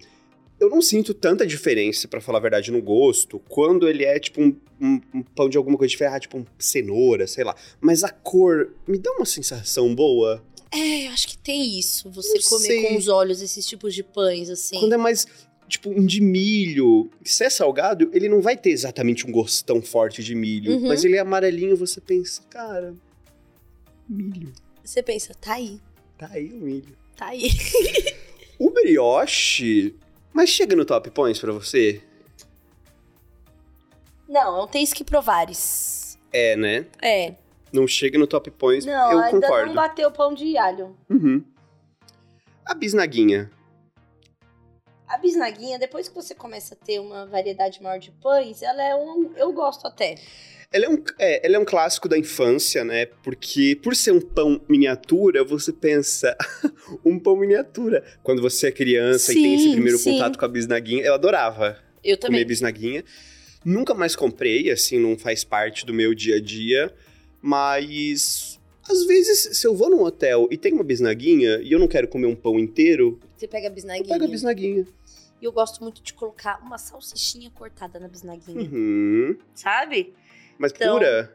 Eu 0.59 0.69
não 0.69 0.81
sinto 0.81 1.13
tanta 1.13 1.45
diferença, 1.45 2.07
pra 2.07 2.19
falar 2.21 2.39
a 2.39 2.41
verdade, 2.41 2.71
no 2.71 2.81
gosto, 2.81 3.39
quando 3.49 3.87
ele 3.87 4.03
é 4.05 4.19
tipo 4.19 4.41
um, 4.41 4.55
um- 4.81 5.01
um 5.13 5.23
pão 5.23 5.47
de 5.49 5.57
alguma 5.57 5.77
coisa 5.77 5.89
diferente, 5.91 6.15
ah, 6.15 6.19
tipo 6.19 6.37
um 6.37 6.45
cenoura, 6.57 7.27
sei 7.27 7.43
lá. 7.43 7.55
Mas 7.81 8.03
a 8.03 8.09
cor 8.09 8.73
me 8.87 8.97
dá 8.97 9.11
uma 9.13 9.25
sensação 9.25 9.93
boa. 9.93 10.43
É, 10.71 11.07
eu 11.07 11.11
acho 11.11 11.27
que 11.27 11.37
tem 11.37 11.77
isso. 11.79 12.09
Você 12.11 12.33
Não 12.39 12.43
comer 12.49 12.65
sei. 12.67 12.87
com 12.87 12.97
os 12.97 13.07
olhos 13.07 13.41
esses 13.41 13.65
tipos 13.65 13.93
de 13.95 14.03
pães, 14.03 14.49
assim. 14.49 14.79
Quando 14.79 14.93
é 14.93 14.97
mais, 14.97 15.25
tipo, 15.67 15.89
um 15.91 16.05
de 16.05 16.19
milho. 16.21 17.09
Se 17.23 17.43
é 17.43 17.49
salgado, 17.49 18.09
ele 18.13 18.27
não 18.27 18.41
vai 18.41 18.57
ter 18.57 18.71
exatamente 18.71 19.25
um 19.27 19.31
gosto 19.31 19.63
tão 19.63 19.79
forte 19.81 20.23
de 20.23 20.33
milho. 20.35 20.73
Uhum. 20.73 20.87
Mas 20.87 21.03
ele 21.05 21.15
é 21.15 21.19
amarelinho, 21.19 21.77
você 21.77 22.01
pensa, 22.01 22.41
cara, 22.49 22.95
milho. 24.09 24.51
Você 24.83 25.01
pensa, 25.03 25.33
tá 25.39 25.53
aí, 25.53 25.79
Tá 26.17 26.29
aí 26.31 26.51
o 26.51 26.55
milho. 26.57 26.96
Tá 27.17 27.27
aí. 27.27 27.49
O 28.59 28.71
brioche. 28.71 29.95
Mas 30.33 30.49
chega 30.49 30.75
no 30.75 30.83
top 30.83 31.11
points 31.11 31.39
pra 31.39 31.51
você? 31.51 32.01
Não, 34.27 34.67
não 34.67 34.81
isso 34.81 34.95
que 34.95 35.03
provares. 35.03 36.17
É, 36.33 36.55
né? 36.55 36.87
É. 37.01 37.35
Não 37.71 37.87
chega 37.87 38.17
no 38.17 38.25
top 38.27 38.49
points, 38.51 38.85
Não, 38.85 39.11
eu 39.11 39.19
ainda 39.19 39.47
concordo. 39.47 39.67
não 39.67 39.75
bateu 39.75 40.09
o 40.09 40.11
pão 40.11 40.33
de 40.33 40.57
alho. 40.57 40.97
Uhum. 41.09 41.43
A 42.65 42.73
bisnaguinha. 42.73 43.51
A 45.07 45.17
bisnaguinha, 45.17 45.79
depois 45.79 46.09
que 46.09 46.15
você 46.15 46.35
começa 46.35 46.73
a 46.73 46.77
ter 46.77 46.99
uma 46.99 47.25
variedade 47.25 47.81
maior 47.81 47.99
de 47.99 48.11
pães, 48.11 48.61
ela 48.61 48.83
é 48.83 48.95
um. 48.95 49.31
Eu 49.35 49.53
gosto 49.53 49.85
até. 49.87 50.15
Ela 50.71 50.85
é, 50.85 50.89
um, 50.89 51.01
é, 51.17 51.45
ela 51.47 51.55
é 51.55 51.59
um 51.59 51.63
clássico 51.65 52.09
da 52.09 52.17
infância, 52.17 52.83
né? 52.83 53.05
Porque 53.23 53.77
por 53.81 53.95
ser 53.95 54.11
um 54.11 54.19
pão 54.19 54.59
miniatura, 54.67 55.43
você 55.43 55.71
pensa, 55.71 56.35
um 57.05 57.17
pão 57.17 57.37
miniatura. 57.37 58.03
Quando 58.21 58.41
você 58.41 58.67
é 58.67 58.71
criança 58.71 59.31
e 59.31 59.35
tem 59.35 59.55
esse 59.55 59.63
Sim, 59.63 59.71
primeiro 59.73 59.97
sim. 59.97 60.11
contato 60.13 60.37
com 60.37 60.43
a 60.43 60.47
bisnaguinha, 60.49 61.03
eu 61.05 61.13
adorava 61.13 61.77
Eu 62.03 62.17
comer 62.17 62.17
também. 62.17 62.45
bisnaguinha. 62.45 63.03
Nunca 63.63 63.93
mais 63.93 64.15
comprei, 64.15 64.69
assim, 64.69 64.99
não 64.99 65.17
faz 65.17 65.43
parte 65.43 65.85
do 65.85 65.93
meu 65.93 66.13
dia 66.13 66.35
a 66.35 66.41
dia. 66.41 66.93
Mas 67.41 68.59
às 68.89 69.05
vezes, 69.05 69.57
se 69.57 69.65
eu 69.65 69.73
vou 69.73 69.89
num 69.89 70.01
hotel 70.03 70.47
e 70.51 70.57
tem 70.57 70.73
uma 70.73 70.83
bisnaguinha 70.83 71.59
e 71.63 71.71
eu 71.71 71.79
não 71.79 71.87
quero 71.87 72.09
comer 72.09 72.27
um 72.27 72.35
pão 72.35 72.59
inteiro, 72.59 73.19
Você 73.37 73.47
pega 73.47 73.67
a 73.67 73.69
eu 73.69 73.73
bisnaguinha. 73.73 74.07
pego 74.07 74.25
a 74.25 74.27
bisnaguinha. 74.27 74.85
E 75.41 75.45
eu 75.45 75.51
gosto 75.51 75.81
muito 75.83 76.01
de 76.01 76.13
colocar 76.13 76.59
uma 76.61 76.77
salsichinha 76.77 77.49
cortada 77.51 77.99
na 77.99 78.07
bisnaguinha. 78.07 78.69
Uhum. 78.69 79.37
Sabe? 79.53 80.13
Mas 80.57 80.71
Então, 80.71 80.97
pura? 80.97 81.33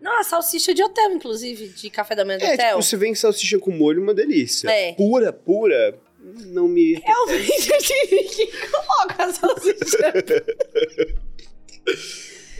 Não, 0.00 0.18
a 0.20 0.22
salsicha 0.22 0.72
de 0.72 0.82
hotel, 0.82 1.10
inclusive, 1.12 1.68
de 1.68 1.90
café 1.90 2.14
da 2.14 2.24
manhã 2.24 2.38
do 2.38 2.44
É, 2.44 2.54
hotel. 2.54 2.68
tipo, 2.70 2.82
se 2.82 2.96
vem 2.96 3.14
salsicha 3.14 3.58
com 3.58 3.70
molho, 3.72 4.00
uma 4.02 4.14
delícia. 4.14 4.68
É. 4.70 4.92
Pura, 4.92 5.32
pura, 5.32 5.98
não 6.46 6.68
me... 6.68 6.94
Realmente 6.94 7.72
eu 7.72 7.78
tive 7.78 8.22
que 8.24 8.46
colocar 8.70 9.24
a 9.24 9.32
salsicha. 9.32 10.12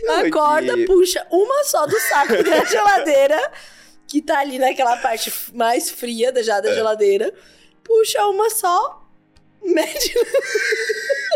Não, 0.02 0.14
é 0.20 0.28
Acorda, 0.28 0.74
que- 0.74 0.84
puxa 0.86 1.26
uma 1.30 1.64
só 1.64 1.86
do 1.86 1.98
saco 2.00 2.42
da 2.42 2.64
geladeira, 2.64 3.52
que 4.06 4.22
tá 4.22 4.38
ali 4.40 4.58
naquela 4.58 4.96
parte 4.98 5.32
mais 5.52 5.90
fria 5.90 6.32
da, 6.32 6.40
É. 6.40 6.42
já 6.42 6.60
da 6.60 6.72
geladeira. 6.74 7.32
Puxa 7.84 8.26
uma 8.26 8.48
só, 8.50 9.06
mede. 9.62 10.14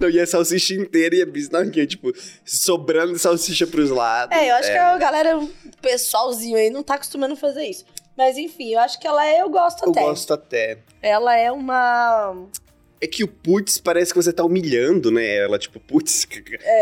Não, 0.00 0.08
e 0.08 0.20
a 0.20 0.26
salsicha 0.26 0.74
inteira 0.74 1.16
e 1.16 1.22
a 1.22 1.26
bisnaguinha, 1.26 1.86
tipo, 1.86 2.12
sobrando 2.44 3.18
salsicha 3.18 3.66
pros 3.66 3.90
lados. 3.90 4.36
É, 4.36 4.50
eu 4.50 4.54
acho 4.56 4.70
que 4.70 4.78
a 4.78 4.96
galera, 4.96 5.38
o 5.38 5.50
pessoalzinho 5.80 6.56
aí, 6.56 6.70
não 6.70 6.82
tá 6.82 6.94
acostumando 6.94 7.34
a 7.34 7.36
fazer 7.36 7.64
isso. 7.64 7.84
Mas 8.16 8.36
enfim, 8.36 8.74
eu 8.74 8.80
acho 8.80 9.00
que 9.00 9.06
ela 9.06 9.24
é, 9.26 9.40
eu 9.40 9.48
gosto 9.48 9.84
Eu 9.84 9.90
até. 9.90 10.00
gosto 10.02 10.32
até. 10.34 10.78
Ela 11.00 11.36
é 11.36 11.50
uma. 11.50 12.46
É 13.00 13.06
que 13.06 13.24
o 13.24 13.28
putz 13.28 13.78
parece 13.78 14.12
que 14.12 14.22
você 14.22 14.30
tá 14.30 14.44
humilhando, 14.44 15.10
né? 15.10 15.36
Ela, 15.36 15.58
tipo, 15.58 15.80
putz, 15.80 16.26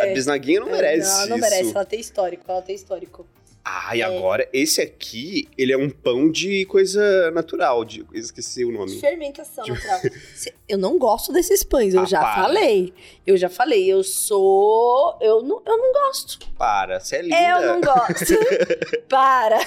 a 0.03 0.07
bisnaguinha 0.07 0.61
não 0.61 0.71
merece 0.71 1.09
É. 1.09 1.12
Não, 1.12 1.16
ela 1.19 1.27
não 1.29 1.37
isso. 1.37 1.51
merece, 1.51 1.71
ela 1.71 1.85
tem 1.85 2.01
histórico, 2.01 2.45
ela 2.49 2.62
tem 2.62 2.75
histórico. 2.75 3.27
Ah, 3.71 3.95
e 3.95 4.03
agora, 4.03 4.49
esse 4.51 4.81
aqui, 4.81 5.47
ele 5.59 5.73
é 5.73 5.77
um 5.77 5.91
pão 5.91 6.31
de 6.31 6.64
coisa 6.66 7.31
natural, 7.33 7.85
de... 7.85 8.01
eu 8.01 8.07
esqueci 8.14 8.64
o 8.64 8.73
nome. 8.73 8.99
Fermentação 8.99 9.66
natural. 9.66 10.01
Se- 10.35 10.55
Eu 10.66 10.79
não 10.79 10.99
gosto 10.99 11.33
desses 11.33 11.62
pães, 11.62 11.93
eu 11.93 12.01
Ah, 12.03 12.07
já 12.07 12.21
para. 12.21 12.43
falei. 12.45 12.95
Eu 13.27 13.37
já 13.37 13.51
falei, 13.51 13.85
eu 13.87 14.03
sou. 14.03 15.19
Eu 15.21 15.43
não, 15.43 15.61
eu 15.66 15.77
não 15.77 15.93
gosto. 15.93 16.39
Para, 16.57 16.99
você 16.99 17.16
é 17.16 17.23
linda. 17.23 17.37
Eu 17.41 17.62
não 17.75 17.81
gosto. 17.83 18.35
Para. 19.09 19.59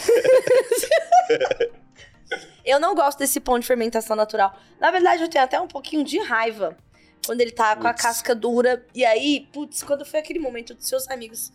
eu 2.66 2.80
não 2.80 2.96
gosto 2.96 3.20
desse 3.20 3.40
pão 3.40 3.60
de 3.60 3.66
fermentação 3.68 4.16
natural. 4.16 4.56
Na 4.80 4.92
verdade, 4.92 5.22
eu 5.24 5.30
tenho 5.30 5.44
até 5.44 5.60
um 5.60 5.68
pouquinho 5.68 6.04
de 6.04 6.18
raiva 6.20 6.78
quando 7.26 7.42
ele 7.42 7.52
tá 7.52 7.76
com 7.76 7.88
a 7.88 7.92
Putz. 7.92 8.02
casca 8.04 8.34
dura. 8.36 8.84
E 8.96 9.04
aí, 9.06 9.48
putz, 9.54 9.84
quando 9.84 10.06
foi 10.06 10.20
aquele 10.20 10.40
momento 10.40 10.74
dos 10.74 10.88
seus 10.88 11.08
amigos 11.10 11.52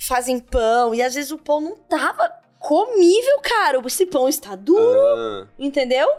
fazem 0.00 0.38
pão 0.38 0.94
e 0.94 1.02
às 1.02 1.14
vezes 1.14 1.30
o 1.30 1.38
pão 1.38 1.60
não 1.60 1.76
tava 1.76 2.32
comível, 2.58 3.38
cara. 3.42 3.80
Esse 3.86 4.06
pão 4.06 4.28
está 4.28 4.56
duro, 4.56 4.98
Ah, 4.98 5.46
entendeu? 5.58 6.10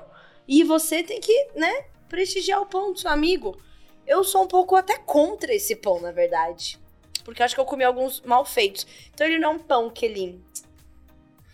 E 0.47 0.63
você 0.63 1.03
tem 1.03 1.19
que, 1.19 1.47
né, 1.55 1.85
prestigiar 2.07 2.61
o 2.61 2.65
pão 2.65 2.93
do 2.93 2.99
seu 2.99 3.09
amigo. 3.09 3.57
Eu 4.05 4.23
sou 4.23 4.43
um 4.43 4.47
pouco 4.47 4.75
até 4.75 4.97
contra 4.97 5.53
esse 5.53 5.75
pão, 5.75 5.99
na 5.99 6.11
verdade. 6.11 6.79
Porque 7.23 7.41
eu 7.41 7.45
acho 7.45 7.55
que 7.55 7.61
eu 7.61 7.65
comi 7.65 7.83
alguns 7.83 8.21
mal 8.21 8.45
feitos. 8.45 8.85
Então 9.13 9.25
ele 9.25 9.39
não 9.39 9.51
é 9.51 9.53
um 9.55 9.59
pão 9.59 9.89
que 9.89 10.05
ele. 10.05 10.43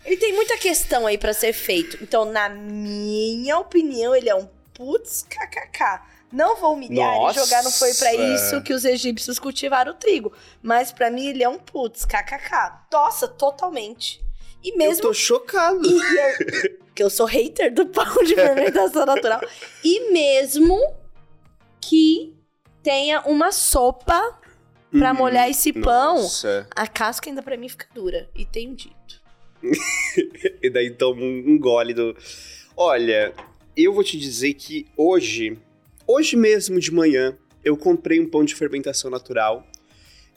Ele 0.04 0.16
tem 0.16 0.32
muita 0.34 0.56
questão 0.56 1.06
aí 1.06 1.18
pra 1.18 1.32
ser 1.32 1.52
feito. 1.52 2.02
Então, 2.02 2.24
na 2.24 2.48
minha 2.48 3.58
opinião, 3.58 4.14
ele 4.14 4.28
é 4.28 4.34
um 4.34 4.48
putz 4.74 5.26
kkk. 5.28 6.00
Não 6.30 6.56
vou 6.56 6.74
humilhar 6.74 7.14
Nossa! 7.16 7.40
e 7.40 7.44
jogar 7.44 7.62
não 7.62 7.70
foi 7.70 7.94
pra 7.94 8.12
isso 8.14 8.60
que 8.62 8.74
os 8.74 8.84
egípcios 8.84 9.38
cultivaram 9.38 9.92
o 9.92 9.94
trigo. 9.94 10.32
Mas 10.62 10.92
pra 10.92 11.10
mim 11.10 11.26
ele 11.26 11.42
é 11.42 11.48
um 11.48 11.58
putz 11.58 12.04
kkk. 12.04 12.72
Nossa, 12.92 13.26
totalmente. 13.26 14.20
E 14.62 14.72
eu 14.72 14.76
mesmo 14.76 15.02
tô 15.02 15.14
chocado. 15.14 15.80
e 15.86 15.92
eu, 15.92 16.78
que 16.94 17.02
eu 17.02 17.08
sou 17.10 17.26
hater 17.26 17.72
do 17.72 17.86
pão 17.86 18.22
de 18.24 18.34
fermentação 18.36 19.06
natural. 19.06 19.40
E 19.84 20.10
mesmo 20.12 20.76
que 21.80 22.34
tenha 22.82 23.22
uma 23.22 23.50
sopa 23.52 24.38
pra 24.90 25.10
Uhum. 25.12 25.16
molhar 25.18 25.48
esse 25.50 25.72
pão, 25.72 26.16
Nossa. 26.22 26.66
a 26.74 26.86
casca 26.86 27.28
ainda 27.30 27.42
pra 27.42 27.56
mim 27.56 27.68
fica 27.68 27.86
dura. 27.94 28.28
E 28.34 28.44
tenho 28.44 28.74
dito. 28.74 29.22
E 30.62 30.70
daí 30.70 30.90
toma 30.90 31.20
um, 31.22 31.44
um 31.46 31.58
gole 31.58 31.94
do. 31.94 32.16
Olha, 32.76 33.32
eu 33.76 33.92
vou 33.92 34.02
te 34.02 34.18
dizer 34.18 34.54
que 34.54 34.86
hoje, 34.96 35.58
hoje 36.08 36.34
mesmo 36.36 36.80
de 36.80 36.90
manhã, 36.92 37.36
eu 37.64 37.76
comprei 37.76 38.18
um 38.18 38.26
pão 38.28 38.44
de 38.44 38.54
fermentação 38.54 39.10
natural. 39.10 39.64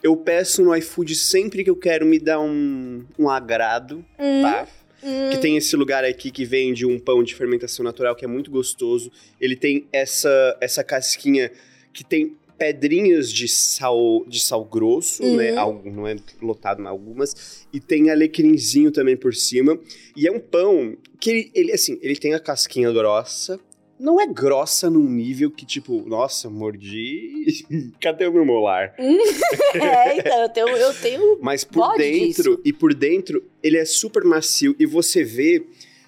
Eu 0.02 0.16
peço 0.16 0.62
no 0.62 0.74
iFood 0.76 1.14
sempre 1.14 1.64
que 1.64 1.70
eu 1.70 1.76
quero 1.76 2.04
me 2.04 2.18
dar 2.18 2.38
um, 2.40 3.04
um 3.18 3.28
agrado, 3.28 4.04
tá? 4.42 4.68
Hum, 5.02 5.30
Que 5.30 5.38
tem 5.38 5.56
esse 5.56 5.74
lugar 5.76 6.04
aqui 6.04 6.30
que 6.30 6.44
vende 6.44 6.84
um 6.86 6.98
pão 6.98 7.22
de 7.24 7.34
fermentação 7.34 7.84
natural 7.84 8.14
que 8.14 8.24
é 8.24 8.28
muito 8.28 8.50
gostoso. 8.50 9.10
Ele 9.40 9.56
tem 9.56 9.86
essa, 9.92 10.56
essa 10.60 10.84
casquinha 10.84 11.50
que 11.92 12.04
tem 12.04 12.36
pedrinhas 12.58 13.32
de 13.32 13.48
sal, 13.48 14.24
de 14.28 14.38
sal 14.40 14.64
grosso, 14.64 15.22
Uhum. 15.22 15.36
né? 15.36 15.56
Algo, 15.56 15.90
não 15.90 16.06
é 16.06 16.14
lotado, 16.40 16.80
mas 16.82 16.90
algumas. 16.90 17.66
E 17.72 17.80
tem 17.80 18.10
alecrimzinho 18.10 18.90
também 18.92 19.16
por 19.16 19.34
cima. 19.34 19.78
E 20.16 20.26
é 20.28 20.30
um 20.32 20.38
pão 20.40 20.96
que 21.18 21.30
ele, 21.30 21.50
ele, 21.54 21.72
assim, 21.72 21.98
ele 22.02 22.14
tem 22.16 22.34
a 22.34 22.40
casquinha 22.40 22.90
grossa. 22.92 23.58
Não 23.98 24.20
é 24.20 24.26
grossa 24.26 24.90
num 24.90 25.08
nível 25.08 25.50
que, 25.50 25.64
tipo, 25.64 26.02
nossa, 26.08 26.50
mordi. 26.50 27.64
Cadê 28.00 28.26
o 28.26 28.32
meu 28.32 28.44
molar? 28.44 28.94
é, 28.98 30.18
então, 30.18 30.38
eu 30.42 30.48
tenho, 30.48 30.68
eu 30.68 30.94
tenho 30.94 31.38
Mas 31.40 31.62
por 31.62 31.96
dentro, 31.96 32.60
e 32.64 32.72
por 32.72 32.94
dentro, 32.94 33.42
ele 33.62 33.78
é 33.78 33.84
super 33.84 34.24
macio. 34.24 34.74
E 34.78 34.86
você 34.86 35.22
vê 35.22 35.64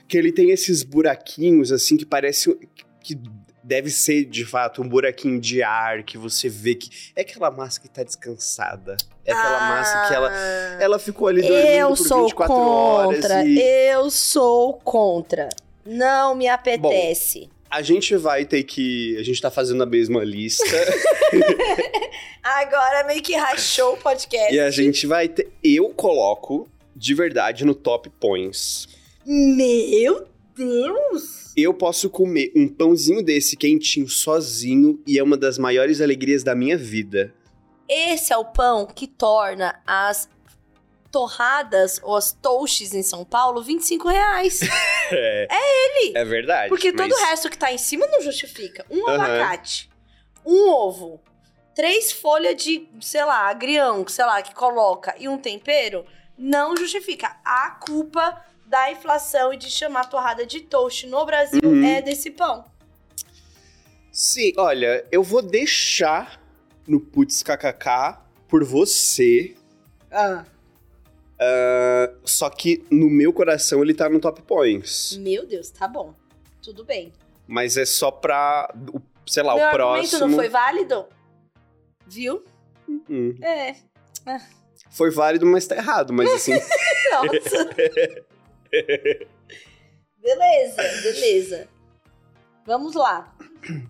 que 0.08 0.18
ele 0.18 0.32
tem 0.32 0.50
esses 0.50 0.82
buraquinhos, 0.82 1.70
assim, 1.70 1.96
que 1.96 2.04
parece 2.04 2.56
que 3.00 3.16
deve 3.64 3.90
ser, 3.90 4.26
de 4.26 4.44
fato, 4.44 4.82
um 4.82 4.88
buraquinho 4.88 5.40
de 5.40 5.62
ar 5.62 6.02
que 6.02 6.18
você 6.18 6.48
vê 6.48 6.74
que... 6.74 6.90
É 7.16 7.22
aquela 7.22 7.50
massa 7.50 7.80
que 7.80 7.88
tá 7.88 8.02
descansada. 8.02 8.96
É 9.24 9.32
aquela 9.32 9.60
massa 9.60 10.08
que 10.08 10.14
ela... 10.14 10.32
Ela 10.80 10.98
ficou 10.98 11.28
ali 11.28 11.40
dormindo 11.40 11.66
Ah. 11.66 11.76
Eu 11.76 11.88
por 11.88 11.96
sou 11.96 12.22
24 12.24 12.54
contra. 12.54 13.34
horas 13.36 13.46
e... 13.46 13.58
Eu 13.58 14.10
sou 14.10 14.74
contra. 14.74 15.48
Não 15.86 16.34
me 16.34 16.46
apetece. 16.46 17.48
A 17.74 17.82
gente 17.82 18.16
vai 18.16 18.44
ter 18.44 18.62
que... 18.62 19.16
A 19.18 19.24
gente 19.24 19.42
tá 19.42 19.50
fazendo 19.50 19.82
a 19.82 19.86
mesma 19.86 20.22
lista. 20.22 20.64
Agora 22.40 23.04
meio 23.04 23.20
que 23.20 23.34
rachou 23.34 23.94
o 23.94 23.96
podcast. 23.96 24.54
e 24.54 24.60
a 24.60 24.70
gente 24.70 25.08
vai 25.08 25.26
ter... 25.28 25.50
Eu 25.60 25.88
coloco, 25.88 26.68
de 26.94 27.14
verdade, 27.14 27.64
no 27.64 27.74
top 27.74 28.08
points. 28.20 28.86
Meu 29.26 30.28
Deus! 30.54 31.52
Eu 31.56 31.74
posso 31.74 32.08
comer 32.08 32.52
um 32.54 32.68
pãozinho 32.68 33.20
desse 33.20 33.56
quentinho 33.56 34.08
sozinho 34.08 35.02
e 35.04 35.18
é 35.18 35.22
uma 35.24 35.36
das 35.36 35.58
maiores 35.58 36.00
alegrias 36.00 36.44
da 36.44 36.54
minha 36.54 36.78
vida. 36.78 37.34
Esse 37.88 38.32
é 38.32 38.36
o 38.36 38.44
pão 38.44 38.86
que 38.86 39.08
torna 39.08 39.82
as 39.84 40.28
torradas 41.18 42.00
ou 42.02 42.16
as 42.16 42.32
toasts 42.32 42.92
em 42.92 43.02
São 43.04 43.24
Paulo 43.24 43.62
25 43.62 44.08
reais. 44.08 44.58
É, 45.12 45.46
ele. 45.50 46.16
é 46.16 46.24
verdade. 46.24 46.68
Porque 46.70 46.90
todo 46.90 47.10
mas- 47.10 47.12
o 47.20 47.24
resto 47.26 47.50
que 47.50 47.58
tá 47.58 47.70
em 47.70 47.76
cima 47.78 48.06
não 48.06 48.22
justifica. 48.22 48.84
Um 48.90 49.06
Aham. 49.06 49.22
abacate, 49.22 49.90
um 50.44 50.70
ovo, 50.70 51.20
três 51.74 52.10
folhas 52.10 52.56
de, 52.60 52.88
sei 53.02 53.22
lá, 53.22 53.48
agrião, 53.50 54.04
sei 54.08 54.24
lá, 54.24 54.40
que 54.42 54.54
coloca, 54.54 55.14
e 55.18 55.28
um 55.28 55.36
tempero, 55.36 56.06
não 56.38 56.74
justifica. 56.74 57.36
A 57.44 57.70
culpa 57.86 58.42
da 58.66 58.90
inflação 58.90 59.52
e 59.52 59.58
de 59.58 59.70
chamar 59.70 60.08
torrada 60.08 60.46
de 60.46 60.62
toast 60.62 61.06
no 61.06 61.24
Brasil 61.26 61.60
Uhum. 61.62 61.84
é 61.84 62.00
desse 62.00 62.30
pão. 62.30 62.64
Sim, 64.10 64.52
olha, 64.56 65.06
eu 65.12 65.22
vou 65.22 65.42
deixar 65.42 66.40
no 66.88 66.98
Putz 66.98 67.42
KKK 67.42 68.18
por 68.48 68.64
você. 68.64 69.54
Ah. 70.10 70.44
Ah, 71.38 72.12
só 72.24 72.48
que 72.50 72.84
no 72.90 73.08
meu 73.10 73.32
coração 73.32 73.82
ele 73.82 73.94
tá 73.94 74.08
no 74.08 74.20
top 74.20 74.42
points. 74.42 75.16
Meu 75.18 75.46
Deus, 75.46 75.70
tá 75.70 75.86
bom. 75.88 76.14
Tudo 76.62 76.84
bem. 76.84 77.12
Mas 77.46 77.76
é 77.76 77.84
só 77.84 78.10
pra, 78.10 78.72
o- 78.92 79.00
sei 79.26 79.42
lá, 79.42 79.54
Meu 79.54 79.68
o 79.68 79.70
próximo. 79.70 80.26
não 80.28 80.34
foi 80.36 80.48
válido? 80.48 81.06
Viu? 82.06 82.42
Hum, 82.88 83.34
É. 83.42 83.74
foi 84.90 85.10
válido, 85.10 85.44
mas 85.46 85.66
tá 85.66 85.76
errado. 85.76 86.12
Mas 86.12 86.30
assim, 86.32 86.52
Nossa. 86.52 87.70
beleza, 90.20 90.82
beleza. 91.02 91.68
Vamos 92.66 92.94
lá. 92.94 93.34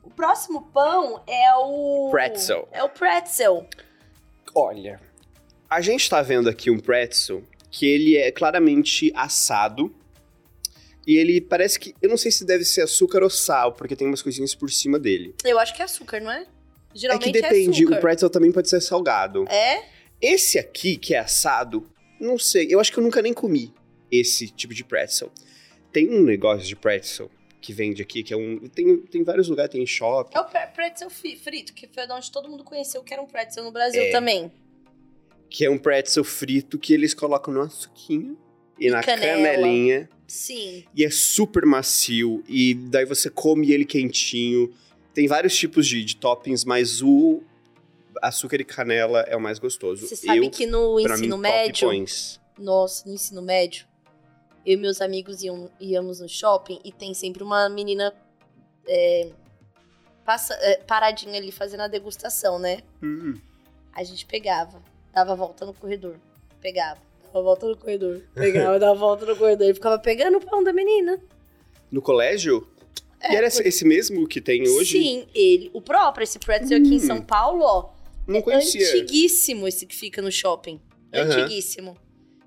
O 0.03 0.11
próximo 0.11 0.63
pão 0.73 1.23
é 1.27 1.55
o. 1.57 2.09
Pretzel. 2.11 2.69
É 2.73 2.83
o 2.83 2.89
pretzel. 2.89 3.67
olha. 4.55 5.01
A 5.75 5.81
gente 5.81 6.09
tá 6.09 6.23
vendo 6.23 6.49
aqui 6.49 6.71
um 6.71 6.79
pretzel 6.79 7.43
que 7.71 7.85
ele 7.85 8.17
é 8.17 8.31
claramente 8.31 9.11
assado. 9.15 9.93
E 11.07 11.17
ele 11.17 11.41
parece 11.41 11.79
que. 11.81 11.95
Eu 12.01 12.09
não 12.09 12.17
sei 12.17 12.31
se 12.31 12.45
deve 12.45 12.65
ser 12.65 12.83
açúcar 12.83 13.23
ou 13.25 13.29
sal, 13.29 13.73
porque 13.73 13.97
tem 13.97 14.07
umas 14.07 14.23
coisinhas 14.23 14.55
por 14.55 14.71
cima 14.71 14.99
dele. 14.99 15.35
Eu 15.45 15.59
acho 15.59 15.75
que 15.75 15.83
é 15.83 15.85
açúcar, 15.85 16.21
não 16.21 16.31
é? 16.31 16.43
É 16.43 16.47
Geralmente 16.95 17.25
que 17.33 17.33
depende, 17.43 17.83
açúcar. 17.83 17.99
o 17.99 18.01
pretzel 18.01 18.31
também 18.31 18.53
pode 18.53 18.69
ser 18.71 18.81
salgado. 18.81 19.45
É? 19.51 19.83
Esse 20.23 20.59
aqui, 20.61 20.97
que 20.97 21.13
é 21.13 21.19
assado, 21.19 21.91
não 22.21 22.39
sei. 22.39 22.69
Eu 22.71 22.79
acho 22.79 22.93
que 22.93 22.99
eu 22.99 23.03
nunca 23.03 23.21
nem 23.21 23.35
comi 23.35 23.75
esse 24.11 24.49
tipo 24.49 24.73
de 24.73 24.85
pretzel. 24.85 25.31
Tem 25.93 26.09
um 26.09 26.23
negócio 26.23 26.67
de 26.67 26.77
pretzel 26.77 27.29
que 27.61 27.73
vende 27.73 28.01
aqui, 28.01 28.23
que 28.23 28.33
é 28.33 28.37
um. 28.37 28.61
Tem, 28.69 28.97
tem 28.99 29.25
vários 29.25 29.49
lugares, 29.49 29.73
tem 29.73 29.83
em 29.83 29.87
shopping. 29.87 30.37
É 30.37 30.41
o 30.41 30.45
pre- 30.45 30.67
pretzel 30.69 31.11
frito, 31.11 31.75
que 31.75 31.89
foi 31.89 32.07
de 32.07 32.13
onde 32.13 32.31
todo 32.31 32.49
mundo 32.49 32.63
conheceu 32.63 33.03
que 33.03 33.13
era 33.13 33.21
um 33.21 33.27
pretzel 33.27 33.65
no 33.65 33.73
Brasil 33.73 34.01
É. 34.03 34.11
também. 34.13 34.53
Que 35.55 35.65
é 35.67 35.71
um 35.71 35.79
pretzel 35.79 36.25
frito 36.25 36.77
que 36.81 36.93
eles 36.93 37.15
colocam 37.15 37.55
no 37.55 37.61
açuquinho 37.61 38.37
e, 38.77 38.91
na 38.91 39.05
canela. 39.05 39.41
canelinha. 39.41 40.09
Sim. 40.27 40.85
E 40.93 41.05
é 41.05 41.11
super 41.11 41.65
macio. 41.65 42.43
E 42.49 42.75
daí 42.75 43.05
você 43.05 43.31
come 43.31 43.71
ele 43.71 43.85
quentinho. 43.85 44.75
Tem 45.15 45.29
vários 45.29 45.55
tipos 45.57 45.87
de, 45.87 46.05
de 46.05 46.17
toppings, 46.17 46.65
mas 46.65 47.01
o 47.01 47.41
açúcar 48.21 48.61
e 48.61 48.65
canela 48.65 49.21
é 49.29 49.37
o 49.37 49.41
mais 49.41 49.61
gostoso. 49.61 50.09
Você 50.09 50.17
sabe 50.17 50.39
eu, 50.45 50.51
que 50.51 50.67
no 50.67 50.99
ensino 50.99 51.37
mim, 51.37 51.43
médio. 51.43 51.89
Nossa, 52.59 53.09
no 53.09 53.15
ensino 53.15 53.41
médio, 53.41 53.87
eu 54.67 54.73
e 54.73 54.77
meus 54.77 55.01
amigos 55.01 55.45
iam, 55.45 55.71
íamos 55.81 56.19
no 56.19 56.29
shopping 56.29 56.81
e 56.85 56.91
tem 56.91 57.15
sempre 57.15 57.45
uma 57.45 57.69
menina 57.69 58.13
é, 58.89 59.31
passa- 60.25 60.59
é, 60.63 60.79
paradinha 60.79 61.39
ali 61.39 61.53
fazendo 61.53 61.83
a 61.83 61.87
degustação, 61.87 62.59
né? 62.59 62.81
Hum. 63.01 63.35
A 63.93 64.03
gente 64.03 64.27
pegava, 64.27 64.83
dava 65.15 65.33
a 65.33 65.37
volta 65.37 65.65
no 65.65 65.73
corredor, 65.75 66.17
pegava, 66.61 67.01
dava 67.27 67.39
a 67.39 67.43
volta 67.43 67.67
no 67.69 67.77
corredor, 67.77 68.23
pegava, 68.35 68.79
dava 68.79 68.93
a 68.93 68.99
volta 68.99 69.27
no 69.27 69.37
corredor 69.37 69.69
e 69.69 69.75
ficava 69.75 69.99
pegando 69.99 70.39
o 70.39 70.41
pão 70.45 70.63
da 70.63 70.73
menina. 70.73 71.21
No 71.91 72.03
colégio? 72.03 72.67
e 73.31 73.35
era 73.37 73.47
esse, 73.47 73.63
esse 73.67 73.85
mesmo 73.87 74.27
que 74.29 74.41
tem 74.41 74.69
hoje? 74.69 74.99
É, 74.99 75.01
Sim, 75.01 75.27
ele, 75.35 75.71
o 75.73 75.81
próprio, 75.81 76.25
esse 76.25 76.39
pretzel 76.39 76.79
aqui 76.79 76.95
em 76.95 76.97
Hum. 76.97 77.01
São 77.01 77.23
Paulo, 77.23 77.63
ó, 77.65 77.91
Não 78.27 78.41
é 78.41 78.43
conhecia. 78.43 78.87
antiguíssimo 78.87 79.67
esse 79.69 79.87
que 79.87 79.95
fica 79.97 80.21
no 80.21 80.31
shopping. 80.31 80.81
Aham. 81.15 81.31
Antiguíssimo. 81.31 81.97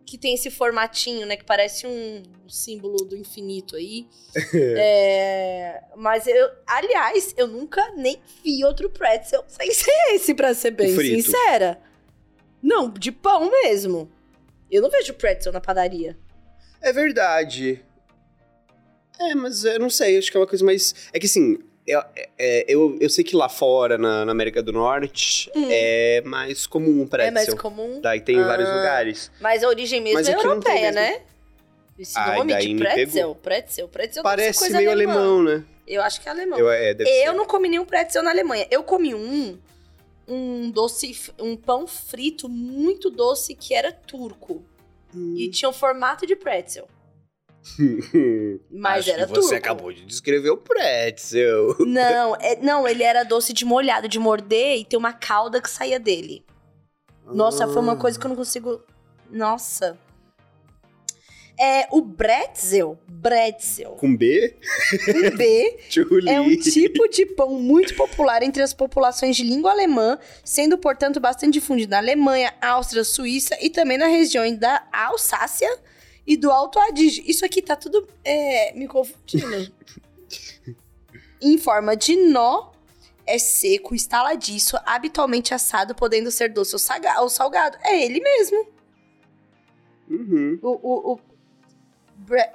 Que 0.05 0.18
tem 0.18 0.36
esse 0.36 0.49
formatinho, 0.49 1.26
né? 1.26 1.36
Que 1.36 1.43
parece 1.43 1.86
um 1.88 2.24
símbolo 2.47 2.97
do 3.05 3.18
infinito 3.18 3.76
aí. 3.76 4.07
É, 4.53 5.82
mas 5.95 6.28
eu, 6.28 6.49
aliás, 6.65 7.34
eu 7.38 7.47
nunca 7.47 7.91
nem 7.95 8.18
vi 8.43 8.63
outro 8.63 8.89
pretzel 8.89 9.43
sem 9.47 9.72
ser 9.74 9.91
esse, 10.13 10.34
pra 10.34 10.53
ser 10.53 10.72
bem 10.72 10.95
sincera. 10.95 11.82
Não, 12.62 12.89
de 12.89 13.12
pão 13.12 13.49
mesmo. 13.49 14.12
Eu 14.70 14.82
não 14.82 14.89
vejo 14.89 15.14
pretzel 15.14 15.51
na 15.53 15.62
padaria. 15.62 16.18
É 16.82 16.91
verdade. 16.91 17.84
É, 19.20 19.34
mas 19.36 19.64
eu 19.64 19.80
não 19.80 19.89
sei, 19.89 20.18
acho 20.18 20.30
que 20.32 20.38
é 20.38 20.39
uma 20.39 20.47
coisa 20.47 20.64
mais. 20.64 20.93
É 21.12 21.20
que 21.20 21.26
assim, 21.26 21.58
eu, 21.88 22.01
é, 22.38 22.66
eu, 22.68 22.97
eu 23.01 23.10
sei 23.10 23.24
que 23.24 23.36
lá 23.36 23.49
fora, 23.49 23.97
na, 23.97 24.26
na 24.26 24.32
América 24.32 24.62
do 24.62 24.72
Norte, 24.72 25.49
Hum. 25.55 25.68
é 25.72 26.22
mais 26.26 26.68
comum 26.68 27.01
o 27.01 27.08
pretzel. 27.08 27.28
É 27.30 27.32
mais 27.32 27.53
comum. 27.55 27.99
Daí 28.01 28.22
tem 28.22 28.36
em 28.38 28.43
vários 28.43 28.70
Ah. 28.70 28.76
lugares. 28.76 29.32
Mas 29.39 29.64
a 29.64 29.68
origem 29.70 30.01
mesmo 30.01 30.20
Mas 30.20 30.28
é 30.30 30.36
tem 30.36 30.43
europeia, 30.45 30.91
né? 30.91 31.22
Esse 31.97 32.18
Ai, 32.20 32.38
nome 32.38 32.55
de 32.55 32.76
pretzel, 32.76 33.34
pretzel, 33.36 33.88
pretzel 33.88 34.22
Parece 34.22 34.72
meio 34.72 34.91
alemã. 34.91 35.14
alemão, 35.14 35.43
né? 35.43 35.66
Eu 35.88 36.03
acho 36.03 36.22
que 36.22 36.28
é 36.28 36.32
alemão. 36.32 36.60
Eu, 36.60 36.70
é, 36.70 36.91
Eu 36.91 37.05
ser. 37.05 37.34
não 37.34 37.45
comi 37.45 37.70
nenhum 37.70 37.86
pretzel 37.86 38.22
na 38.22 38.30
Alemanha. 38.30 38.68
Eu 38.70 38.84
comi 38.84 39.16
um, 39.16 39.58
um 40.28 40.69
doce, 40.69 41.32
um 41.39 41.55
pão 41.55 41.88
frito 41.88 42.49
muito 42.49 43.09
doce 43.09 43.55
que 43.55 43.73
era 43.73 43.91
turco. 43.91 44.63
Hum. 45.15 45.36
E 45.38 45.49
tinha 45.49 45.69
o 45.69 45.73
formato 45.73 46.25
de 46.28 46.36
pretzel. 46.36 46.88
Mas 48.71 48.99
Acho 49.07 49.11
era 49.11 49.23
que 49.28 49.30
você 49.34 49.41
turco. 49.41 49.55
acabou 49.55 49.91
de 49.93 50.05
descrever 50.05 50.49
o 50.49 50.57
pretzel. 50.57 51.75
Não, 51.86 52.36
é- 52.38 52.55
não, 52.61 52.88
ele 52.88 53.03
era 53.03 53.23
doce 53.23 53.53
de 53.53 53.65
molhado, 53.65 54.07
de 54.07 54.19
morder 54.19 54.78
e 54.80 54.86
ter 54.86 54.97
uma 54.97 55.13
calda 55.13 55.61
que 55.61 55.69
saía 55.69 55.99
dele. 55.99 56.45
Nossa, 57.25 57.67
foi 57.67 57.82
uma 57.82 57.93
Ah. 57.93 57.97
coisa 57.97 58.17
que 58.17 58.25
eu 58.25 58.30
não 58.30 58.36
consigo. 58.38 58.82
Nossa. 59.30 59.97
É 61.60 61.88
o 61.91 62.01
bretzel, 62.01 62.99
bretzel, 63.08 63.91
Com 63.91 64.16
B? 64.16 64.55
com 65.05 65.38
B. 65.38 65.80
É 66.30 66.39
um 66.39 66.55
tipo 66.55 67.08
de 67.10 67.26
pão 67.26 67.60
muito 67.60 67.95
popular 67.95 68.43
entre 68.43 68.62
as 68.62 68.74
populações 68.74 69.36
de 69.36 69.43
língua 69.43 69.72
alemã, 69.72 70.20
sendo, 70.43 70.78
portanto, 70.78 71.20
bastante 71.20 71.53
difundido 71.53 71.91
na 71.91 71.97
Alemanha, 71.97 72.53
Áustria, 72.62 73.03
Suíça 73.03 73.58
e 73.60 73.72
também 73.72 73.97
na 73.97 74.05
região 74.05 74.55
da 74.55 74.88
Alsácia 74.91 75.80
e 76.28 76.38
do 76.38 76.51
Alto 76.51 76.78
Adige. 76.78 77.24
Isso 77.26 77.43
aqui 77.43 77.62
tá 77.62 77.76
tudo 77.76 78.08
é, 78.24 78.74
me 78.74 78.88
confundindo. 78.88 79.72
em 81.41 81.58
forma 81.58 81.95
de 81.95 82.16
nó, 82.16 82.72
é 83.26 83.38
seco, 83.39 83.95
estaladiço, 83.95 84.78
habitualmente 84.86 85.53
assado, 85.53 85.95
podendo 85.95 86.30
ser 86.30 86.49
doce 86.49 86.76
ou 86.76 87.30
salgado. 87.30 87.78
É 87.82 88.03
ele 88.03 88.20
mesmo. 88.20 88.68
Uhum. 90.10 90.60
O, 90.62 90.70
o, 90.70 91.14
o 91.14 91.20
bre- 92.28 92.51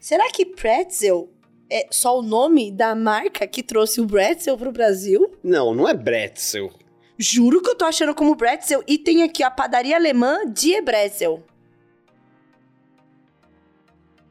Será 0.00 0.28
que 0.30 0.44
pretzel 0.44 1.30
é 1.70 1.86
só 1.90 2.18
o 2.18 2.22
nome 2.22 2.70
da 2.70 2.94
marca 2.94 3.46
que 3.46 3.62
trouxe 3.62 4.00
o 4.00 4.06
pretzel 4.06 4.58
pro 4.58 4.72
Brasil? 4.72 5.32
Não, 5.42 5.74
não 5.74 5.88
é 5.88 5.94
pretzel. 5.94 6.72
Juro 7.18 7.62
que 7.62 7.70
eu 7.70 7.74
tô 7.76 7.84
achando 7.84 8.14
como 8.14 8.36
pretzel. 8.36 8.82
E 8.86 8.98
tem 8.98 9.22
aqui 9.22 9.42
a 9.42 9.50
padaria 9.50 9.94
alemã 9.96 10.40
Die 10.46 10.80
Bretzel. 10.82 11.42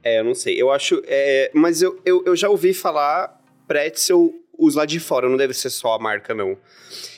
É, 0.03 0.19
eu 0.19 0.23
não 0.23 0.33
sei. 0.35 0.59
Eu 0.61 0.71
acho. 0.71 1.01
é, 1.05 1.51
mas 1.53 1.81
eu, 1.81 2.01
eu, 2.05 2.23
eu 2.25 2.35
já 2.35 2.49
ouvi 2.49 2.73
falar 2.73 3.39
pretzel, 3.67 4.33
os 4.57 4.75
lá 4.75 4.85
de 4.85 4.99
fora, 4.99 5.29
não 5.29 5.37
deve 5.37 5.53
ser 5.53 5.69
só 5.69 5.93
a 5.93 5.99
marca, 5.99 6.33
não. 6.33 6.57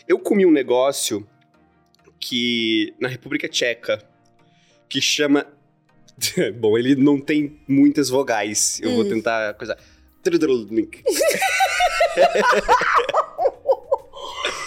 Eu 0.08 0.20
comi 0.20 0.46
um 0.46 0.52
negócio 0.52 1.28
que. 2.20 2.94
na 3.00 3.08
República 3.08 3.48
Tcheca, 3.48 4.04
que 4.90 5.02
chama. 5.02 5.48
Bom, 6.60 6.78
ele 6.78 6.96
não 6.96 7.20
tem 7.20 7.60
muitas 7.68 8.10
vogais. 8.10 8.80
Eu 8.82 8.92
vou 8.96 9.04
Hum. 9.06 9.10
tentar 9.10 9.54
coisa. 9.56 9.78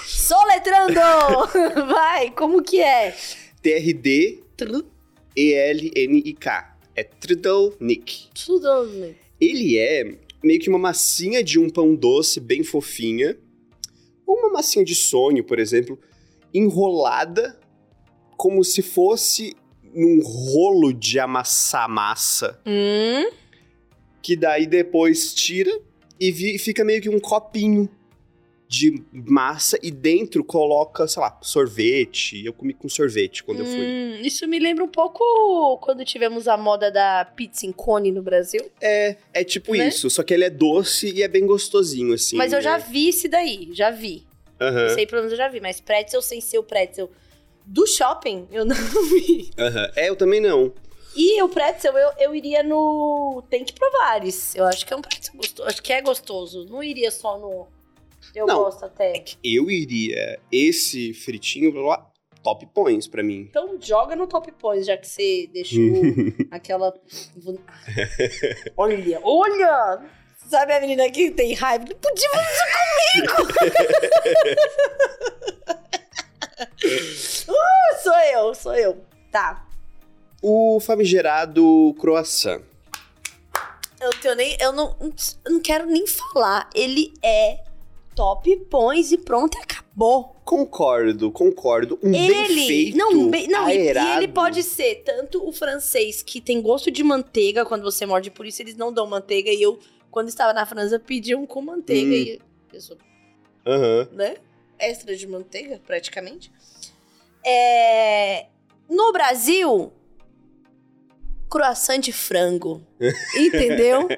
Soletrando! 0.07 1.01
Vai, 1.93 2.31
como 2.31 2.63
que 2.63 2.81
é? 2.81 3.15
T-R-D-E-L-N-I-K. 3.63 4.43
É 6.95 7.05
Trudrulnik. 7.05 8.29
Tudo. 8.47 9.15
Ele 9.41 9.79
é 9.79 10.17
meio 10.43 10.61
que 10.61 10.69
uma 10.69 10.79
massinha 10.79 11.43
de 11.45 11.59
um 11.59 11.69
pão 11.69 11.95
doce 11.95 12.41
bem 12.41 12.63
fofinha, 12.65 13.37
ou 14.27 14.37
uma 14.39 14.51
massinha 14.51 14.85
de 14.85 14.95
sonho, 14.95 15.45
por 15.45 15.59
exemplo, 15.59 15.99
enrolada 16.55 17.59
como 18.37 18.63
se 18.65 18.83
fosse 18.83 19.55
num 19.95 20.21
rolo 20.23 20.93
de 20.93 21.19
amassar 21.19 21.89
massa, 21.89 22.61
Hum, 22.67 23.31
que 24.23 24.37
daí 24.37 24.67
depois 24.67 25.33
tira 25.35 25.71
e 26.19 26.31
vi- 26.33 26.59
fica 26.59 26.85
meio 26.85 27.01
que 27.01 27.09
um 27.09 27.21
copinho 27.21 27.89
de 28.69 29.01
massa 29.13 29.79
e 29.81 29.93
dentro 29.93 30.43
coloca, 30.43 31.07
sei 31.07 31.23
lá, 31.23 31.39
sorvete. 31.41 32.45
Eu 32.45 32.53
comi 32.53 32.75
com 32.75 32.89
sorvete 32.89 33.45
quando 33.45 33.61
eu 33.61 33.67
fui. 33.67 33.87
Hum, 33.87 34.19
isso 34.23 34.45
me 34.49 34.59
lembra 34.59 34.83
um 34.83 34.89
pouco 34.89 35.79
quando 35.79 36.05
tivemos 36.05 36.49
a 36.49 36.57
moda 36.57 36.91
da 36.91 37.25
pizza 37.37 37.65
em 37.65 37.71
cone 37.71 38.11
no 38.11 38.23
Brasil. 38.23 38.61
É, 38.81 39.17
é 39.33 39.45
tipo 39.45 39.73
Né? 39.73 39.87
isso, 39.87 40.11
só 40.11 40.25
que 40.25 40.35
ele 40.35 40.43
é 40.45 40.51
doce 40.51 41.09
e 41.15 41.23
é 41.23 41.29
bem 41.29 41.47
gostosinho, 41.47 42.13
assim. 42.15 42.37
mas 42.37 42.53
eu 42.53 42.61
já 42.61 42.77
né? 42.77 42.85
vi 42.91 43.11
esse 43.11 43.29
daí, 43.29 43.69
já 43.73 43.91
vi. 43.93 44.25
Aham, 44.61 44.89
Sei 44.97 45.07
pelo 45.07 45.21
menos 45.23 45.33
eu 45.33 45.39
já 45.39 45.49
vi, 45.49 45.61
mas 45.61 45.81
pretzel 45.81 46.21
sem 46.21 46.41
ser 46.41 46.59
o 46.59 46.63
pretzel 46.65 47.09
do 47.67 47.87
shopping, 47.87 48.47
eu 48.51 48.65
não 48.65 48.77
vi. 49.11 49.51
aham. 49.59 49.91
É, 49.97 50.09
eu 50.09 50.17
também 50.17 50.41
não. 50.41 50.73
E 51.15 51.43
o 51.43 51.49
pretzel, 51.49 51.97
eu, 51.97 52.11
eu 52.19 52.35
iria 52.35 52.63
no 52.63 53.43
Tem 53.51 53.65
que 53.65 53.73
Provares. 53.73 54.55
Eu 54.55 54.65
acho 54.67 54.85
que 54.87 54.93
é 54.93 54.97
um 54.97 55.01
pretzel 55.03 55.35
gostoso. 55.35 55.69
Acho 55.69 55.83
que 55.83 55.93
é 55.93 56.01
gostoso. 56.03 56.67
Não 56.67 56.83
iria 56.83 57.11
só 57.11 57.39
no. 57.39 57.67
Eu 58.35 58.47
Não. 58.47 58.57
gosto 58.65 58.85
até. 58.85 59.25
Eu 59.43 59.71
iria 59.71 60.39
esse 60.53 61.15
fritinho 61.15 61.73
lá, 61.81 62.07
top 62.43 62.67
points 62.67 63.07
pra 63.09 63.23
mim. 63.23 63.47
Então 63.49 63.79
joga 63.81 64.15
no 64.15 64.27
Top 64.27 64.51
Points, 64.53 64.87
já 64.87 64.97
que 64.97 65.09
você 65.09 65.49
deixou 65.53 65.81
aquela. 66.51 66.93
Olha, 68.77 69.21
olha! 69.23 70.01
Sabe 70.51 70.75
a 70.75 70.81
menina 70.81 71.11
que 71.11 71.31
tem 71.31 71.55
raiva? 71.55 71.87
Podia 71.87 72.31
fazer 72.31 72.67
comigo! 73.25 74.47
uh, 76.61 77.97
sou 78.03 78.15
eu, 78.33 78.55
sou 78.55 78.75
eu. 78.75 79.05
Tá. 79.31 79.67
O 80.43 80.79
famigerado 80.81 81.95
croissant. 81.99 82.63
Eu, 84.01 84.11
tenho 84.21 84.35
nem, 84.35 84.57
eu, 84.61 84.73
não, 84.73 84.95
eu 85.01 85.53
não 85.53 85.61
quero 85.61 85.87
nem 85.87 86.07
falar. 86.07 86.69
Ele 86.75 87.13
é 87.23 87.65
top 88.15 88.55
pões 88.71 89.11
e 89.13 89.19
pronto, 89.19 89.57
acabou. 89.59 90.37
Concordo, 90.45 91.33
concordo. 91.33 91.99
Um 92.03 92.13
bem 92.13 92.31
Ele, 92.45 92.67
feito, 92.67 92.97
não, 92.99 93.29
bem- 93.29 93.49
não, 93.49 93.69
e- 93.69 93.93
e, 93.93 94.17
ele 94.17 94.29
pode 94.29 94.63
ser 94.63 95.03
tanto 95.05 95.45
o 95.47 95.51
francês 95.51 96.23
que 96.23 96.41
tem 96.41 96.61
gosto 96.63 96.91
de 96.91 97.03
manteiga 97.03 97.65
quando 97.65 97.83
você 97.83 98.07
morde, 98.07 98.31
por 98.31 98.47
isso 98.47 98.63
eles 98.63 98.77
não 98.77 98.93
dão 98.93 99.07
manteiga. 99.07 99.51
E 99.51 99.61
eu, 99.61 99.79
quando 100.11 100.29
estava 100.29 100.53
na 100.53 100.65
França, 100.65 101.01
pedi 101.01 101.35
um 101.35 101.45
com 101.47 101.61
manteiga 101.63 102.11
Hum. 102.11 102.15
e 102.15 102.41
eu 102.77 102.81
sou, 102.81 102.97
Aham. 103.67 104.09
né? 104.13 104.37
Extra 104.79 105.17
de 105.17 105.27
manteiga, 105.27 105.81
praticamente. 105.87 106.53
É, 107.45 108.47
no 108.89 109.13
Brasil, 109.13 109.93
croissant 111.49 112.01
de 112.01 112.13
frango. 112.13 112.83
Entendeu? 113.37 114.09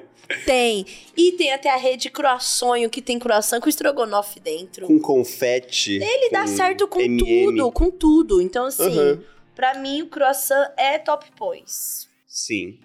tem. 0.44 0.86
E 1.16 1.32
tem 1.32 1.52
até 1.52 1.70
a 1.70 1.76
rede 1.76 2.10
croissonho, 2.10 2.90
que 2.90 3.00
tem 3.00 3.18
croissant 3.18 3.60
com 3.60 3.68
estrogonofe 3.68 4.40
dentro. 4.40 4.86
Com 4.86 4.98
confete. 4.98 5.92
Ele 5.92 6.30
dá 6.30 6.42
com 6.42 6.46
certo 6.48 6.88
com 6.88 7.00
M&M. 7.00 7.46
tudo, 7.46 7.72
com 7.72 7.90
tudo. 7.90 8.40
Então, 8.40 8.66
assim, 8.66 8.98
Aham. 8.98 9.22
pra 9.54 9.78
mim, 9.78 10.02
o 10.02 10.08
croissant 10.08 10.70
é 10.76 10.98
top 10.98 11.30
points. 11.32 12.08
Sim. 12.26 12.78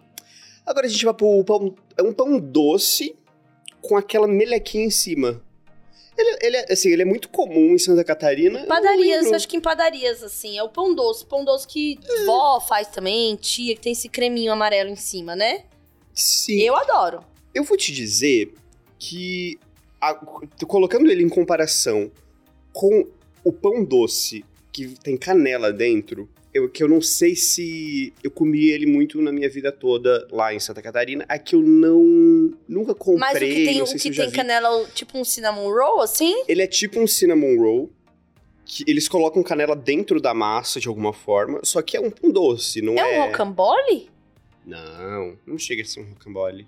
Agora 0.66 0.86
a 0.86 0.90
gente 0.90 1.04
vai 1.04 1.14
pro 1.14 1.44
pão. 1.44 1.76
É 1.98 2.02
um 2.02 2.14
pão 2.14 2.40
doce 2.40 3.16
com 3.82 3.98
aquela 3.98 4.28
melequinha 4.28 4.86
em 4.86 4.90
cima. 4.90 5.44
Ele, 6.18 6.38
ele 6.42 6.58
é, 6.58 6.72
assim, 6.74 6.90
ele 6.90 7.02
é 7.02 7.06
muito 7.06 7.28
comum 7.30 7.74
em 7.74 7.78
Santa 7.80 8.04
Catarina. 8.04 8.60
eu 8.60 8.62
não 8.62 8.68
Padarias, 8.68 9.32
acho 9.32 9.48
que 9.48 9.58
em 9.58 9.62
padarias, 9.62 10.22
assim, 10.24 10.58
é 10.58 10.64
o 10.64 10.70
pão 10.70 10.94
doce. 10.94 11.26
Pão 11.26 11.44
doce 11.44 11.68
que 11.68 11.98
É. 12.04 12.26
vó 12.26 12.60
faz 12.60 12.88
também, 12.88 13.36
tia, 13.36 13.76
que 13.76 13.82
tem 13.82 13.94
esse 13.94 14.08
creminho 14.10 14.52
amarelo 14.52 14.90
em 14.90 14.96
cima, 14.96 15.36
né? 15.36 15.64
Sim. 16.14 16.60
Eu... 16.60 16.74
Eu 16.74 16.76
adoro. 16.76 17.24
vou 17.64 17.78
te 17.78 17.92
dizer 17.92 18.54
que, 19.00 19.60
a- 20.02 20.16
colocando 20.68 21.10
ele 21.12 21.24
em 21.24 21.30
comparação 21.30 22.12
com 22.72 23.08
o 23.44 23.52
pão 23.52 23.84
doce 23.84 24.44
que 24.72 24.88
tem 25.04 25.16
canela 25.18 25.72
dentro, 25.72 26.28
eu, 26.54 26.70
que 26.70 26.84
eu 26.84 26.88
não 26.88 27.02
sei 27.02 27.36
se 27.36 28.14
eu 28.24 28.30
comi 28.30 28.70
ele 28.70 28.86
muito 28.86 29.22
na 29.22 29.32
minha 29.32 29.50
vida 29.50 29.72
toda 29.72 30.28
lá 30.32 30.54
em 30.54 30.60
Santa 30.60 30.82
Catarina. 30.82 31.26
Aqui 31.28 31.56
eu 31.56 31.62
não. 31.62 32.54
Nunca 32.68 32.94
comprei. 32.94 33.20
Mas 33.20 33.36
o 33.36 33.40
que 33.40 33.66
tem, 33.66 33.82
o 33.82 33.86
que 33.86 34.12
tem 34.12 34.32
canela, 34.32 34.86
tipo 34.94 35.18
um 35.18 35.24
cinnamon 35.24 35.70
roll, 35.70 36.02
assim? 36.02 36.44
Ele 36.48 36.62
é 36.62 36.68
tipo 36.68 37.00
um 37.00 37.08
cinnamon 37.08 37.58
roll. 37.58 37.92
Que 38.66 38.84
eles 38.88 39.10
colocam 39.10 39.44
canela 39.44 39.76
dentro 39.76 40.22
da 40.22 40.34
massa 40.34 40.80
de 40.80 40.88
alguma 40.88 41.12
forma, 41.12 41.60
só 41.64 41.82
que 41.82 41.98
é 41.98 42.00
um 42.00 42.10
pão 42.10 42.32
doce, 42.32 42.82
não 42.82 42.98
É, 42.98 43.18
é? 43.18 43.20
um 43.22 43.26
rocambole? 43.28 44.10
Não, 44.66 45.38
não 45.46 45.58
chega 45.58 45.82
a 45.82 45.86
ser 45.86 46.00
um 46.00 46.06
rocambole. 46.06 46.66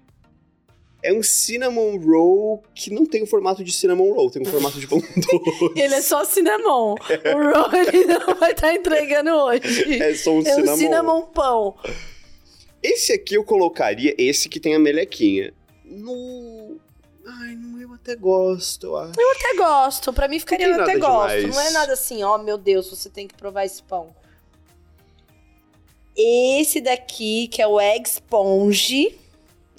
É 1.08 1.14
um 1.14 1.22
cinnamon 1.22 1.98
roll 2.00 2.64
que 2.74 2.92
não 2.92 3.06
tem 3.06 3.22
o 3.22 3.28
formato 3.28 3.64
de 3.64 3.72
cinnamon 3.72 4.12
roll, 4.14 4.32
tem 4.32 4.42
o 4.42 4.46
formato 4.46 4.80
de 4.80 4.88
pão 4.88 5.00
doce. 5.00 5.72
Ele 5.80 5.94
é 5.94 6.02
só 6.02 6.26
cinnamon. 6.26 6.94
o 6.96 7.54
roll 7.54 7.74
ele 7.78 8.06
não 8.06 8.36
vai 8.36 8.52
estar 8.54 8.74
entregando 8.74 9.30
hoje. 9.30 10.02
É 10.02 10.16
só 10.16 10.32
um 10.32 10.40
É 10.40 10.46
cinnamon. 10.46 10.74
um 10.74 10.78
cinnamon 10.78 11.22
pão. 11.28 11.76
Esse 12.82 13.14
aqui 13.14 13.36
eu 13.36 13.44
colocaria, 13.44 14.16
esse 14.18 14.50
que 14.50 14.60
tem 14.60 14.74
a 14.76 14.80
melequinha. 14.80 15.54
No. 15.84 16.78
Ai, 17.26 17.56
não, 17.56 17.80
eu 17.82 17.94
até 17.94 18.16
gosto, 18.16 18.88
eu 18.88 18.98
acho. 18.98 19.12
até 19.12 19.56
gosto. 19.58 20.12
Pra 20.14 20.28
mim 20.28 20.40
ficaria 20.40 20.68
eu 20.68 20.74
até 20.82 20.96
nada 20.96 21.00
gosto. 21.00 21.36
demais. 21.38 21.56
Não 21.56 21.62
é 21.62 21.70
nada 21.72 21.94
assim, 21.94 22.24
ó, 22.24 22.38
meu 22.40 22.58
Deus, 22.58 22.90
você 22.90 23.10
tem 23.10 23.28
que 23.28 23.36
provar 23.36 23.64
esse 23.66 23.82
pão. 23.84 24.16
Esse 26.18 26.80
daqui, 26.82 27.48
que 27.48 27.62
é 27.62 27.68
o 27.68 27.80
Egg 27.80 28.08
Sponge. 28.10 29.20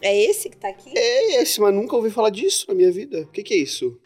É 0.02 0.14
esse 0.24 0.50
que 0.50 0.56
tá 0.56 0.68
aqui? 0.68 0.92
É 0.94 1.40
esse, 1.42 1.60
mas 1.60 1.74
nunca 1.74 1.96
ouvi 1.96 2.10
falar 2.10 2.30
disso 2.30 2.66
na 2.68 2.74
minha 2.74 2.90
vida. 2.92 3.20
O 3.22 3.26
que, 3.28 3.42
que 3.42 3.54
é 3.54 3.58
isso? 3.58 3.98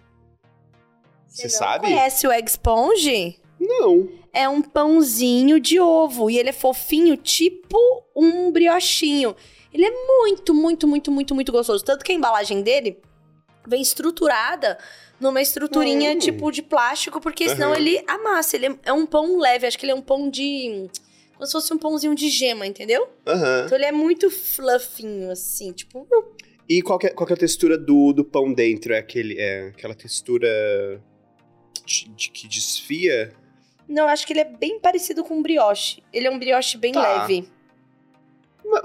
Você 1.26 1.44
não 1.44 1.50
sabe? 1.50 1.86
conhece 1.86 2.26
o 2.26 2.32
Egg 2.32 2.48
Sponge? 2.50 3.38
Não. 3.58 4.08
É 4.32 4.48
um 4.48 4.62
pãozinho 4.62 5.60
de 5.60 5.78
ovo. 5.80 6.30
E 6.30 6.38
ele 6.38 6.48
é 6.48 6.52
fofinho, 6.52 7.16
tipo 7.16 7.76
um 8.14 8.50
briochinho. 8.50 9.34
Ele 9.72 9.84
é 9.84 9.90
muito, 10.06 10.54
muito, 10.54 10.86
muito, 10.88 11.10
muito, 11.10 11.34
muito 11.34 11.52
gostoso. 11.52 11.84
Tanto 11.84 12.04
que 12.04 12.12
a 12.12 12.14
embalagem 12.14 12.62
dele 12.62 12.98
vem 13.66 13.82
estruturada 13.82 14.78
numa 15.20 15.40
estruturinha 15.42 16.12
Hum. 16.12 16.18
tipo 16.18 16.50
de 16.50 16.62
plástico, 16.62 17.20
porque 17.20 17.48
senão 17.48 17.72
Aham. 17.72 17.78
ele 17.80 18.02
amassa. 18.08 18.56
Ele 18.56 18.66
é- 18.66 18.76
é 18.86 18.92
um 18.92 19.04
pão 19.06 19.38
leve, 19.38 19.66
acho 19.66 19.78
que 19.78 19.84
ele 19.84 19.92
é 19.92 19.94
um 19.94 20.00
pão 20.02 20.30
de. 20.30 20.88
Como 21.40 21.46
se 21.46 21.52
fosse 21.52 21.72
um 21.72 21.78
pãozinho 21.78 22.14
de 22.14 22.28
gema, 22.28 22.66
entendeu? 22.66 23.08
Aham. 23.26 23.62
Então 23.64 23.78
ele 23.78 23.86
é 23.86 23.92
muito 23.92 24.28
fluffinho, 24.28 25.30
assim, 25.30 25.72
tipo. 25.72 26.06
E 26.68 26.82
qual 26.82 26.98
que, 26.98 27.06
é, 27.06 27.10
qual 27.14 27.26
que 27.26 27.32
é 27.32 27.36
a 27.36 27.38
textura 27.38 27.78
do, 27.78 28.12
do 28.12 28.22
pão 28.22 28.52
dentro? 28.52 28.92
É, 28.92 28.98
aquele, 28.98 29.38
é 29.40 29.68
aquela 29.68 29.94
textura 29.94 31.02
de, 31.86 32.10
de- 32.10 32.30
que 32.30 32.46
desfia? 32.46 33.32
Não, 33.88 34.06
acho 34.06 34.26
que 34.26 34.34
ele 34.34 34.40
é 34.40 34.44
bem 34.44 34.78
parecido 34.80 35.24
com 35.24 35.38
um 35.38 35.42
brioche. 35.42 36.02
Ele 36.12 36.26
é 36.26 36.30
um 36.30 36.38
brioche 36.38 36.76
bem 36.76 36.92
Tá. 36.92 37.00
leve. 37.20 37.48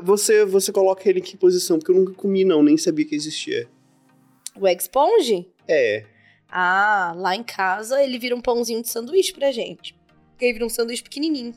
Você, 0.02 0.46
você 0.46 0.72
coloca 0.72 1.10
ele 1.10 1.20
em 1.20 1.24
que 1.24 1.36
posição? 1.36 1.78
Porque 1.78 1.92
eu 1.92 1.96
nunca 1.96 2.14
comi, 2.14 2.46
não, 2.46 2.64
nem 2.64 2.78
sabia 2.78 3.06
que 3.06 3.16
existia. 3.16 3.68
O 4.56 4.66
Egg 4.66 4.82
Sponge? 4.82 5.46
É. 5.68 6.06
Ah, 6.50 7.14
lá 7.18 7.36
em 7.36 7.44
casa 7.44 8.02
ele 8.02 8.18
vira 8.18 8.34
um 8.34 8.40
pãozinho 8.42 8.82
de 8.82 8.88
sanduíche 8.90 9.34
pra 9.34 9.52
gente. 9.52 9.94
Porque 10.32 10.46
ele 10.46 10.54
vira 10.54 10.66
um 10.66 10.70
sanduíche 10.70 11.04
pequenininho. 11.04 11.54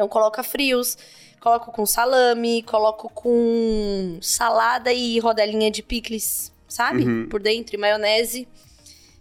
Então 0.00 0.08
coloca 0.08 0.42
frios, 0.42 0.96
coloco 1.40 1.70
com 1.70 1.84
salame, 1.84 2.62
coloco 2.62 3.10
com 3.10 4.18
salada 4.22 4.90
e 4.90 5.18
rodelinha 5.18 5.70
de 5.70 5.82
picles, 5.82 6.50
sabe? 6.66 7.04
Uhum. 7.04 7.28
Por 7.28 7.42
dentro, 7.42 7.76
e 7.76 7.78
maionese. 7.78 8.48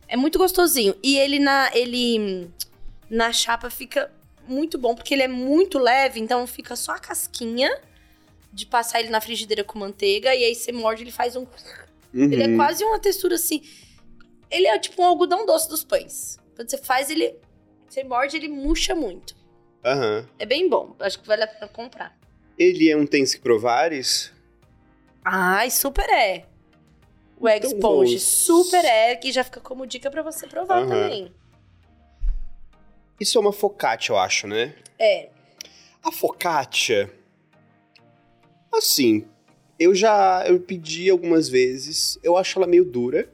É 0.07 0.15
muito 0.15 0.39
gostosinho. 0.39 0.95
E 1.03 1.17
ele 1.17 1.37
na 1.37 1.69
ele 1.73 2.49
na 3.09 3.33
chapa 3.33 3.69
fica 3.69 4.09
muito 4.47 4.77
bom, 4.77 4.95
porque 4.95 5.13
ele 5.13 5.23
é 5.23 5.27
muito 5.27 5.77
leve, 5.77 6.21
então 6.21 6.47
fica 6.47 6.77
só 6.77 6.93
a 6.93 6.99
casquinha 6.99 7.69
de 8.53 8.65
passar 8.65 9.01
ele 9.01 9.09
na 9.09 9.19
frigideira 9.19 9.65
com 9.65 9.77
manteiga 9.77 10.33
e 10.33 10.45
aí 10.45 10.55
você 10.55 10.71
morde, 10.71 11.03
ele 11.03 11.11
faz 11.11 11.35
um 11.35 11.45
ele 12.13 12.41
é 12.41 12.47
Uhum. 12.47 12.55
quase 12.55 12.85
uma 12.85 12.99
textura 12.99 13.35
assim. 13.35 13.61
Ele 14.49 14.65
é 14.65 14.79
tipo 14.79 15.01
um 15.01 15.05
algodão 15.05 15.45
doce 15.45 15.67
dos 15.67 15.83
pães. 15.83 16.39
Quando 16.55 16.69
você 16.69 16.77
faz, 16.77 17.09
ele. 17.09 17.35
Você 17.89 18.01
morde, 18.01 18.37
ele 18.37 18.47
murcha 18.47 18.95
muito. 18.95 19.38
Aham. 19.83 20.27
É 20.37 20.45
bem 20.45 20.69
bom. 20.69 20.95
Acho 20.99 21.19
que 21.19 21.27
vale 21.27 21.43
a 21.43 21.47
pena 21.47 21.67
comprar. 21.67 22.17
Ele 22.57 22.89
é 22.89 22.97
um 22.97 23.05
Tens 23.05 23.33
que 23.33 23.41
provares? 23.41 24.31
Ai, 25.23 25.69
super 25.69 26.09
é. 26.09 26.45
O 27.39 27.47
Egg 27.47 27.65
Então 27.65 27.77
Sponge 27.79 28.11
vamos. 28.17 28.23
super 28.23 28.83
é, 28.83 29.15
que 29.15 29.31
já 29.31 29.43
fica 29.43 29.61
como 29.61 29.85
dica 29.87 30.11
pra 30.11 30.21
você 30.21 30.45
provar 30.47 30.79
Aham. 30.83 30.89
também. 30.89 31.31
Isso 33.19 33.37
é 33.37 33.41
uma 33.41 33.53
focaccia, 33.53 34.13
eu 34.13 34.17
acho, 34.17 34.47
né? 34.47 34.73
É. 34.97 35.29
A 36.03 36.11
focaccia. 36.11 37.09
Assim, 38.73 39.25
eu 39.79 39.95
já 39.95 40.43
eu 40.47 40.59
pedi 40.59 41.09
algumas 41.09 41.47
vezes. 41.49 42.19
Eu 42.23 42.37
acho 42.37 42.59
ela 42.59 42.67
meio 42.67 42.83
dura. 42.85 43.29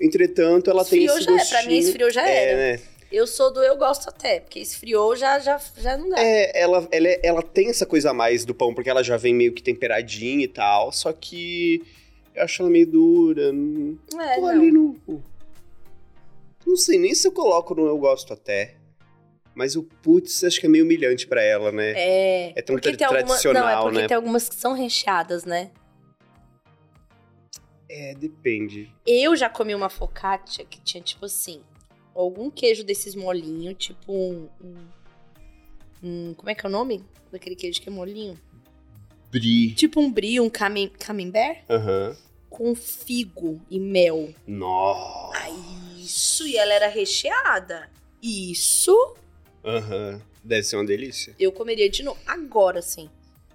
Entretanto, 0.00 0.70
ela 0.70 0.84
tem 0.84 1.04
esfriou 1.04 1.16
esse 1.18 1.24
já 1.26 1.32
é. 1.32 1.38
gostinho. 1.38 1.60
Pra 1.60 1.68
mim, 1.70 1.78
esfriou 1.78 2.10
já 2.10 2.22
era. 2.28 2.50
É, 2.50 2.76
né? 2.76 2.82
Eu 3.12 3.26
sou 3.26 3.52
do 3.52 3.62
eu 3.62 3.76
gosto 3.76 4.08
até, 4.08 4.40
porque 4.40 4.58
esfriou 4.58 5.14
já, 5.14 5.38
já, 5.38 5.60
já 5.76 5.98
não 5.98 6.08
dá. 6.08 6.18
É, 6.18 6.58
ela, 6.58 6.88
ela, 6.90 7.08
é- 7.08 7.20
ela 7.22 7.42
tem 7.42 7.68
essa 7.68 7.84
coisa 7.84 8.10
a 8.10 8.14
mais 8.14 8.44
do 8.46 8.54
pão, 8.54 8.72
porque 8.74 8.88
ela 8.88 9.02
já 9.04 9.18
vem 9.18 9.34
meio 9.34 9.52
que 9.52 9.62
temperadinha 9.62 10.42
e 10.44 10.48
tal. 10.48 10.90
Só 10.90 11.12
que 11.12 11.82
eu 12.34 12.42
acho 12.42 12.62
ela 12.62 12.70
meio 12.70 12.86
dura. 12.86 13.48
É, 13.48 13.52
não. 13.52 14.46
ali 14.48 14.72
no. 14.72 14.96
Não 16.66 16.76
sei 16.76 16.98
nem 16.98 17.14
se 17.14 17.28
eu 17.28 17.32
coloco 17.32 17.74
no 17.74 17.86
eu 17.86 17.98
gosto 17.98 18.32
até. 18.32 18.76
Mas 19.54 19.76
o 19.76 19.82
putz 19.82 20.42
acho 20.44 20.58
que 20.58 20.64
é 20.64 20.68
meio 20.68 20.82
humilhante 20.84 21.26
pra 21.26 21.42
ela, 21.42 21.70
né? 21.70 21.92
É. 21.94 22.52
É 22.56 22.62
tão 22.62 22.78
tra- 22.78 22.96
tem 22.96 23.04
alguma... 23.06 23.18
Não, 23.20 23.34
é 23.34 23.38
tradicional, 23.42 23.82
porque 23.84 24.00
né? 24.00 24.08
tem 24.08 24.16
algumas 24.16 24.48
que 24.48 24.54
são 24.54 24.72
recheadas, 24.72 25.44
né? 25.44 25.70
É, 27.86 28.14
depende. 28.14 28.90
Eu 29.06 29.36
já 29.36 29.50
comi 29.50 29.74
uma 29.74 29.90
focaccia 29.90 30.64
que 30.64 30.80
tinha, 30.80 31.02
tipo 31.02 31.26
assim, 31.26 31.60
algum 32.14 32.50
queijo 32.50 32.84
desses 32.84 33.14
molinho, 33.14 33.74
tipo 33.74 34.12
um, 34.12 34.48
um- 34.62 34.86
um- 36.02 36.34
Como 36.34 36.50
é 36.50 36.54
que 36.54 36.64
é 36.66 36.68
o 36.68 36.72
nome? 36.72 37.04
Daquele 37.30 37.56
queijo 37.56 37.80
que 37.80 37.88
é 37.88 37.92
molinho? 37.92 38.38
Brie. 39.30 39.72
Tipo 39.74 40.00
um 40.00 40.12
brie, 40.12 40.40
um 40.40 40.50
camin, 40.50 40.88
camembert 40.98 41.64
Aham. 41.70 42.16
com 42.50 42.74
figo 42.74 43.60
e 43.70 43.78
mel. 43.80 44.34
Nossa. 44.46 45.38
Ai, 45.38 45.54
isso! 45.98 46.46
E 46.46 46.56
ela 46.56 46.72
era 46.74 46.88
recheada. 46.88 47.88
Isso 48.22 49.14
Aham. 49.64 50.20
Deve 50.44 50.62
ser 50.64 50.76
uma 50.76 50.84
delícia. 50.84 51.34
eu 51.38 51.52
comeria 51.52 51.88
de 51.88 52.02
novo. 52.02 52.18
Agora 52.26 52.82
sim. 52.82 53.08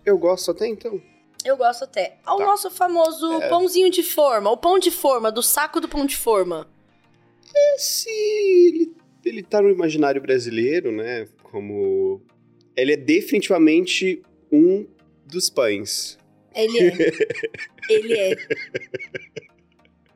Eu 0.06 0.18
gosto 0.18 0.52
até 0.52 0.66
então. 0.68 1.02
Eu 1.46 1.56
gosto 1.58 1.84
até. 1.84 2.18
Ao 2.26 2.38
Tá. 2.38 2.46
nosso 2.46 2.72
famoso 2.72 3.32
É. 3.42 3.50
pãozinho 3.50 3.90
de 3.92 4.02
forma. 4.04 4.50
O 4.50 4.58
pão 4.58 4.80
de 4.80 4.90
forma, 4.90 5.32
do 5.32 5.44
saco 5.44 5.80
do 5.82 5.88
pão 5.88 6.06
de 6.06 6.16
forma. 6.16 6.68
Se 7.78 8.10
ele, 8.10 8.92
ele 9.26 9.44
tá 9.44 9.62
no 9.62 9.70
imaginário 9.70 10.22
brasileiro, 10.22 10.92
né? 10.92 11.28
Como. 11.44 12.22
Ele 12.76 12.94
é 12.94 12.98
definitivamente 12.98 14.22
um 14.52 14.86
dos 15.26 15.50
pães. 15.50 16.18
Ele 16.54 16.80
é. 16.80 16.94
Ele 17.90 18.14
é. 18.14 18.36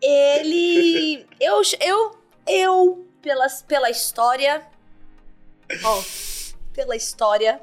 Ele. 0.01 1.25
Eu. 1.39 1.61
Eu. 1.79 2.11
Eu. 2.47 3.07
Pelas, 3.21 3.61
pela 3.61 3.89
história. 3.89 4.65
Ó. 5.83 6.03
Pela 6.73 6.95
história. 6.95 7.61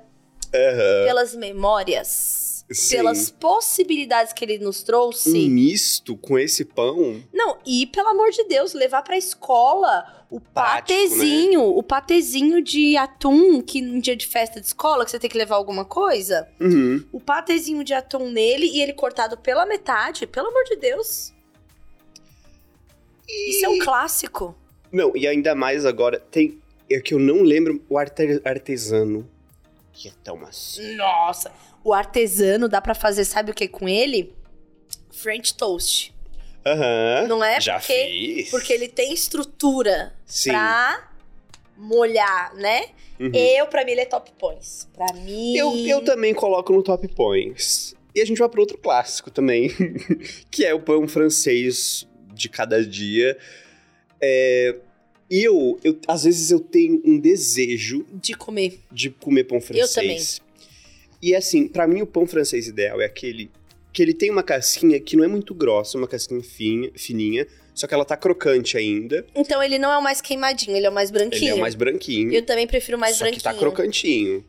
Aham. 0.55 1.05
Pelas 1.05 1.35
memórias. 1.35 2.48
Sim. 2.71 2.97
Pelas 2.97 3.31
possibilidades 3.31 4.33
que 4.35 4.45
ele 4.45 4.59
nos 4.59 4.83
trouxe. 4.83 5.31
Um 5.31 5.49
misto 5.49 6.17
com 6.17 6.39
esse 6.39 6.65
pão. 6.67 7.23
Não, 7.33 7.59
e 7.65 7.87
pelo 7.87 8.09
amor 8.09 8.31
de 8.31 8.45
Deus, 8.45 8.75
levar 8.75 9.01
pra 9.03 9.17
escola 9.17 10.27
o 10.31 10.37
né? 10.37 10.43
patezinho, 10.53 11.63
o 11.63 11.83
patezinho 11.83 12.61
de 12.63 12.95
atum, 12.97 13.63
que 13.63 13.79
em 13.79 13.99
dia 14.01 14.15
de 14.15 14.27
festa 14.27 14.61
de 14.61 14.67
escola, 14.67 15.05
que 15.07 15.11
você 15.11 15.19
tem 15.19 15.31
que 15.31 15.39
levar 15.39 15.57
alguma 15.57 15.85
coisa. 15.85 16.47
Uhum. 16.61 17.03
O 17.11 17.19
patezinho 17.19 17.83
de 17.83 17.95
atum 17.95 18.29
nele 18.31 18.67
e 18.67 18.83
ele 18.83 18.93
cortado 18.93 19.39
pela 19.39 19.65
metade, 19.65 20.27
pelo 20.27 20.49
amor 20.49 20.65
de 20.65 20.77
Deus. 20.77 21.33
Isso 23.27 23.65
é 23.65 23.69
um 23.69 23.79
clássico. 23.79 24.55
Não, 24.93 25.17
e 25.17 25.27
ainda 25.27 25.55
mais 25.55 25.85
agora, 25.87 26.19
tem. 26.19 26.59
É 26.91 27.01
que 27.01 27.13
eu 27.13 27.19
não 27.19 27.43
lembro 27.43 27.83
o 27.89 27.99
arte- 27.99 28.41
artesano. 28.45 29.29
Que 29.93 30.09
é 30.09 30.13
tão 30.25 30.43
assim. 30.45 30.95
Nossa, 30.97 31.53
o 31.85 31.93
artesano 31.93 32.69
dá 32.69 32.81
pra 32.81 32.95
fazer, 32.95 33.25
sabe 33.25 33.51
o 33.51 33.55
que 33.55 33.69
com 33.69 33.89
ele? 33.89 34.33
French 35.11 35.55
toast. 35.55 36.15
Aham. 36.67 37.27
Não 37.29 37.43
é 37.43 37.61
Já 37.61 37.79
porque 37.79 37.93
fiz. 37.95 38.51
porque 38.51 38.73
ele 38.73 38.89
tem 38.89 39.13
estrutura 39.13 40.13
Sim. 40.27 40.51
pra 40.51 41.11
molhar, 41.77 42.55
né? 42.57 42.87
Uhum. 43.19 43.31
Eu, 43.35 43.67
pra 43.67 43.85
mim, 43.85 43.93
ele 43.93 44.03
é 44.03 44.05
top 44.05 44.31
points. 44.39 44.89
Pra 44.95 45.13
mim. 45.13 45.57
Eu, 45.57 45.75
eu 45.77 46.05
também 46.05 46.35
coloco 46.35 46.73
no 46.73 46.83
top 46.83 47.09
points. 47.09 47.95
E 48.15 48.21
a 48.21 48.25
gente 48.25 48.39
vai 48.39 48.49
para 48.49 48.61
outro 48.61 48.79
clássico 48.79 49.31
também, 49.31 49.71
que 50.51 50.65
é 50.65 50.75
o 50.75 50.81
pão 50.81 51.07
francês 51.09 52.07
de 52.35 52.49
cada 52.49 52.85
dia. 52.85 53.37
É, 54.21 54.77
eu, 55.31 55.79
eu, 55.85 55.99
às 56.07 56.25
vezes 56.25 56.51
eu 56.51 56.59
tenho 56.61 57.01
um 57.05 57.19
desejo 57.19 58.05
De 58.13 58.35
comer. 58.35 58.81
de 58.91 59.11
comer 59.11 59.45
pão 59.45 59.61
francês. 59.61 60.41
E 61.23 61.35
assim, 61.35 61.67
pra 61.69 61.87
mim 61.87 62.03
o 62.03 62.07
pão 62.07 62.27
francês 62.27 62.67
ideal 62.69 63.01
é 63.01 63.05
aquele 63.05 63.51
que 63.93 64.03
ele 64.03 64.15
tem 64.15 64.31
uma 64.31 64.43
casquinha 64.43 65.01
que 65.01 65.17
não 65.17 65.25
é 65.25 65.29
muito 65.29 65.55
grossa, 65.55 65.99
uma 65.99 66.07
casquinha 66.07 66.43
fina, 66.43 66.91
fininha, 66.95 67.47
só 67.75 67.87
que 67.87 67.95
ela 67.95 68.05
tá 68.05 68.17
crocante 68.17 68.77
ainda. 68.77 69.25
Então 69.35 69.63
ele 69.63 69.79
não 69.79 69.91
é 69.91 69.99
o 69.99 70.03
mais 70.03 70.21
queimadinho, 70.21 70.77
ele 70.77 70.87
é 70.87 70.91
o 70.91 70.93
mais 70.93 71.11
branquinho. 71.11 71.43
Ele 71.45 71.51
é 71.51 71.55
o 71.55 71.61
mais 71.61 71.75
branquinho. 71.75 72.33
Eu 72.33 72.43
também 72.43 72.67
prefiro 72.67 72.99
mais 72.99 73.17
só 73.17 73.25
branquinho. 73.25 73.39
que 73.39 73.45
tá 73.45 73.55
crocantinho. 73.55 74.45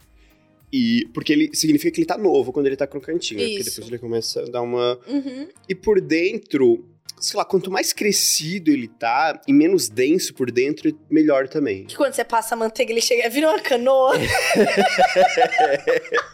E 0.72 1.08
porque 1.14 1.34
ele 1.34 1.50
significa 1.56 1.92
que 1.92 2.00
ele 2.02 2.06
tá 2.06 2.18
novo 2.18 2.52
quando 2.54 2.68
ele 2.68 2.76
tá 2.76 2.86
crocantinho, 2.86 3.40
né? 3.40 3.46
porque 3.48 3.62
Isso. 3.62 3.70
depois 3.72 3.88
ele 3.88 3.98
começa 3.98 4.42
a 4.42 4.46
dar 4.46 4.62
uma 4.62 5.00
Uhum. 5.08 5.48
e 5.68 5.74
por 5.74 6.00
dentro, 6.00 6.88
sei 7.20 7.38
lá, 7.38 7.44
quanto 7.44 7.72
mais 7.72 7.92
crescido 7.92 8.70
ele 8.70 8.88
tá 8.88 9.42
e 9.48 9.54
menos 9.54 9.90
denso 9.90 10.32
por 10.36 10.52
dentro, 10.52 10.96
melhor 11.10 11.48
também. 11.48 11.86
Que 11.86 11.96
quando 11.96 12.14
você 12.14 12.24
passa 12.24 12.54
a 12.54 12.58
manteiga, 12.58 12.92
ele 12.92 13.02
chega, 13.02 13.28
vira 13.30 13.50
uma 13.50 13.60
canoa. 13.60 14.14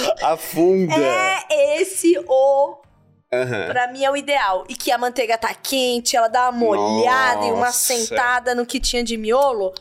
Afunda. 0.22 0.94
é 1.50 1.80
esse 1.80 2.18
o, 2.26 2.76
Aham. 3.32 3.66
pra 3.68 3.90
mim, 3.92 4.04
é 4.04 4.10
o 4.10 4.16
ideal. 4.16 4.64
E 4.68 4.74
que 4.74 4.90
a 4.90 4.98
manteiga 4.98 5.36
tá 5.38 5.54
quente, 5.54 6.16
ela 6.16 6.28
dá 6.28 6.50
uma 6.50 6.52
molhada 6.58 7.46
e 7.46 7.50
uma 7.52 7.66
Nossa. 7.66 7.94
sentada 7.94 8.54
no 8.54 8.64
que 8.66 8.78
tinha 8.80 9.02
de 9.02 9.16
miolo. 9.16 9.72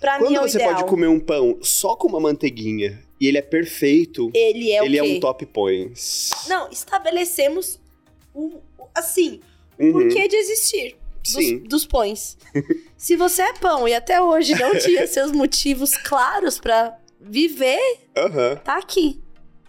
Pra 0.00 0.18
mim 0.18 0.24
Quando 0.26 0.36
é 0.36 0.40
o 0.40 0.48
você 0.48 0.56
ideal. 0.56 0.74
pode 0.74 0.84
comer 0.88 1.08
um 1.08 1.20
pão 1.20 1.58
só 1.60 1.94
com 1.94 2.08
uma 2.08 2.18
manteiguinha 2.20 2.98
e 3.20 3.26
ele 3.26 3.36
é 3.36 3.42
perfeito, 3.42 4.30
Ele 4.34 4.72
é 4.72 4.82
ele 4.84 4.98
o 4.98 5.04
é 5.04 5.08
um 5.16 5.20
top 5.20 5.44
points. 5.46 6.30
Não, 6.48 6.70
estabelecemos 6.70 7.78
um, 8.34 8.58
assim, 8.94 9.40
Uhum. 9.78 9.92
por 9.92 10.08
que 10.08 10.26
de 10.28 10.36
existir 10.36 10.96
Sim. 11.22 11.58
dos, 11.58 11.68
dos 11.68 11.86
pães. 11.86 12.38
Se 12.96 13.14
você 13.16 13.42
é 13.42 13.52
pão 13.54 13.86
e 13.86 13.92
até 13.94 14.22
hoje 14.22 14.54
não 14.58 14.74
tinha 14.78 15.04
seus 15.08 15.32
motivos 15.32 15.94
claros 15.98 16.58
pra 16.58 16.96
viver, 17.20 17.78
Aham. 18.16 18.56
tá 18.64 18.78
aqui. 18.78 19.20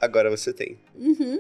Agora 0.02 0.30
você 0.30 0.52
tem. 0.52 0.80
Uhum. 0.96 1.40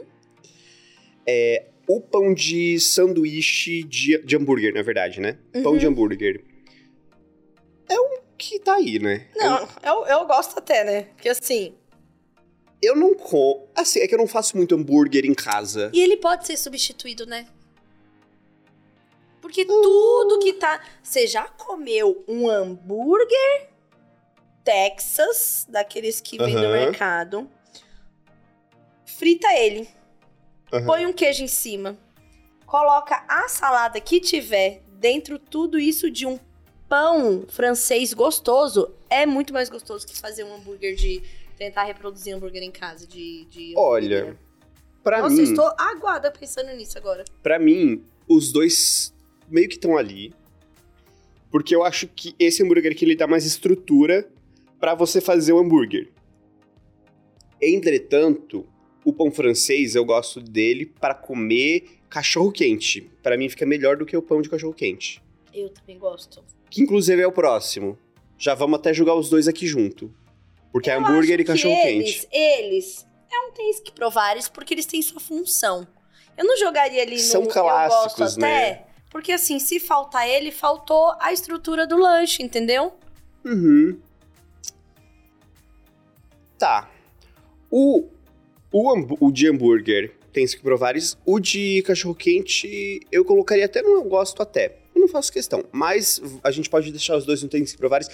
O 1.87 1.99
pão 1.99 2.33
de 2.33 2.79
sanduíche 2.79 3.83
de, 3.83 4.19
de 4.23 4.35
hambúrguer, 4.37 4.73
na 4.73 4.81
verdade, 4.81 5.19
né? 5.19 5.37
Pão 5.63 5.73
Uhum. 5.73 5.77
de 5.77 5.87
hambúrguer. 5.87 6.43
É 7.89 7.99
um 7.99 8.19
que 8.37 8.59
tá 8.59 8.75
aí, 8.75 8.99
né? 8.99 9.27
Não, 9.35 9.67
eu, 9.83 10.05
eu 10.05 10.25
gosto 10.27 10.57
até, 10.57 10.83
né? 10.83 11.01
Porque 11.15 11.27
assim. 11.29 11.75
Eu 12.81 12.95
não 12.95 13.13
como. 13.13 13.67
Assim, 13.75 13.99
é 13.99 14.07
que 14.07 14.13
eu 14.13 14.17
não 14.19 14.27
faço 14.27 14.55
muito 14.55 14.73
hambúrguer 14.75 15.25
em 15.25 15.33
casa. 15.33 15.89
E 15.93 16.01
ele 16.01 16.17
pode 16.17 16.47
ser 16.47 16.57
substituído, 16.57 17.25
né? 17.25 17.47
Porque 19.41 19.65
tudo 19.65 20.39
que 20.39 20.53
tá. 20.53 20.81
Você 21.03 21.27
já 21.27 21.43
comeu 21.43 22.23
um 22.27 22.47
hambúrguer 22.49 23.69
Texas, 24.63 25.65
daqueles 25.69 26.21
que 26.21 26.37
vem 26.37 26.53
no 26.55 26.69
mercado. 26.71 27.49
Frita 29.21 29.53
ele. 29.53 29.87
Aham. 30.73 30.85
Põe 30.87 31.05
um 31.05 31.13
queijo 31.13 31.43
em 31.43 31.47
cima. 31.47 31.95
Coloca 32.65 33.23
a 33.29 33.47
salada 33.47 34.01
que 34.01 34.19
tiver 34.19 34.81
dentro, 34.93 35.37
tudo 35.37 35.77
isso 35.77 36.09
de 36.09 36.25
um 36.25 36.39
pão 36.89 37.45
francês 37.47 38.15
gostoso. 38.15 38.91
É 39.11 39.27
muito 39.27 39.53
mais 39.53 39.69
gostoso 39.69 40.07
que 40.07 40.17
fazer 40.17 40.43
um 40.43 40.55
hambúrguer 40.55 40.95
de. 40.95 41.21
Tentar 41.55 41.83
reproduzir 41.83 42.35
hambúrguer 42.35 42.63
em 42.63 42.71
casa 42.71 43.05
de. 43.05 43.45
de 43.45 43.75
Olha, 43.77 44.35
Nossa, 45.05 45.29
mim, 45.29 45.37
eu 45.37 45.43
estou 45.43 45.71
aguada 45.77 46.31
pensando 46.31 46.75
nisso 46.75 46.97
agora. 46.97 47.23
Pra 47.43 47.59
mim, 47.59 48.03
os 48.27 48.51
dois 48.51 49.13
meio 49.47 49.69
que 49.69 49.75
estão 49.75 49.95
ali. 49.95 50.33
Porque 51.51 51.75
eu 51.75 51.83
acho 51.83 52.07
que 52.07 52.33
esse 52.39 52.63
hambúrguer 52.63 52.91
aqui 52.91 53.05
ele 53.05 53.15
dá 53.15 53.27
mais 53.27 53.45
estrutura 53.45 54.27
pra 54.79 54.95
você 54.95 55.21
fazer 55.21 55.53
o 55.53 55.59
hambúrguer. 55.59 56.09
Entretanto, 57.61 58.67
o 59.03 59.13
pão 59.13 59.31
francês 59.31 59.95
eu 59.95 60.05
gosto 60.05 60.39
dele 60.41 60.85
pra 60.85 61.13
comer 61.15 61.99
cachorro 62.09 62.51
quente. 62.51 63.01
Pra 63.23 63.37
mim 63.37 63.49
fica 63.49 63.65
melhor 63.65 63.97
do 63.97 64.05
que 64.05 64.15
o 64.15 64.21
pão 64.21 64.41
de 64.41 64.49
cachorro 64.49 64.73
quente, 64.73 65.21
Eu 65.53 65.69
também 65.69 65.97
gosto. 65.97 66.43
que 66.69 66.81
inclusive 66.81 67.21
é 67.21 67.27
o 67.27 67.31
próximo. 67.31 67.97
Já 68.37 68.53
vamos 68.55 68.79
até 68.79 68.93
jogar 68.93 69.15
os 69.15 69.29
dois 69.29 69.47
aqui 69.47 69.67
junto. 69.67 70.13
Porque 70.71 70.89
é 70.89 70.95
Eu 70.95 70.99
hambúrguer 70.99 71.33
acho 71.35 71.41
e 71.41 71.45
cachorro 71.45 71.75
que 71.75 71.81
quente. 71.83 72.09
eles, 72.09 72.27
Eles, 72.31 73.07
é 73.31 73.39
um 73.47 73.51
tem 73.51 73.71
que 73.83 73.91
provar 73.91 74.31
eles 74.31 74.47
porque 74.49 74.73
eles 74.73 74.85
têm 74.85 75.01
sua 75.01 75.19
função. 75.19 75.85
Eu 76.37 76.45
não 76.45 76.57
jogaria 76.57 77.01
ali 77.01 77.15
no 77.15 77.19
São 77.19 77.43
eu 77.43 77.47
clássicos, 77.49 78.23
gosto 78.23 78.39
né? 78.39 78.69
até, 78.71 78.87
porque 79.09 79.31
assim, 79.33 79.59
se 79.59 79.79
faltar 79.79 80.27
ele, 80.27 80.49
faltou 80.51 81.13
a 81.19 81.31
estrutura 81.33 81.85
do 81.85 81.97
lanche, 81.97 82.41
entendeu? 82.41 82.93
Uhum. 83.45 83.99
Tá. 86.57 86.89
O, 87.69 88.07
o, 88.71 89.27
o 89.27 89.31
de 89.31 89.47
hambúrguer 89.49 90.11
tem 90.33 90.45
que 90.57 90.63
provares. 90.63 91.17
O 91.25 91.39
de 91.39 91.81
cachorro-quente 91.85 92.99
eu 93.11 93.25
colocaria 93.25 93.65
até 93.65 93.81
no 93.81 93.89
eu 93.89 94.03
gosto 94.03 94.41
até. 94.41 94.77
Eu 94.95 95.01
não 95.01 95.07
faço 95.07 95.31
questão. 95.31 95.63
Mas 95.71 96.21
a 96.43 96.51
gente 96.51 96.69
pode 96.69 96.91
deixar 96.91 97.17
os 97.17 97.25
dois 97.25 97.41
no 97.43 97.49
tem 97.49 97.63
que 97.63 97.69
provares 97.77 98.07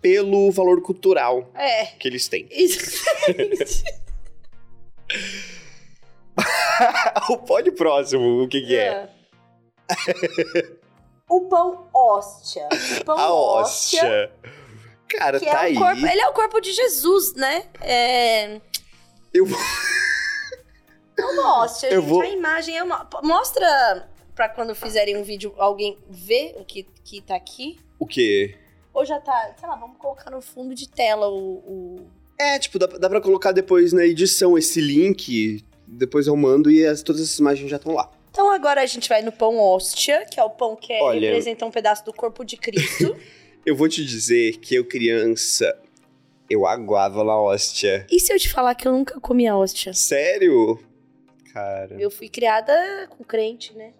pelo 0.00 0.50
valor 0.50 0.82
cultural 0.82 1.50
É. 1.54 1.86
que 1.98 2.08
eles 2.08 2.28
têm. 2.28 2.46
O 7.28 7.38
pode 7.38 7.70
próximo, 7.72 8.42
o 8.42 8.48
que, 8.48 8.60
que 8.62 8.76
é? 8.76 8.86
É. 8.86 9.08
o 11.28 11.42
pão 11.42 11.86
hóstia. 11.94 12.66
O 13.00 13.04
pão 13.04 13.18
A 13.18 13.32
hóstia. 13.32 14.00
hóstia. 14.02 14.32
Cara, 15.08 15.38
Que 15.38 15.44
tá 15.44 15.64
é 15.64 15.66
aí. 15.66 15.74
corpo, 15.74 16.06
ele 16.06 16.20
é 16.20 16.28
o 16.28 16.32
corpo 16.32 16.60
de 16.60 16.72
Jesus, 16.72 17.34
né? 17.34 17.64
É, 17.82 18.60
Eu 19.32 19.46
vou. 19.46 19.58
hóstia, 21.44 21.88
Eu 21.88 22.00
gente. 22.00 22.10
vou- 22.10 22.20
A 22.22 22.28
imagem 22.28 22.76
é 22.76 22.82
uma. 22.82 23.08
Mostra 23.22 24.08
pra 24.34 24.48
quando 24.48 24.74
fizerem 24.74 25.16
um 25.16 25.22
vídeo 25.22 25.54
alguém 25.56 25.98
ver 26.08 26.54
o 26.58 26.64
que, 26.64 26.86
que 27.04 27.20
tá 27.20 27.34
aqui. 27.36 27.78
O 27.98 28.06
quê? 28.06 28.54
Ou 28.94 29.04
já 29.04 29.18
tá, 29.20 29.54
sei 29.58 29.68
lá, 29.68 29.76
vamos 29.76 29.96
colocar 29.96 30.30
no 30.30 30.40
fundo 30.40 30.74
de 30.74 30.88
tela 30.88 31.28
o. 31.28 31.54
o- 31.98 32.06
É, 32.38 32.58
tipo, 32.58 32.78
dá, 32.78 32.86
dá 32.86 33.08
pra 33.08 33.20
colocar 33.20 33.52
depois 33.52 33.92
na 33.92 34.04
edição 34.04 34.56
esse 34.58 34.80
link. 34.80 35.64
Depois 35.86 36.26
eu 36.26 36.36
mando 36.36 36.70
e 36.70 36.84
as- 36.86 37.02
todas 37.02 37.22
essas 37.22 37.38
imagens 37.38 37.70
já 37.70 37.76
estão 37.76 37.94
lá. 37.94 38.10
Então 38.30 38.50
agora 38.50 38.80
a 38.80 38.86
gente 38.86 39.08
vai 39.08 39.20
no 39.22 39.30
pão 39.30 39.58
hóstia, 39.58 40.24
que 40.30 40.40
é 40.40 40.44
o 40.44 40.50
pão 40.50 40.74
que 40.74 40.92
Olha- 41.02 41.28
representa 41.28 41.66
um 41.66 41.70
pedaço 41.70 42.04
do 42.04 42.12
corpo 42.12 42.44
de 42.44 42.56
Cristo. 42.56 43.14
Eu 43.64 43.76
vou 43.76 43.88
te 43.88 44.04
dizer 44.04 44.56
que 44.56 44.74
eu, 44.74 44.84
criança, 44.84 45.78
eu 46.48 46.66
aguava 46.66 47.24
na 47.24 47.40
hóstia. 47.40 48.06
e 48.10 48.20
se 48.20 48.32
eu 48.32 48.38
te 48.38 48.48
falar 48.48 48.74
que 48.74 48.86
eu 48.86 48.92
nunca 48.92 49.20
comi 49.20 49.46
a 49.46 49.56
hóstia? 49.56 49.92
Sério? 49.94 50.78
Cara. 51.52 51.96
Eu 51.98 52.10
fui 52.10 52.28
criada 52.28 52.72
com 53.10 53.22
crente, 53.24 53.74
né? 53.76 53.92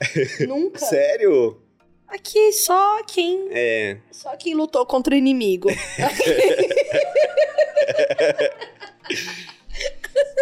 nunca. 0.48 0.78
Sério? 0.78 1.60
Aqui 2.08 2.52
só 2.52 3.02
quem 3.04 3.48
É. 3.50 3.98
Só 4.10 4.36
quem 4.36 4.54
lutou 4.54 4.84
contra 4.86 5.14
o 5.14 5.16
inimigo. 5.18 5.68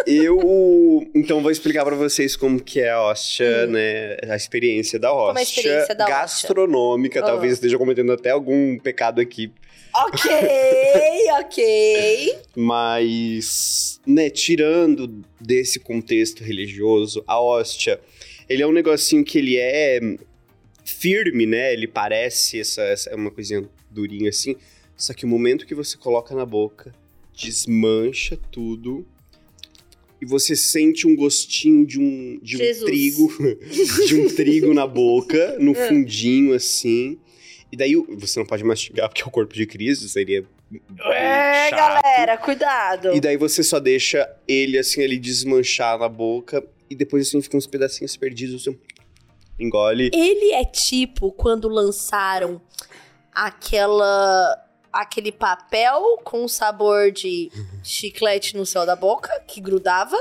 Eu, 0.05 1.09
então, 1.15 1.41
vou 1.41 1.49
explicar 1.49 1.85
pra 1.85 1.95
vocês 1.95 2.35
como 2.35 2.61
que 2.61 2.81
é 2.81 2.91
a 2.91 3.01
hóstia, 3.01 3.65
né? 3.67 4.17
A 4.29 4.35
experiência 4.35 4.99
da 4.99 5.11
hóstia. 5.13 5.27
Como 5.27 5.39
é 5.39 5.41
a 5.41 5.43
experiência 5.43 5.95
da 5.95 6.03
hóstia? 6.03 6.15
gastronômica. 6.17 7.19
Ah. 7.21 7.23
Talvez 7.23 7.53
esteja 7.53 7.77
cometendo 7.77 8.11
até 8.11 8.29
algum 8.29 8.77
pecado 8.77 9.21
aqui. 9.21 9.51
Ok, 9.95 10.31
ok. 11.39 12.37
Mas, 12.55 13.99
né, 14.05 14.29
tirando 14.29 15.21
desse 15.39 15.79
contexto 15.79 16.43
religioso, 16.43 17.23
a 17.27 17.39
hóstia, 17.39 17.99
ele 18.49 18.63
é 18.63 18.67
um 18.67 18.71
negocinho 18.71 19.23
que 19.23 19.37
ele 19.37 19.57
é 19.57 19.99
firme, 20.83 21.45
né? 21.45 21.73
Ele 21.73 21.87
parece 21.87 22.59
essa, 22.59 22.81
essa 22.83 23.09
é 23.09 23.15
uma 23.15 23.31
coisinha 23.31 23.67
durinha 23.89 24.29
assim. 24.29 24.55
Só 24.95 25.13
que 25.13 25.25
o 25.25 25.27
momento 25.27 25.65
que 25.65 25.75
você 25.75 25.97
coloca 25.97 26.35
na 26.35 26.45
boca, 26.45 26.93
desmancha 27.35 28.37
tudo. 28.51 29.05
E 30.21 30.25
você 30.25 30.55
sente 30.55 31.05
um 31.05 31.15
gostinho 31.15 31.85
de 31.85 31.99
um, 31.99 32.39
de 32.41 32.55
um 32.55 32.59
Jesus. 32.59 32.85
trigo, 32.85 33.33
de 34.07 34.15
um 34.15 34.27
trigo 34.29 34.73
na 34.73 34.87
boca, 34.87 35.57
no 35.59 35.75
É. 35.75 35.87
fundinho 35.89 36.53
assim. 36.53 37.19
E 37.73 37.75
daí 37.75 37.95
você 37.95 38.37
não 38.37 38.45
pode 38.45 38.63
mastigar 38.63 39.09
porque 39.09 39.23
é 39.23 39.25
o 39.25 39.31
corpo 39.31 39.51
de 39.51 39.65
Cristo, 39.65 40.07
seria 40.07 40.45
É, 41.07 41.71
galera, 41.71 42.37
cuidado. 42.37 43.15
E 43.15 43.19
daí 43.19 43.35
você 43.35 43.63
só 43.63 43.79
deixa 43.79 44.31
ele 44.47 44.77
assim, 44.77 45.01
ele 45.01 45.17
desmanchar 45.17 45.97
na 45.97 46.07
boca. 46.07 46.63
E 46.87 46.95
depois 46.95 47.27
assim 47.27 47.41
fica 47.41 47.57
uns 47.57 47.65
pedacinhos 47.65 48.15
perdidos. 48.15 48.63
Você 48.63 48.77
engole. 49.59 50.11
Ele 50.13 50.51
é 50.51 50.63
tipo 50.63 51.31
quando 51.31 51.67
lançaram 51.67 52.61
aquela 53.33 54.63
aquele 54.91 55.31
papel 55.31 56.19
com 56.23 56.47
sabor 56.47 57.11
de 57.11 57.51
chiclete 57.83 58.55
no 58.55 58.67
céu 58.67 58.85
da 58.85 58.95
boca 58.95 59.31
que 59.47 59.59
grudava. 59.59 60.15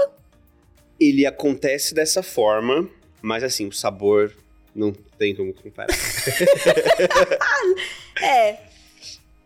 Ele 0.98 1.26
acontece 1.26 1.92
dessa 1.92 2.22
forma, 2.22 2.88
mas 3.20 3.44
assim, 3.44 3.66
o 3.66 3.72
sabor 3.72 4.32
não 4.74 4.92
tem 5.18 5.34
como 5.34 5.52
comparar. 5.54 5.88
É. 8.20 8.58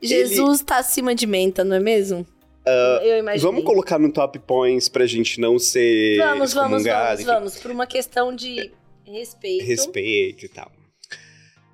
Jesus 0.02 0.62
tá 0.62 0.78
acima 0.78 1.14
de 1.14 1.26
menta, 1.26 1.64
não 1.64 1.76
é 1.76 1.80
mesmo? 1.80 2.26
eu 2.66 3.18
imaginei. 3.18 3.38
Vamos 3.50 3.64
colocar 3.64 3.98
no 3.98 4.12
top 4.12 4.38
points 4.40 4.88
pra 4.88 5.06
gente 5.06 5.40
não 5.40 5.56
ser 5.58 6.16
Vamos, 6.18 6.52
vamos, 6.52 6.82
vamos, 6.84 7.24
vamos. 7.24 7.56
Por 7.58 7.70
uma 7.70 7.86
questão 7.86 8.34
de 8.34 8.72
respeito. 9.04 9.64
respeito 9.64 10.44
e 10.46 10.48
tal. 10.48 10.70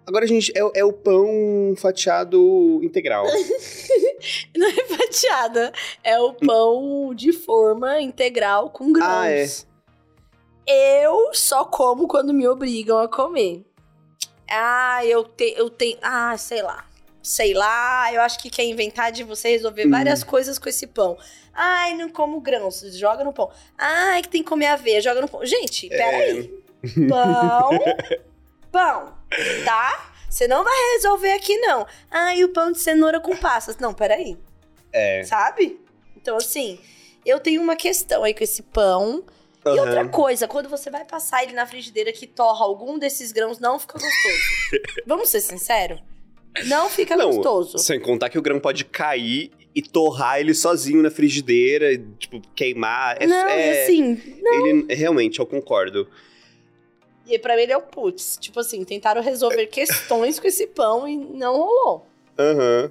Agora, 0.06 0.26
gente, 0.26 0.52
é, 0.54 0.62
o- 0.62 0.72
é 0.74 0.84
o 0.84 0.92
pão 0.92 1.74
fatiado 1.78 2.80
integral. 2.82 3.24
Não 4.56 4.68
é 4.68 4.84
fatiada. 4.84 5.72
É 6.04 6.18
o 6.20 6.34
pão 6.34 7.14
de 7.14 7.32
forma 7.32 8.00
integral 8.00 8.68
com 8.70 8.92
grãos. 8.92 9.08
Ah, 9.08 9.30
é. 9.30 9.46
Eu 10.66 11.30
só 11.34 11.64
como 11.64 12.06
quando 12.06 12.32
me 12.32 12.46
obrigam 12.46 12.98
a 12.98 13.08
comer. 13.08 13.64
Ah, 14.48 15.04
eu, 15.04 15.24
te, 15.24 15.54
eu 15.56 15.68
tenho. 15.70 15.98
Ah, 16.02 16.36
sei 16.36 16.62
lá. 16.62 16.84
Sei 17.22 17.54
lá, 17.54 18.12
eu 18.12 18.20
acho 18.20 18.38
que 18.40 18.50
quer 18.50 18.64
inventar 18.64 19.12
de 19.12 19.22
você 19.22 19.50
resolver 19.50 19.86
Hum. 19.86 19.90
várias 19.90 20.24
coisas 20.24 20.58
com 20.58 20.68
esse 20.68 20.86
pão. 20.88 21.16
Ai, 21.54 21.94
não 21.94 22.08
como 22.08 22.40
grãos, 22.40 22.80
joga 22.96 23.22
no 23.22 23.32
pão. 23.32 23.50
Ai, 23.78 24.22
que 24.22 24.28
tem 24.28 24.42
que 24.42 24.48
comer 24.48 24.66
aveia, 24.66 25.00
joga 25.00 25.20
no 25.20 25.28
pão. 25.28 25.44
Gente, 25.46 25.86
É. 25.92 25.96
peraí. 25.96 26.62
Pão, 27.08 27.70
pão, 28.72 29.14
tá? 29.64 30.12
Você 30.28 30.48
não 30.48 30.64
vai 30.64 30.74
resolver 30.94 31.32
aqui, 31.32 31.56
não. 31.58 31.86
Ai, 32.10 32.42
o 32.42 32.48
pão 32.48 32.72
de 32.72 32.80
cenoura 32.80 33.20
com 33.20 33.36
passas. 33.36 33.76
Não, 33.76 33.94
peraí. 33.94 34.36
É. 34.92 35.22
Sabe? 35.24 35.78
Então, 36.16 36.36
assim, 36.36 36.80
eu 37.24 37.38
tenho 37.38 37.62
uma 37.62 37.76
questão 37.76 38.24
aí 38.24 38.34
com 38.34 38.42
esse 38.42 38.62
pão. 38.62 39.22
E 39.64 39.68
outra 39.68 40.08
coisa, 40.08 40.48
quando 40.48 40.68
você 40.68 40.90
vai 40.90 41.04
passar 41.04 41.44
ele 41.44 41.52
na 41.52 41.64
frigideira 41.66 42.12
que 42.12 42.26
torra 42.26 42.64
algum 42.64 42.98
desses 42.98 43.30
grãos, 43.32 43.58
não 43.60 43.78
fica 43.78 43.94
gostoso. 43.94 44.42
Vamos 45.06 45.28
ser 45.28 45.40
sinceros? 45.40 46.00
Não 46.66 46.88
fica 46.90 47.16
Não, 47.16 47.30
gostoso. 47.30 47.78
Sem 47.78 47.98
contar 48.00 48.28
que 48.28 48.38
o 48.38 48.42
grão 48.42 48.58
pode 48.60 48.84
cair 48.84 49.50
e 49.74 49.80
torrar 49.80 50.38
ele 50.40 50.52
sozinho 50.52 51.02
na 51.02 51.10
frigideira, 51.10 51.96
tipo, 52.18 52.42
queimar. 52.54 53.16
É, 53.22 53.26
não, 53.26 53.36
é- 53.48 53.84
assim, 53.84 54.20
Ele, 54.44 54.94
realmente, 54.94 55.38
eu 55.38 55.46
concordo. 55.46 56.06
e 57.26 57.38
pra 57.38 57.56
mim 57.56 57.62
ele 57.62 57.72
é 57.72 57.76
o 57.76 57.82
putz. 57.82 58.36
Tipo 58.38 58.60
assim, 58.60 58.84
tentaram 58.84 59.22
resolver 59.22 59.66
questões 59.68 60.38
com 60.38 60.46
esse 60.46 60.66
pão 60.66 61.08
e 61.08 61.16
não 61.16 61.56
rolou. 61.56 62.06
Aham. 62.38 62.90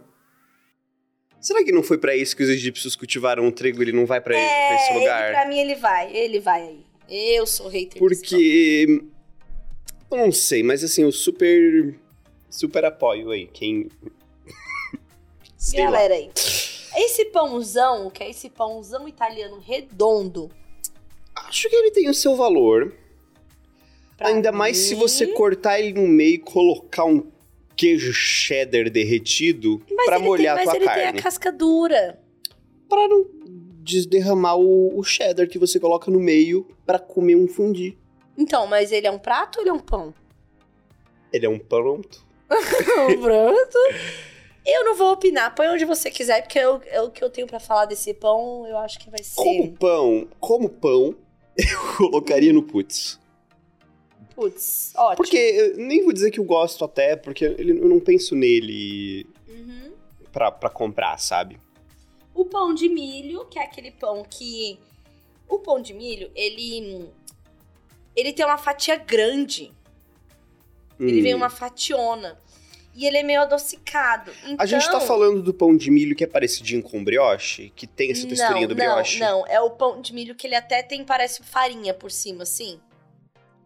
Será 1.41 1.63
que 1.63 1.71
não 1.71 1.81
foi 1.81 1.97
pra 1.97 2.15
isso 2.15 2.35
que 2.37 2.43
os 2.43 2.49
egípcios 2.49 2.95
cultivaram 2.95 3.47
o 3.47 3.51
trigo? 3.51 3.81
Ele 3.81 3.91
não 3.91 4.05
vai 4.05 4.21
pra, 4.21 4.33
pra 4.35 4.41
esse 4.43 4.53
É, 4.53 4.91
ele, 4.91 4.99
lugar? 4.99 5.31
pra 5.31 5.45
mim 5.47 5.59
ele 5.59 5.75
vai, 5.75 6.15
ele 6.15 6.39
vai 6.39 6.61
aí. 6.61 6.85
Eu 7.35 7.45
sou 7.47 7.67
hater. 7.67 7.97
Porque. 7.99 9.01
Eu 10.11 10.17
não 10.17 10.31
sei, 10.31 10.61
mas 10.61 10.83
assim, 10.83 11.01
eu 11.03 11.11
super. 11.11 11.95
Super 12.49 12.85
apoio 12.85 13.31
aí. 13.31 13.47
Quem. 13.47 13.89
sei 15.57 15.79
lá. 15.85 15.91
Galera 15.91 16.13
aí. 16.13 16.29
Esse 16.95 17.25
pãozão, 17.25 18.09
que 18.09 18.21
é 18.23 18.29
esse 18.29 18.49
pãozão 18.49 19.07
italiano 19.07 19.59
redondo. 19.59 20.49
Acho 21.35 21.69
que 21.69 21.75
ele 21.75 21.91
tem 21.91 22.09
o 22.09 22.13
seu 22.13 22.35
valor. 22.35 22.93
pra 24.17 24.27
Ainda 24.27 24.51
mais 24.51 24.77
se 24.77 24.93
mim- 24.93 24.99
você 25.01 25.27
cortar 25.27 25.79
ele 25.79 25.93
no 25.99 26.07
meio 26.07 26.35
e 26.35 26.39
colocar 26.39 27.05
um 27.05 27.31
queijo 27.75 28.13
cheddar 28.13 28.89
derretido 28.89 29.81
Mas 29.95 30.05
pra 30.05 30.15
ele 30.17 30.25
molhar 30.25 30.55
tem, 30.55 30.63
a 30.63 30.65
mas 30.65 30.73
tua 30.73 30.77
ele 30.77 30.85
carne. 30.85 31.01
tem 31.01 31.19
a 31.19 31.23
casca 31.23 31.51
dura. 31.51 32.19
Pra 32.89 33.07
não 33.07 33.25
desderramar 33.83 34.57
o, 34.57 34.97
o 34.97 35.03
cheddar 35.03 35.47
que 35.47 35.57
você 35.57 35.79
coloca 35.79 36.11
no 36.11 36.19
meio 36.19 36.67
pra 36.85 36.99
comer 36.99 37.35
um 37.35 37.47
fundi. 37.47 37.97
Então, 38.37 38.67
mas 38.67 38.91
ele 38.91 39.07
é 39.07 39.11
um 39.11 39.19
prato 39.19 39.57
ou 39.57 39.63
ele 39.63 39.69
é 39.69 39.73
um 39.73 39.79
pão? 39.79 40.13
Ele 41.31 41.45
é 41.45 41.49
um 41.49 41.59
pronto. 41.59 42.25
Pronto. 43.21 43.77
Eu 44.65 44.85
não 44.85 44.95
vou 44.95 45.13
opinar, 45.13 45.55
põe 45.55 45.67
onde 45.69 45.85
você 45.85 46.11
quiser, 46.11 46.41
porque 46.41 46.59
eu, 46.59 46.81
é 46.87 47.01
o 47.01 47.09
que 47.09 47.23
eu 47.23 47.29
tenho 47.29 47.47
pra 47.47 47.59
falar 47.59 47.85
desse 47.85 48.13
pão, 48.13 48.67
eu 48.67 48.77
acho 48.77 48.99
que 48.99 49.09
vai 49.09 49.23
ser. 49.23 49.35
Como 49.35 49.71
pão, 49.71 50.27
como 50.39 50.69
pão, 50.69 51.15
eu 51.57 51.95
colocaria 51.97 52.51
no 52.53 52.61
putz. 52.61 53.19
Putz, 54.35 54.93
ótimo. 54.95 55.17
Porque 55.17 55.37
eu 55.37 55.77
nem 55.77 56.03
vou 56.03 56.13
dizer 56.13 56.31
que 56.31 56.39
eu 56.39 56.43
gosto 56.43 56.83
até, 56.85 57.15
porque 57.15 57.43
ele, 57.45 57.71
eu 57.79 57.87
não 57.87 57.99
penso 57.99 58.35
nele 58.35 59.27
Uhum. 59.47 59.91
pra, 60.31 60.51
pra 60.51 60.69
comprar, 60.69 61.17
sabe? 61.19 61.59
O 62.33 62.45
pão 62.45 62.73
de 62.73 62.87
milho, 62.87 63.45
que 63.45 63.59
é 63.59 63.63
aquele 63.63 63.91
pão 63.91 64.23
que. 64.27 64.79
O 65.47 65.59
pão 65.59 65.81
de 65.81 65.93
milho, 65.93 66.31
ele. 66.33 67.09
Ele 68.15 68.31
tem 68.33 68.45
uma 68.45 68.57
fatia 68.57 68.95
grande. 68.95 69.71
Ele 70.99 71.19
Hum. 71.19 71.23
vem 71.23 71.33
uma 71.35 71.49
fationa. 71.49 72.39
E 72.93 73.05
ele 73.05 73.17
é 73.17 73.23
meio 73.23 73.41
adocicado. 73.41 74.31
Então, 74.43 74.55
A 74.59 74.65
gente 74.65 74.89
tá 74.91 74.99
falando 74.99 75.41
do 75.41 75.53
pão 75.53 75.75
de 75.75 75.89
milho 75.89 76.13
que 76.15 76.25
é 76.25 76.27
parecidinho 76.27 76.83
com 76.83 77.01
brioche, 77.03 77.71
que 77.73 77.87
tem 77.87 78.11
essa 78.11 78.27
texturinha 78.27 78.67
do 78.67 78.75
não, 78.75 78.85
brioche. 78.85 79.19
Não, 79.19 79.39
não. 79.39 79.47
É 79.47 79.61
o 79.61 79.69
pão 79.71 80.01
de 80.01 80.13
milho 80.13 80.35
que 80.35 80.45
ele 80.45 80.55
até 80.55 80.83
tem, 80.83 81.03
parece 81.05 81.41
farinha 81.41 81.93
por 81.93 82.11
cima, 82.11 82.43
assim. 82.43 82.79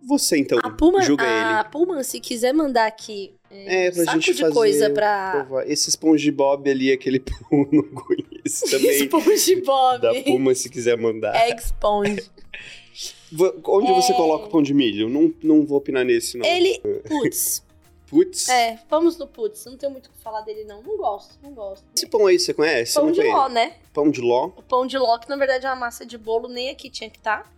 Você 0.03 0.37
então, 0.37 0.59
A 0.61 0.69
Puma, 0.69 1.01
julga 1.01 1.23
a 1.23 1.59
ele. 1.61 1.69
Pullman, 1.69 2.03
se 2.03 2.19
quiser 2.19 2.53
mandar 2.53 2.85
aqui 2.85 3.33
é, 3.49 3.87
É, 3.87 3.91
pra 3.91 4.01
um 4.01 4.05
saco 4.05 4.21
gente 4.21 4.33
de 4.35 4.41
fazer, 4.41 4.53
coisa 4.53 4.89
pra... 4.91 5.31
provar. 5.45 5.67
Esse 5.69 5.89
SpongeBob 5.91 6.69
ali, 6.69 6.91
aquele 6.91 7.19
pão, 7.21 7.67
não 7.71 7.83
conheço 7.83 8.65
também. 8.69 8.91
SpongeBob. 9.05 10.01
da 10.01 10.13
Puma, 10.23 10.53
se 10.53 10.69
quiser 10.69 10.97
mandar. 10.97 11.35
Egg 11.47 11.59
Sponge. 11.61 12.23
Onde 13.67 13.91
você 13.93 14.13
É. 14.13 14.15
coloca 14.15 14.45
o 14.45 14.49
pão 14.49 14.61
de 14.61 14.73
milho? 14.73 15.09
Não, 15.09 15.33
não 15.43 15.65
vou 15.65 15.77
opinar 15.79 16.05
nesse, 16.05 16.37
não. 16.37 16.45
Ele, 16.45 16.79
putz, 17.07 17.63
Putz. 18.07 18.47
É, 18.47 18.79
vamos 18.87 19.17
no 19.17 19.27
putz. 19.27 19.65
Não 19.65 19.75
tenho 19.75 19.91
muito 19.91 20.05
o 20.05 20.09
que 20.11 20.17
falar 20.19 20.41
dele, 20.41 20.63
não. 20.65 20.81
Não 20.83 20.95
gosto, 20.95 21.33
não 21.41 21.51
gosto. 21.51 21.83
Esse 21.95 22.05
pão 22.05 22.27
aí 22.27 22.37
você 22.39 22.53
conhece? 22.53 22.93
Pão 22.93 23.11
de 23.11 23.17
conheço. 23.19 23.35
ló, 23.35 23.49
né? 23.49 23.73
Pão 23.91 24.11
de 24.11 24.21
ló? 24.21 24.51
O 24.55 24.61
pão 24.61 24.85
de 24.85 24.97
ló, 24.97 25.17
que 25.17 25.27
na 25.27 25.35
verdade 25.35 25.65
é 25.65 25.69
uma 25.69 25.75
massa 25.75 26.05
de 26.05 26.15
bolo, 26.17 26.47
nem 26.47 26.69
aqui 26.69 26.89
tinha 26.89 27.09
que 27.09 27.17
estar. 27.17 27.51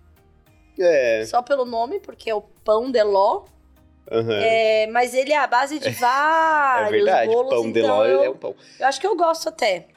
É. 0.79 1.25
Só 1.25 1.41
pelo 1.41 1.65
nome, 1.65 1.99
porque 1.99 2.29
é 2.29 2.35
o 2.35 2.41
pão 2.41 2.91
de 2.91 3.01
ló. 3.03 3.45
aham. 4.11 4.39
É, 4.41 4.87
mas 4.87 5.13
ele 5.13 5.31
é 5.33 5.37
a 5.37 5.47
base 5.47 5.79
de 5.79 5.87
É 5.89 5.91
vários 5.91 6.91
verdade, 6.91 7.31
bolos, 7.31 7.49
pão 7.53 7.71
de 7.71 7.79
então 7.79 7.97
ló 7.97 8.05
eu, 8.05 8.23
é 8.23 8.29
um 8.29 8.35
pão. 8.37 8.55
eu 8.79 8.85
acho 8.87 8.99
que 9.01 9.07
eu 9.07 9.15
gosto 9.15 9.49
até. 9.49 9.87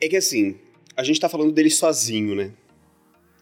É 0.00 0.08
que 0.08 0.16
assim, 0.16 0.58
a 0.96 1.02
gente 1.02 1.20
tá 1.20 1.28
falando 1.28 1.52
dele 1.52 1.70
sozinho, 1.70 2.34
né? 2.34 2.52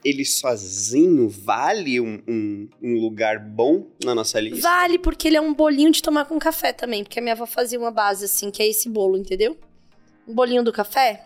Ele 0.05 0.25
sozinho 0.25 1.31
vale 1.31 1.99
um, 1.99 2.23
um- 2.29 2.69
um 2.83 3.01
lugar 3.01 3.39
bom 3.39 3.87
na 4.05 4.15
nossa 4.15 4.39
lista? 4.39 4.61
Vale, 4.69 4.99
porque 4.99 5.29
ele 5.29 5.37
é 5.39 5.41
um 5.41 5.55
bolinho 5.55 5.91
de 5.91 6.03
tomar 6.03 6.27
com 6.27 6.39
café 6.39 6.73
também, 6.75 7.03
porque 7.03 7.19
a 7.19 7.23
minha 7.23 7.33
avó 7.33 7.47
fazia 7.47 7.79
uma 7.79 7.91
base 7.91 8.27
assim, 8.27 8.51
que 8.51 8.63
é 8.63 8.69
esse 8.69 8.87
bolo, 8.89 9.17
entendeu? 9.17 9.57
Um 10.29 10.35
bolinho 10.35 10.63
do 10.63 10.73
café? 10.73 11.25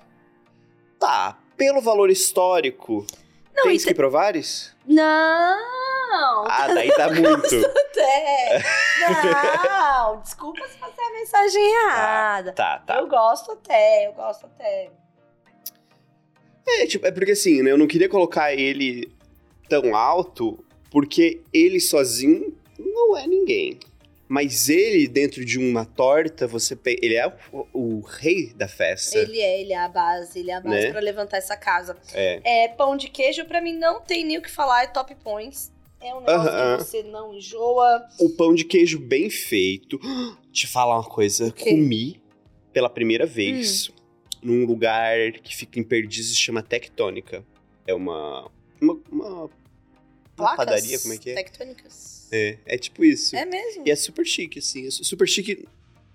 Tá, 0.99 1.39
pelo 1.57 1.81
valor 1.81 2.09
histórico, 2.09 3.05
Não, 3.59 3.65
tem 3.65 3.75
e 3.77 3.79
te- 3.79 3.87
que 3.87 3.95
provares? 3.95 4.75
Não! 4.87 6.45
Ah, 6.49 6.69
daí 6.75 6.91
tá 6.95 7.09
muito. 7.13 7.55
até. 7.67 8.63
Não, 9.69 10.21
desculpa 10.21 10.67
se 10.69 10.79
você 10.79 11.01
é 11.01 11.05
a 11.07 11.13
mensagem 11.13 11.75
errada. 11.75 12.53
Tá, 12.53 12.79
tá. 12.87 12.97
Eu 12.99 13.07
gosto 13.09 13.53
até, 13.53 14.07
eu 14.09 14.13
gosto 14.15 14.47
até. 14.47 14.91
É, 16.67 16.87
tipo, 16.87 17.07
é 17.07 17.11
porque 17.11 17.33
assim, 17.33 17.63
né? 17.63 17.71
Eu 17.71 17.79
não 17.79 17.87
queria 17.87 18.09
colocar 18.09 18.53
ele 18.55 19.11
tão 19.69 19.95
alto, 19.97 20.63
porque 20.91 21.41
ele 21.53 21.81
sozinho 21.81 22.57
não 22.79 23.17
é 23.17 23.27
ninguém. 23.27 23.79
Mas 24.29 24.69
ele, 24.69 25.09
dentro 25.09 25.43
de 25.45 25.59
uma 25.59 25.87
torta, 25.87 26.47
você 26.47 26.77
pe- 26.77 26.99
ele 27.03 27.15
é 27.15 27.27
o, 27.51 27.67
o 27.73 28.01
rei 28.01 28.53
da 28.55 28.69
festa. 28.69 29.19
Ele 29.19 29.41
é, 29.41 29.61
ele 29.63 29.73
é 29.73 29.79
a 29.79 29.89
base, 29.89 30.39
ele 30.39 30.51
é 30.51 30.55
a 30.55 30.61
base 30.61 30.77
Né? 30.87 30.91
pra 30.91 31.01
levantar 31.01 31.39
essa 31.39 31.57
casa. 31.57 31.97
É. 32.13 32.65
É, 32.65 32.69
pão 32.69 32.97
de 32.97 33.09
queijo, 33.09 33.45
pra 33.47 33.61
mim, 33.63 33.73
não 33.73 34.01
tem 34.03 34.25
nem 34.27 34.37
o 34.37 34.43
que 34.43 34.51
falar, 34.51 34.83
é 34.85 34.87
top 34.87 35.15
points. 35.25 35.73
É 36.01 36.15
um 36.15 36.21
negócio 36.21 36.49
Aham. 36.51 36.77
que 36.77 36.85
você 36.85 37.03
não 37.05 37.35
enjoa. 37.35 38.07
O 38.21 38.29
pão 38.31 38.55
de 38.55 38.65
queijo 38.65 38.99
bem 39.01 39.31
feito. 39.31 39.99
Te 40.53 40.67
falar 40.67 40.97
uma 40.97 41.09
coisa, 41.09 41.51
comi 41.53 42.21
pela 42.73 42.91
primeira 42.91 43.25
vez 43.27 43.91
num 44.43 44.65
lugar 44.65 45.33
que 45.43 45.57
fica 45.57 45.79
em 45.81 45.83
Perdizes, 45.83 46.37
chama 46.39 46.63
Tectônica. 46.63 47.45
É 47.87 47.95
uma 47.95 48.51
uma, 48.81 49.01
uma, 49.11 49.51
uma 50.39 50.57
padaria, 50.57 50.99
como 51.01 51.15
é 51.15 51.19
que 51.19 51.31
é? 51.31 51.35
Tectônicas. 51.35 52.18
É, 52.31 52.57
é 52.67 52.79
tipo 52.79 53.05
isso. 53.05 53.35
É 53.37 53.45
mesmo? 53.45 53.83
E 53.87 53.91
é 53.91 53.97
super 53.97 54.25
chique, 54.27 54.59
assim. 54.59 54.87
É 54.87 54.91
su- 54.91 55.05
super 55.05 55.27
chique 55.29 55.65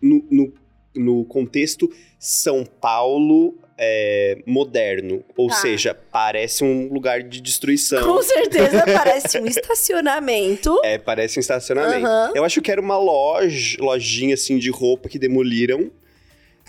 no, 0.02 0.24
no, 0.30 0.54
no 0.96 1.26
contexto 1.26 1.92
São 2.20 2.64
Paulo 2.66 3.58
é, 3.78 4.38
moderno. 4.46 5.24
Ou 5.36 5.48
Tá. 5.48 5.56
seja, 5.56 5.94
parece 5.94 6.64
um 6.64 6.88
lugar 6.94 7.24
de 7.24 7.42
destruição. 7.42 8.04
Com 8.04 8.22
certeza 8.22 8.84
parece 8.94 9.40
um 9.40 9.46
estacionamento. 9.48 10.80
É, 10.84 10.98
parece 10.98 11.40
um 11.40 11.42
estacionamento. 11.42 12.06
Aham. 12.06 12.32
Eu 12.36 12.44
acho 12.44 12.62
que 12.62 12.72
era 12.72 12.80
uma 12.82 12.98
loja, 12.98 13.78
lojinha 13.80 14.36
assim 14.36 14.58
de 14.60 14.70
roupa 14.70 15.10
que 15.10 15.18
demoliram. 15.18 15.92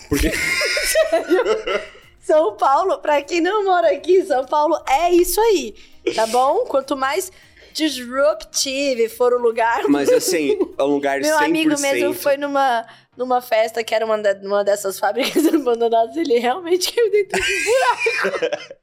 Porque 0.09 0.29
São 2.19 2.55
Paulo, 2.57 2.97
pra 2.99 3.21
quem 3.21 3.39
não 3.39 3.63
mora 3.63 3.91
aqui, 3.91 4.23
São 4.25 4.45
Paulo 4.45 4.75
é 4.89 5.11
isso 5.11 5.39
aí, 5.39 5.75
tá 6.15 6.25
bom? 6.25 6.65
Quanto 6.65 6.97
mais 6.97 7.31
disruptive 7.75 9.09
for 9.09 9.33
o 9.33 9.37
lugar. 9.37 9.83
Mas 9.89 10.09
assim, 10.09 10.57
é 10.77 10.83
um 10.83 10.87
lugar 10.87 11.19
Meu 11.19 11.35
100%. 11.37 11.43
amigo 11.43 11.79
mesmo 11.81 12.13
foi 12.13 12.37
numa, 12.37 12.87
numa 13.17 13.41
festa 13.41 13.83
que 13.83 13.93
era 13.93 14.05
uma, 14.05 14.17
da- 14.17 14.39
uma 14.41 14.63
dessas 14.63 14.97
fábricas 14.97 15.45
abandonadas, 15.53 16.15
ele 16.15 16.39
realmente 16.39 16.93
caiu 16.93 17.11
dentro 17.11 17.41
de 17.41 17.53
um 17.53 17.63
buraco. 17.65 18.75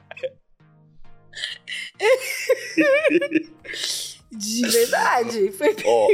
de 4.30 4.68
verdade. 4.68 5.53
Foi 5.53 5.76
Ó. 5.84 6.09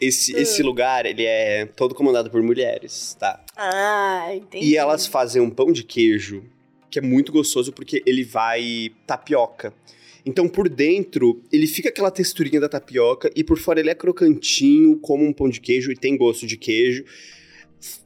esse, 0.00 0.36
esse 0.36 0.62
lugar, 0.62 1.06
ele 1.06 1.24
é 1.24 1.66
todo 1.66 1.94
comandado 1.94 2.30
por 2.30 2.42
mulheres, 2.42 3.16
tá? 3.18 3.42
Ah, 3.56 4.28
entendi. 4.34 4.66
E 4.66 4.76
elas 4.76 5.06
fazem 5.06 5.40
um 5.40 5.50
pão 5.50 5.72
de 5.72 5.82
queijo 5.82 6.44
que 6.94 6.98
é 7.00 7.02
muito 7.02 7.32
gostoso 7.32 7.72
porque 7.72 8.00
ele 8.06 8.22
vai 8.22 8.92
tapioca. 9.04 9.74
Então, 10.24 10.48
por 10.48 10.68
dentro, 10.68 11.42
ele 11.52 11.66
fica 11.66 11.88
aquela 11.88 12.08
texturinha 12.08 12.60
da 12.60 12.68
tapioca 12.68 13.28
e 13.34 13.42
por 13.42 13.58
fora 13.58 13.80
ele 13.80 13.90
é 13.90 13.94
crocantinho, 13.96 14.96
como 15.00 15.24
um 15.24 15.32
pão 15.32 15.48
de 15.48 15.60
queijo 15.60 15.90
e 15.90 15.96
tem 15.96 16.16
gosto 16.16 16.46
de 16.46 16.56
queijo. 16.56 17.04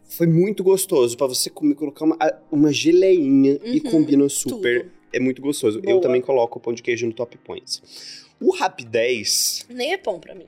Foi 0.08 0.26
muito 0.26 0.64
gostoso 0.64 1.18
pra 1.18 1.26
você 1.26 1.50
comer, 1.50 1.74
colocar 1.74 2.06
uma, 2.06 2.16
uma 2.50 2.72
geleinha 2.72 3.60
e 3.62 3.74
Uhum, 3.78 3.90
combina 3.90 4.26
super. 4.30 4.84
tudo. 4.84 4.92
É 5.12 5.20
muito 5.20 5.42
gostoso. 5.42 5.78
Eu 5.80 5.82
Boa. 5.82 6.00
também 6.00 6.22
coloco 6.22 6.58
o 6.58 6.62
pão 6.62 6.72
de 6.72 6.82
queijo 6.82 7.06
no 7.06 7.12
top 7.12 7.36
points. 7.44 8.24
O 8.40 8.56
Rapidez, 8.56 9.66
Nem 9.68 9.92
é 9.92 9.98
pão 9.98 10.18
pra 10.18 10.34
mim. 10.34 10.46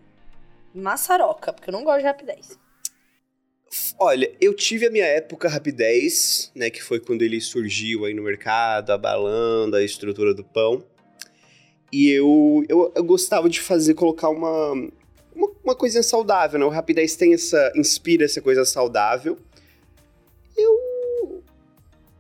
Maçaroca, 0.75 1.53
porque 1.53 1.69
eu 1.69 1.73
não 1.73 1.85
gosto 1.85 1.99
de 2.01 2.07
rapidez. 2.07 2.59
Olha, 3.99 4.33
eu 4.41 4.55
tive 4.55 4.87
a 4.87 4.91
minha 4.91 5.05
época 5.05 5.49
Rapidez, 5.49 6.51
né? 6.55 6.71
Que 6.71 6.83
foi 6.83 6.99
quando 6.99 7.23
ele 7.23 7.41
surgiu 7.41 8.05
aí 8.05 8.15
no 8.15 8.23
mercado, 8.23 8.91
abalando 8.91 9.77
a 9.77 9.83
estrutura 9.83 10.35
do 10.35 10.43
pão. 10.43 10.85
E 11.93 12.09
eu, 12.11 12.65
eu, 12.69 12.93
eu 12.95 13.05
gostava 13.05 13.49
de 13.49 13.61
fazer, 13.61 13.95
colocar 13.95 14.29
uma, 14.29 14.73
uma, 15.35 15.51
uma 15.65 15.75
coisinha 15.75 16.03
saudável, 16.03 16.59
né? 16.59 16.65
O 16.65 16.69
Rapidez 16.69 17.15
tem 17.17 17.35
essa, 17.35 17.73
inspira 17.77 18.25
essa 18.25 18.41
coisa 18.41 18.65
saudável. 18.65 19.39
Eu, 20.57 21.43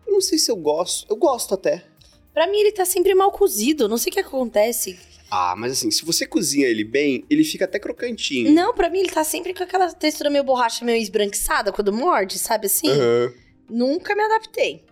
eu 0.07 0.12
não 0.12 0.20
sei 0.20 0.38
se 0.38 0.51
eu 0.51 0.57
gosto, 0.57 1.07
eu 1.11 1.16
gosto 1.16 1.55
até. 1.55 1.84
Pra 2.32 2.46
mim, 2.46 2.59
ele 2.59 2.72
tá 2.72 2.84
sempre 2.84 3.14
mal 3.14 3.32
cozido. 3.32 3.88
Não 3.88 3.98
sei 3.98 4.11
o 4.11 4.12
que 4.12 4.20
acontece. 4.20 4.98
Ah, 5.30 5.54
mas 5.56 5.72
assim, 5.72 5.90
se 5.90 6.04
você 6.04 6.26
cozinha 6.26 6.66
ele 6.66 6.82
bem, 6.82 7.24
ele 7.30 7.44
fica 7.44 7.64
até 7.64 7.78
crocantinho. 7.78 8.50
Não, 8.52 8.74
pra 8.74 8.90
mim, 8.90 8.98
ele 9.00 9.10
tá 9.10 9.22
sempre 9.22 9.54
com 9.54 9.62
aquela 9.62 9.92
textura 9.92 10.28
meio 10.28 10.42
borracha, 10.42 10.84
meio 10.84 11.00
esbranquiçada 11.00 11.70
quando 11.72 11.92
morde, 11.92 12.38
sabe 12.38 12.66
assim? 12.66 12.88
Aham. 12.90 13.32
Nunca 13.68 14.16
me 14.16 14.22
adaptei. 14.24 14.84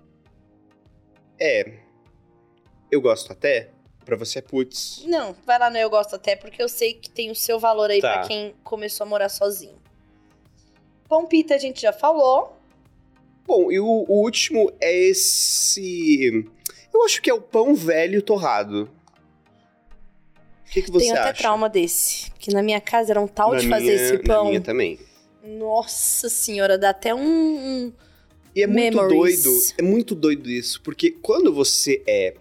É, 1.41 1.79
eu 2.91 3.01
gosto 3.01 3.33
até. 3.33 3.71
Pra 4.05 4.17
você 4.17 4.39
é 4.39 4.43
putz. 4.43 5.05
Não, 5.07 5.37
vai 5.45 5.59
lá 5.59 5.69
no 5.69 5.77
Eu 5.77 5.91
Gosto 5.91 6.15
Até, 6.17 6.35
porque 6.35 6.63
eu 6.63 6.69
sei 6.69 6.95
que 6.95 7.11
tem 7.11 7.31
o 7.31 7.35
seu 7.35 7.59
valor 7.61 7.91
aí 7.91 8.01
Tá. 8.01 8.21
pra 8.21 8.27
quem 8.29 8.55
começou 8.65 9.05
a 9.05 9.09
morar 9.09 9.29
sozinho. 9.29 9.77
Pão 11.07 11.27
pita 11.27 11.55
a 11.55 11.59
gente 11.59 11.83
já 11.83 11.93
falou. 11.93 12.57
Bom, 13.47 13.71
e 13.71 13.79
o, 13.79 13.85
o 13.87 14.23
último 14.23 14.73
é 14.81 14.97
esse. 14.97 16.47
Eu 16.95 17.05
acho 17.05 17.21
que 17.21 17.29
é 17.29 17.35
o 17.35 17.41
pão 17.43 17.75
velho 17.75 18.23
torrado. 18.23 18.91
Que, 20.73 20.83
que 20.83 20.91
você 20.91 21.07
Tenho 21.07 21.15
até 21.19 21.31
acha? 21.31 21.39
trauma 21.43 21.69
desse. 21.69 22.31
Porque 22.33 22.51
na 22.53 22.63
minha 22.63 22.81
casa 22.81 23.13
era 23.13 23.21
um 23.21 23.27
tal 23.27 23.53
Na 23.53 23.59
de 23.59 23.69
fazer 23.69 23.85
minha- 23.85 23.95
esse 23.95 24.13
Na 24.19 24.23
pão. 24.23 24.49
minha 24.49 24.61
também. 24.61 24.99
Nossa 25.45 26.29
senhora, 26.29 26.77
dá 26.77 26.91
até 26.91 27.15
um. 27.15 27.21
um- 27.87 27.93
E 28.55 28.63
é 28.63 28.67
muito 28.67 28.97
Memories. 28.97 29.43
doido. 29.45 29.59
É 29.79 29.83
muito 29.83 30.15
doido 30.15 30.51
isso. 30.51 30.81
Porque 30.83 31.11
quando 31.11 31.53
você 31.53 32.03
é 32.07 32.35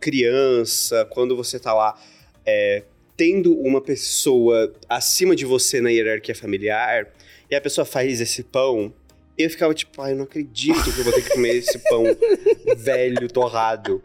criança, 0.00 1.06
quando 1.10 1.36
você 1.36 1.58
tá 1.58 1.72
lá 1.72 1.98
é, 2.44 2.82
tendo 3.16 3.56
uma 3.58 3.80
pessoa 3.80 4.72
acima 4.88 5.34
de 5.36 5.44
você 5.44 5.80
na 5.80 5.90
hierarquia 5.90 6.34
familiar, 6.34 7.08
e 7.50 7.54
a 7.54 7.60
pessoa 7.60 7.84
faz 7.84 8.20
esse 8.20 8.42
pão, 8.42 8.92
eu 9.38 9.48
ficava 9.48 9.72
tipo, 9.72 10.00
ai, 10.02 10.12
eu 10.12 10.16
não 10.16 10.24
acredito 10.24 10.82
que 10.92 10.98
eu 11.00 11.04
vou 11.04 11.12
ter 11.12 11.22
que 11.22 11.30
comer 11.30 11.56
esse 11.56 11.78
pão 11.78 12.02
velho, 12.76 13.28
torrado. 13.30 14.02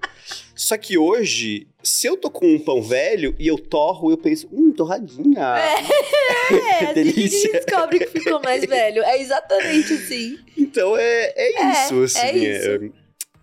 Só 0.58 0.76
que 0.76 0.98
hoje, 0.98 1.68
se 1.84 2.08
eu 2.08 2.18
tô 2.18 2.32
com 2.32 2.48
um 2.48 2.58
pão 2.60 2.82
velho 2.82 3.36
e 3.38 3.48
eu 3.48 3.58
torro, 3.60 4.10
eu 4.12 4.18
penso, 4.18 4.48
hum, 4.52 4.74
torradinha. 4.76 5.56
É, 5.56 6.86
que 6.88 6.94
delícia. 6.94 7.52
descobre 7.54 8.00
que 8.00 8.08
ficou 8.08 8.42
mais 8.42 8.66
velho. 8.66 9.04
É 9.04 9.22
exatamente 9.22 9.94
assim. 9.94 10.40
Então 10.58 10.98
é, 10.98 11.32
é 11.36 11.62
É, 11.62 11.72
isso, 11.86 12.04
assim. 12.04 12.20
é 12.20 12.38
isso. 12.38 12.70
é- 12.86 12.90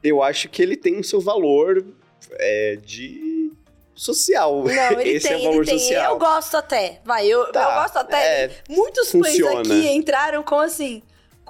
eu 0.02 0.22
acho 0.22 0.48
que 0.48 0.60
ele 0.62 0.76
tem 0.76 0.98
o 0.98 1.04
seu 1.04 1.20
valor 1.20 1.86
é, 2.32 2.76
de 2.84 3.50
social. 3.94 4.64
Não, 4.64 5.00
ele 5.00 5.10
Esse 5.16 5.28
tem, 5.28 5.36
é 5.36 5.40
o 5.40 5.42
valor 5.44 5.62
ele 5.62 5.66
tem. 5.70 5.78
social. 5.78 6.12
Eu 6.14 6.18
gosto 6.18 6.56
até. 6.56 7.00
Vai, 7.04 7.26
eu, 7.26 7.50
Tá, 7.52 7.62
eu 7.62 7.82
gosto 7.82 7.96
até. 7.96 8.44
é, 8.44 8.50
Muitos 8.68 9.10
fãs 9.12 9.40
aqui 9.40 9.88
entraram 9.88 10.42
com 10.42 10.58
assim. 10.58 11.02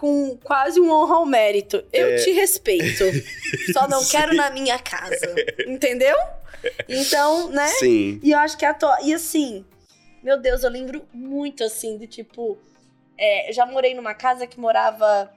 Com 0.04 0.36
quase 0.44 0.78
um 0.78 0.90
honra 0.90 1.14
ao 1.14 1.24
mérito. 1.24 1.82
Eu 1.90 2.08
É. 2.08 2.16
te 2.16 2.30
respeito. 2.32 3.04
Só 3.72 3.88
não 3.88 4.04
quero 4.04 4.34
na 4.34 4.50
minha 4.50 4.78
casa. 4.78 5.34
Entendeu? 5.66 6.14
Então, 6.86 7.48
né? 7.48 7.68
Sim. 7.68 8.20
E 8.22 8.32
eu 8.32 8.38
acho 8.38 8.58
que 8.58 8.66
a 8.66 8.74
to... 8.74 8.86
E 9.02 9.14
assim, 9.14 9.64
meu 10.22 10.38
Deus, 10.38 10.62
eu 10.62 10.68
lembro 10.68 11.06
muito 11.10 11.64
assim, 11.64 11.96
de 11.96 12.06
tipo. 12.06 12.58
é, 13.16 13.48
eu 13.48 13.54
já 13.54 13.64
morei 13.64 13.94
numa 13.94 14.12
casa 14.12 14.46
que 14.46 14.60
morava 14.60 15.32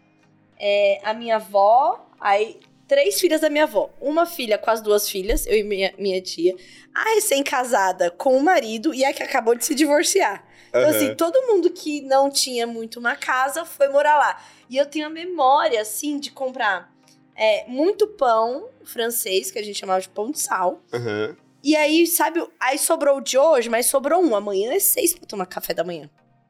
é, 0.60 1.00
a 1.02 1.14
minha 1.14 1.38
avó, 1.38 2.06
aí 2.20 2.60
três 2.90 3.22
filhas 3.22 3.40
da 3.40 3.50
minha 3.50 3.64
avó. 3.64 3.90
Uma 4.02 4.26
filha 4.26 4.58
com 4.58 4.70
as 4.70 4.82
duas 4.82 5.10
filhas, 5.10 5.46
eu 5.48 5.56
e 5.58 5.64
minha, 5.64 5.94
minha 5.98 6.22
tia. 6.22 6.54
A 6.94 7.14
recém-casada 7.16 8.12
com 8.12 8.36
o 8.36 8.44
marido 8.44 8.94
e 8.94 9.06
a 9.06 9.14
que 9.14 9.24
acabou 9.24 9.56
de 9.56 9.64
se 9.64 9.74
divorciar. 9.74 10.46
Então, 10.70 10.90
assim, 10.90 11.16
todo 11.16 11.42
mundo 11.48 11.70
que 11.70 12.02
não 12.02 12.30
tinha 12.30 12.68
muito 12.68 13.00
uma 13.00 13.16
casa 13.16 13.66
foi 13.66 13.88
morar 13.88 14.18
lá. 14.18 14.42
E 14.70 14.78
eu 14.78 14.86
tenho 14.86 15.08
a 15.08 15.10
memória, 15.10 15.82
assim, 15.82 16.20
de 16.20 16.32
comprar 16.32 16.94
é, 17.36 17.66
muito 17.68 18.08
pão 18.08 18.68
francês, 18.84 19.50
que 19.52 19.60
a 19.60 19.64
gente 19.64 19.80
chamava 19.80 20.02
de 20.02 20.10
pão 20.10 20.32
de 20.32 20.40
sal. 20.40 20.82
Aham. 20.94 21.36
E 21.64 21.76
aí, 21.76 22.06
sabe, 22.08 22.46
aí 22.60 22.78
sobrou 22.78 23.18
o 23.18 23.22
de 23.22 23.38
hoje, 23.38 23.70
mas 23.70 23.88
sobrou 23.88 24.22
um. 24.22 24.36
Amanhã 24.36 24.74
é 24.74 24.80
seis 24.80 25.14
pra 25.14 25.28
tomar 25.28 25.46
café 25.46 25.74
da 25.74 25.84
manhã. 25.84 26.10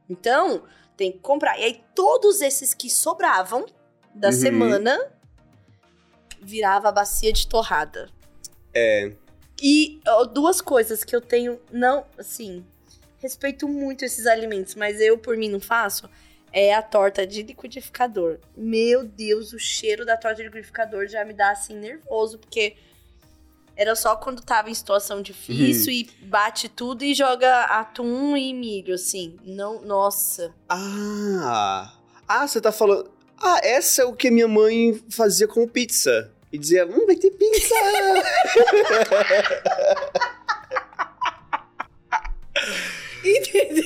Então, 0.09 0.63
tem 0.95 1.11
que 1.11 1.19
comprar. 1.19 1.57
E 1.59 1.63
aí, 1.63 1.83
todos 1.95 2.41
esses 2.41 2.73
que 2.73 2.89
sobravam 2.89 3.65
da 4.13 4.27
Uhum. 4.29 4.33
semana 4.33 5.11
virava 6.41 6.91
bacia 6.91 7.31
de 7.31 7.47
torrada. 7.47 8.09
É. 8.73 9.11
E 9.61 9.99
ó, 10.07 10.23
duas 10.25 10.61
coisas 10.61 11.03
que 11.03 11.15
eu 11.15 11.21
tenho, 11.21 11.59
não, 11.71 12.05
assim, 12.17 12.63
respeito 13.19 13.67
muito 13.67 14.05
esses 14.05 14.25
alimentos, 14.25 14.75
mas 14.75 15.01
eu 15.01 15.17
por 15.17 15.37
mim 15.37 15.49
não 15.49 15.59
faço, 15.59 16.09
é 16.51 16.73
a 16.73 16.81
torta 16.81 17.25
de 17.25 17.43
liquidificador. 17.43 18.39
Meu 18.55 19.03
Deus, 19.03 19.53
o 19.53 19.59
cheiro 19.59 20.05
da 20.05 20.17
torta 20.17 20.37
de 20.37 20.43
liquidificador 20.43 21.07
já 21.07 21.23
me 21.25 21.33
dá 21.33 21.51
assim 21.51 21.75
nervoso, 21.75 22.39
porque 22.39 22.75
era 23.75 23.95
só 23.95 24.15
quando 24.15 24.41
tava 24.41 24.71
em 24.71 24.73
situação 24.73 25.21
difícil 25.21 25.93
e 25.93 26.09
bate 26.23 26.67
tudo 26.67 27.03
e 27.03 27.13
joga 27.13 27.65
atum 27.65 28.35
e 28.35 28.51
milho, 28.51 28.95
assim. 28.95 29.37
Não, 29.45 29.83
nossa. 29.83 30.51
Ah! 30.67 31.93
Ah, 32.27 32.47
você 32.47 32.59
tá 32.59 32.71
falando. 32.71 33.11
Ah, 33.39 33.59
essa 33.63 34.01
é 34.01 34.05
o 34.05 34.13
que 34.13 34.31
minha 34.31 34.47
mãe 34.47 34.99
fazia 35.11 35.47
com 35.47 35.67
pizza. 35.67 36.31
E 36.51 36.57
dizia, 36.57 36.87
hum, 36.87 37.05
vai 37.05 37.15
ter 37.15 37.29
pizza! 37.31 37.75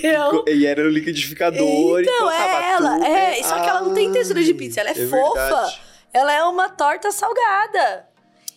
Entendeu? 0.10 0.46
e 0.48 0.66
era 0.66 0.84
no 0.84 0.90
liquidificador 0.90 2.02
Então, 2.02 2.18
colocava 2.18 2.64
é 2.66 2.72
ela. 2.72 2.94
tudo. 2.96 3.06
É, 3.06 3.44
só 3.44 3.60
que 3.62 3.70
ela 3.70 3.82
não 3.82 3.94
tem 3.94 4.12
textura 4.12 4.42
de 4.44 4.52
Ai, 4.52 4.58
pizza, 4.58 4.82
ela 4.82 4.90
é, 4.90 4.94
fofa. 4.96 5.40
verdade. 5.40 5.82
Ela 6.14 6.34
é 6.34 6.44
uma 6.44 6.70
torta 6.70 7.12
salgada. 7.12 8.08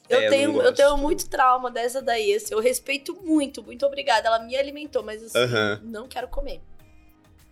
Eu, 0.08 0.18
É, 0.18 0.26
eu 0.26 0.30
tenho, 0.30 0.52
não 0.52 0.62
eu 0.62 0.72
tenho 0.74 0.96
muito 0.98 1.28
trauma 1.30 1.70
dessa 1.70 2.02
daí. 2.02 2.34
Assim, 2.34 2.52
eu 2.52 2.60
respeito 2.60 3.14
muito, 3.24 3.62
muito 3.62 3.86
obrigada. 3.86 4.26
Ela 4.28 4.38
me 4.40 4.56
alimentou, 4.56 5.02
mas 5.02 5.22
assim, 5.22 5.38
Aham. 5.38 5.80
não 5.84 6.06
quero 6.08 6.28
comer. 6.28 6.60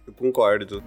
Eu 0.07 0.12
concordo. 0.12 0.82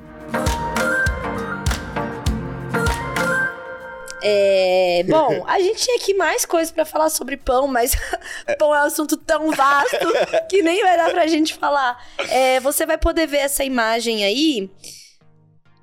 É, 4.27 5.03
bom, 5.07 5.43
a 5.47 5.59
gente 5.59 5.83
tinha 5.83 5.97
aqui 5.97 6.13
mais 6.15 6.45
coisas 6.45 6.71
pra 6.71 6.83
falar 6.85 7.09
sobre 7.09 7.37
pão, 7.37 7.67
mas 7.67 7.91
pão 8.57 8.73
é 8.73 8.79
um 8.81 8.85
assunto 8.85 9.15
tão 9.17 9.51
vasto 9.51 9.97
que 10.49 10.61
nem 10.63 10.81
vai 10.81 10.97
dar 10.97 11.11
pra 11.11 11.27
gente 11.27 11.53
falar. 11.53 12.03
É, 12.29 12.59
você 12.59 12.85
vai 12.85 12.97
poder 12.97 13.27
ver 13.27 13.37
essa 13.37 13.63
imagem 13.63 14.23
aí 14.25 14.69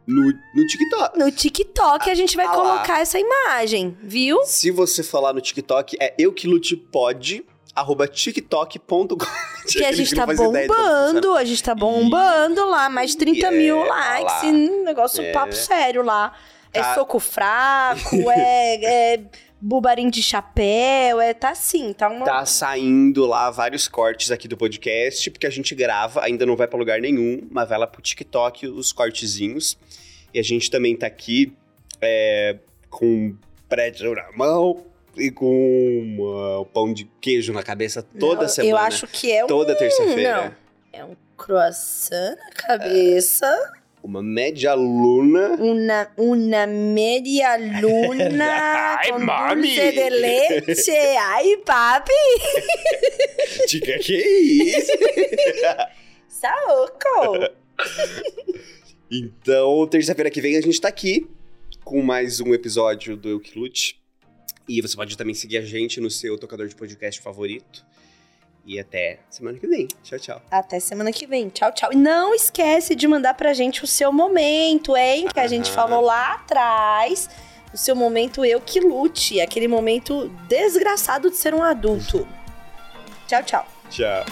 No, 0.06 0.24
no 0.24 0.66
TikTok. 0.66 1.18
no 1.18 1.30
TikTok. 1.30 2.10
A 2.10 2.14
gente 2.14 2.36
vai 2.36 2.46
Ah 2.46 2.50
lá. 2.50 2.54
colocar 2.56 3.00
essa 3.00 3.18
imagem, 3.18 3.96
viu? 4.02 4.44
Se 4.44 4.70
você 4.72 5.02
falar 5.02 5.32
no 5.32 5.40
TikTok, 5.40 5.96
é 6.00 6.12
eu 6.18 6.32
que 6.32 6.48
lute 6.48 6.76
pode, 6.76 7.44
arroba 7.74 8.08
tiktok.com. 8.08 9.16
Que 9.68 9.84
a 9.84 9.92
gente 9.92 10.14
tá 10.14 10.26
bombando, 10.26 11.34
a 11.36 11.44
gente 11.44 11.62
tá 11.62 11.74
bombando 11.74 12.66
lá, 12.68 12.88
mais 12.90 13.12
de 13.12 13.18
30 13.18 13.46
É, 13.46 13.50
mil 13.52 13.78
likes, 13.84 14.42
lá. 14.42 14.44
e 14.46 14.50
um 14.52 14.82
negócio 14.84 15.22
É. 15.22 15.30
papo 15.32 15.54
sério 15.54 16.02
lá. 16.02 16.36
É 16.72 16.94
soco 16.94 17.18
fraco, 17.18 18.16
é, 18.30 19.14
é 19.14 19.20
bubarim 19.60 20.10
de 20.10 20.22
chapéu, 20.22 21.20
é 21.20 21.32
tá 21.32 21.50
assim, 21.50 21.92
tá 21.92 22.08
uma... 22.08 22.24
Tá 22.24 22.44
saindo 22.44 23.26
lá 23.26 23.50
vários 23.50 23.86
cortes 23.86 24.30
aqui 24.30 24.48
do 24.48 24.56
podcast, 24.56 25.30
porque 25.30 25.46
a 25.46 25.50
gente 25.50 25.74
grava, 25.74 26.22
ainda 26.22 26.44
não 26.44 26.56
vai 26.56 26.66
pra 26.66 26.78
lugar 26.78 27.00
nenhum, 27.00 27.46
mas 27.50 27.68
vai 27.68 27.78
lá 27.78 27.86
pro 27.86 28.02
TikTok 28.02 28.66
os 28.66 28.92
cortezinhos. 28.92 29.78
E 30.34 30.38
a 30.38 30.42
gente 30.42 30.70
também 30.70 30.96
tá 30.96 31.06
aqui 31.06 31.52
é, 32.00 32.56
com 32.90 33.36
prédio 33.68 34.14
na 34.14 34.32
mão 34.32 34.84
e 35.16 35.30
com 35.30 36.16
uh, 36.18 36.64
pão 36.66 36.92
de 36.92 37.04
queijo 37.20 37.52
na 37.52 37.62
cabeça 37.62 38.02
toda 38.02 38.42
Não, 38.42 38.48
semana. 38.48 38.72
Eu 38.72 38.76
acho 38.78 39.06
que 39.06 39.30
é 39.30 39.44
um... 39.44 39.46
Toda 39.46 39.76
terça-feira. 39.76 40.56
É 40.92 41.04
um 41.04 41.14
croissant 41.36 42.36
na 42.36 42.50
cabeça, 42.50 43.46
Uma 44.02 44.22
média 44.22 44.74
luna. 44.74 45.50
uma, 45.60 46.08
uma 46.16 46.66
meia 46.66 47.56
luna 47.80 48.44
Ai, 48.98 49.10
com 49.12 49.18
mami. 49.20 49.62
dulce 49.62 49.92
de 49.92 50.10
leite. 50.10 50.90
Ai, 51.18 51.56
papi, 51.58 52.12
Diga 53.68 53.98
que 54.00 54.14
é 54.14 54.40
isso? 54.40 54.92
saoco. 56.28 57.48
Então, 59.10 59.86
terça-feira 59.86 60.30
que 60.30 60.40
vem 60.40 60.56
a 60.56 60.60
gente 60.60 60.80
tá 60.80 60.88
aqui 60.88 61.28
com 61.84 62.02
mais 62.02 62.40
um 62.40 62.52
episódio 62.52 63.16
do 63.16 63.28
Eu 63.28 63.40
Que 63.40 63.58
Lute. 63.58 64.00
E 64.68 64.80
você 64.80 64.96
pode 64.96 65.16
também 65.16 65.34
seguir 65.34 65.58
a 65.58 65.62
gente 65.62 66.00
no 66.00 66.10
seu 66.10 66.38
tocador 66.38 66.66
de 66.66 66.74
podcast 66.74 67.20
favorito. 67.20 67.84
E 68.64 68.78
até 68.78 69.18
semana 69.28 69.58
que 69.58 69.66
vem. 69.66 69.88
Tchau, 70.04 70.18
tchau. 70.18 70.42
Até 70.50 70.78
semana 70.78 71.12
que 71.12 71.26
vem. 71.26 71.48
Tchau, 71.48 71.72
tchau. 71.72 71.92
E 71.92 71.96
não 71.96 72.34
esquece 72.34 72.94
de 72.94 73.08
mandar 73.08 73.34
pra 73.34 73.52
gente 73.52 73.82
o 73.82 73.86
seu 73.86 74.12
momento, 74.12 74.96
hein? 74.96 75.26
Que 75.32 75.40
a 75.40 75.48
gente 75.48 75.66
Aham. 75.66 75.74
falou 75.74 76.00
lá 76.02 76.34
atrás. 76.34 77.28
O 77.74 77.76
seu 77.76 77.96
momento 77.96 78.44
eu 78.44 78.60
que 78.60 78.78
lute. 78.80 79.40
Aquele 79.40 79.66
momento 79.66 80.28
desgraçado 80.48 81.30
de 81.30 81.36
ser 81.36 81.54
um 81.54 81.62
adulto. 81.62 82.26
Tchau, 83.26 83.42
tchau. 83.42 83.66
Tchau. 83.90 84.24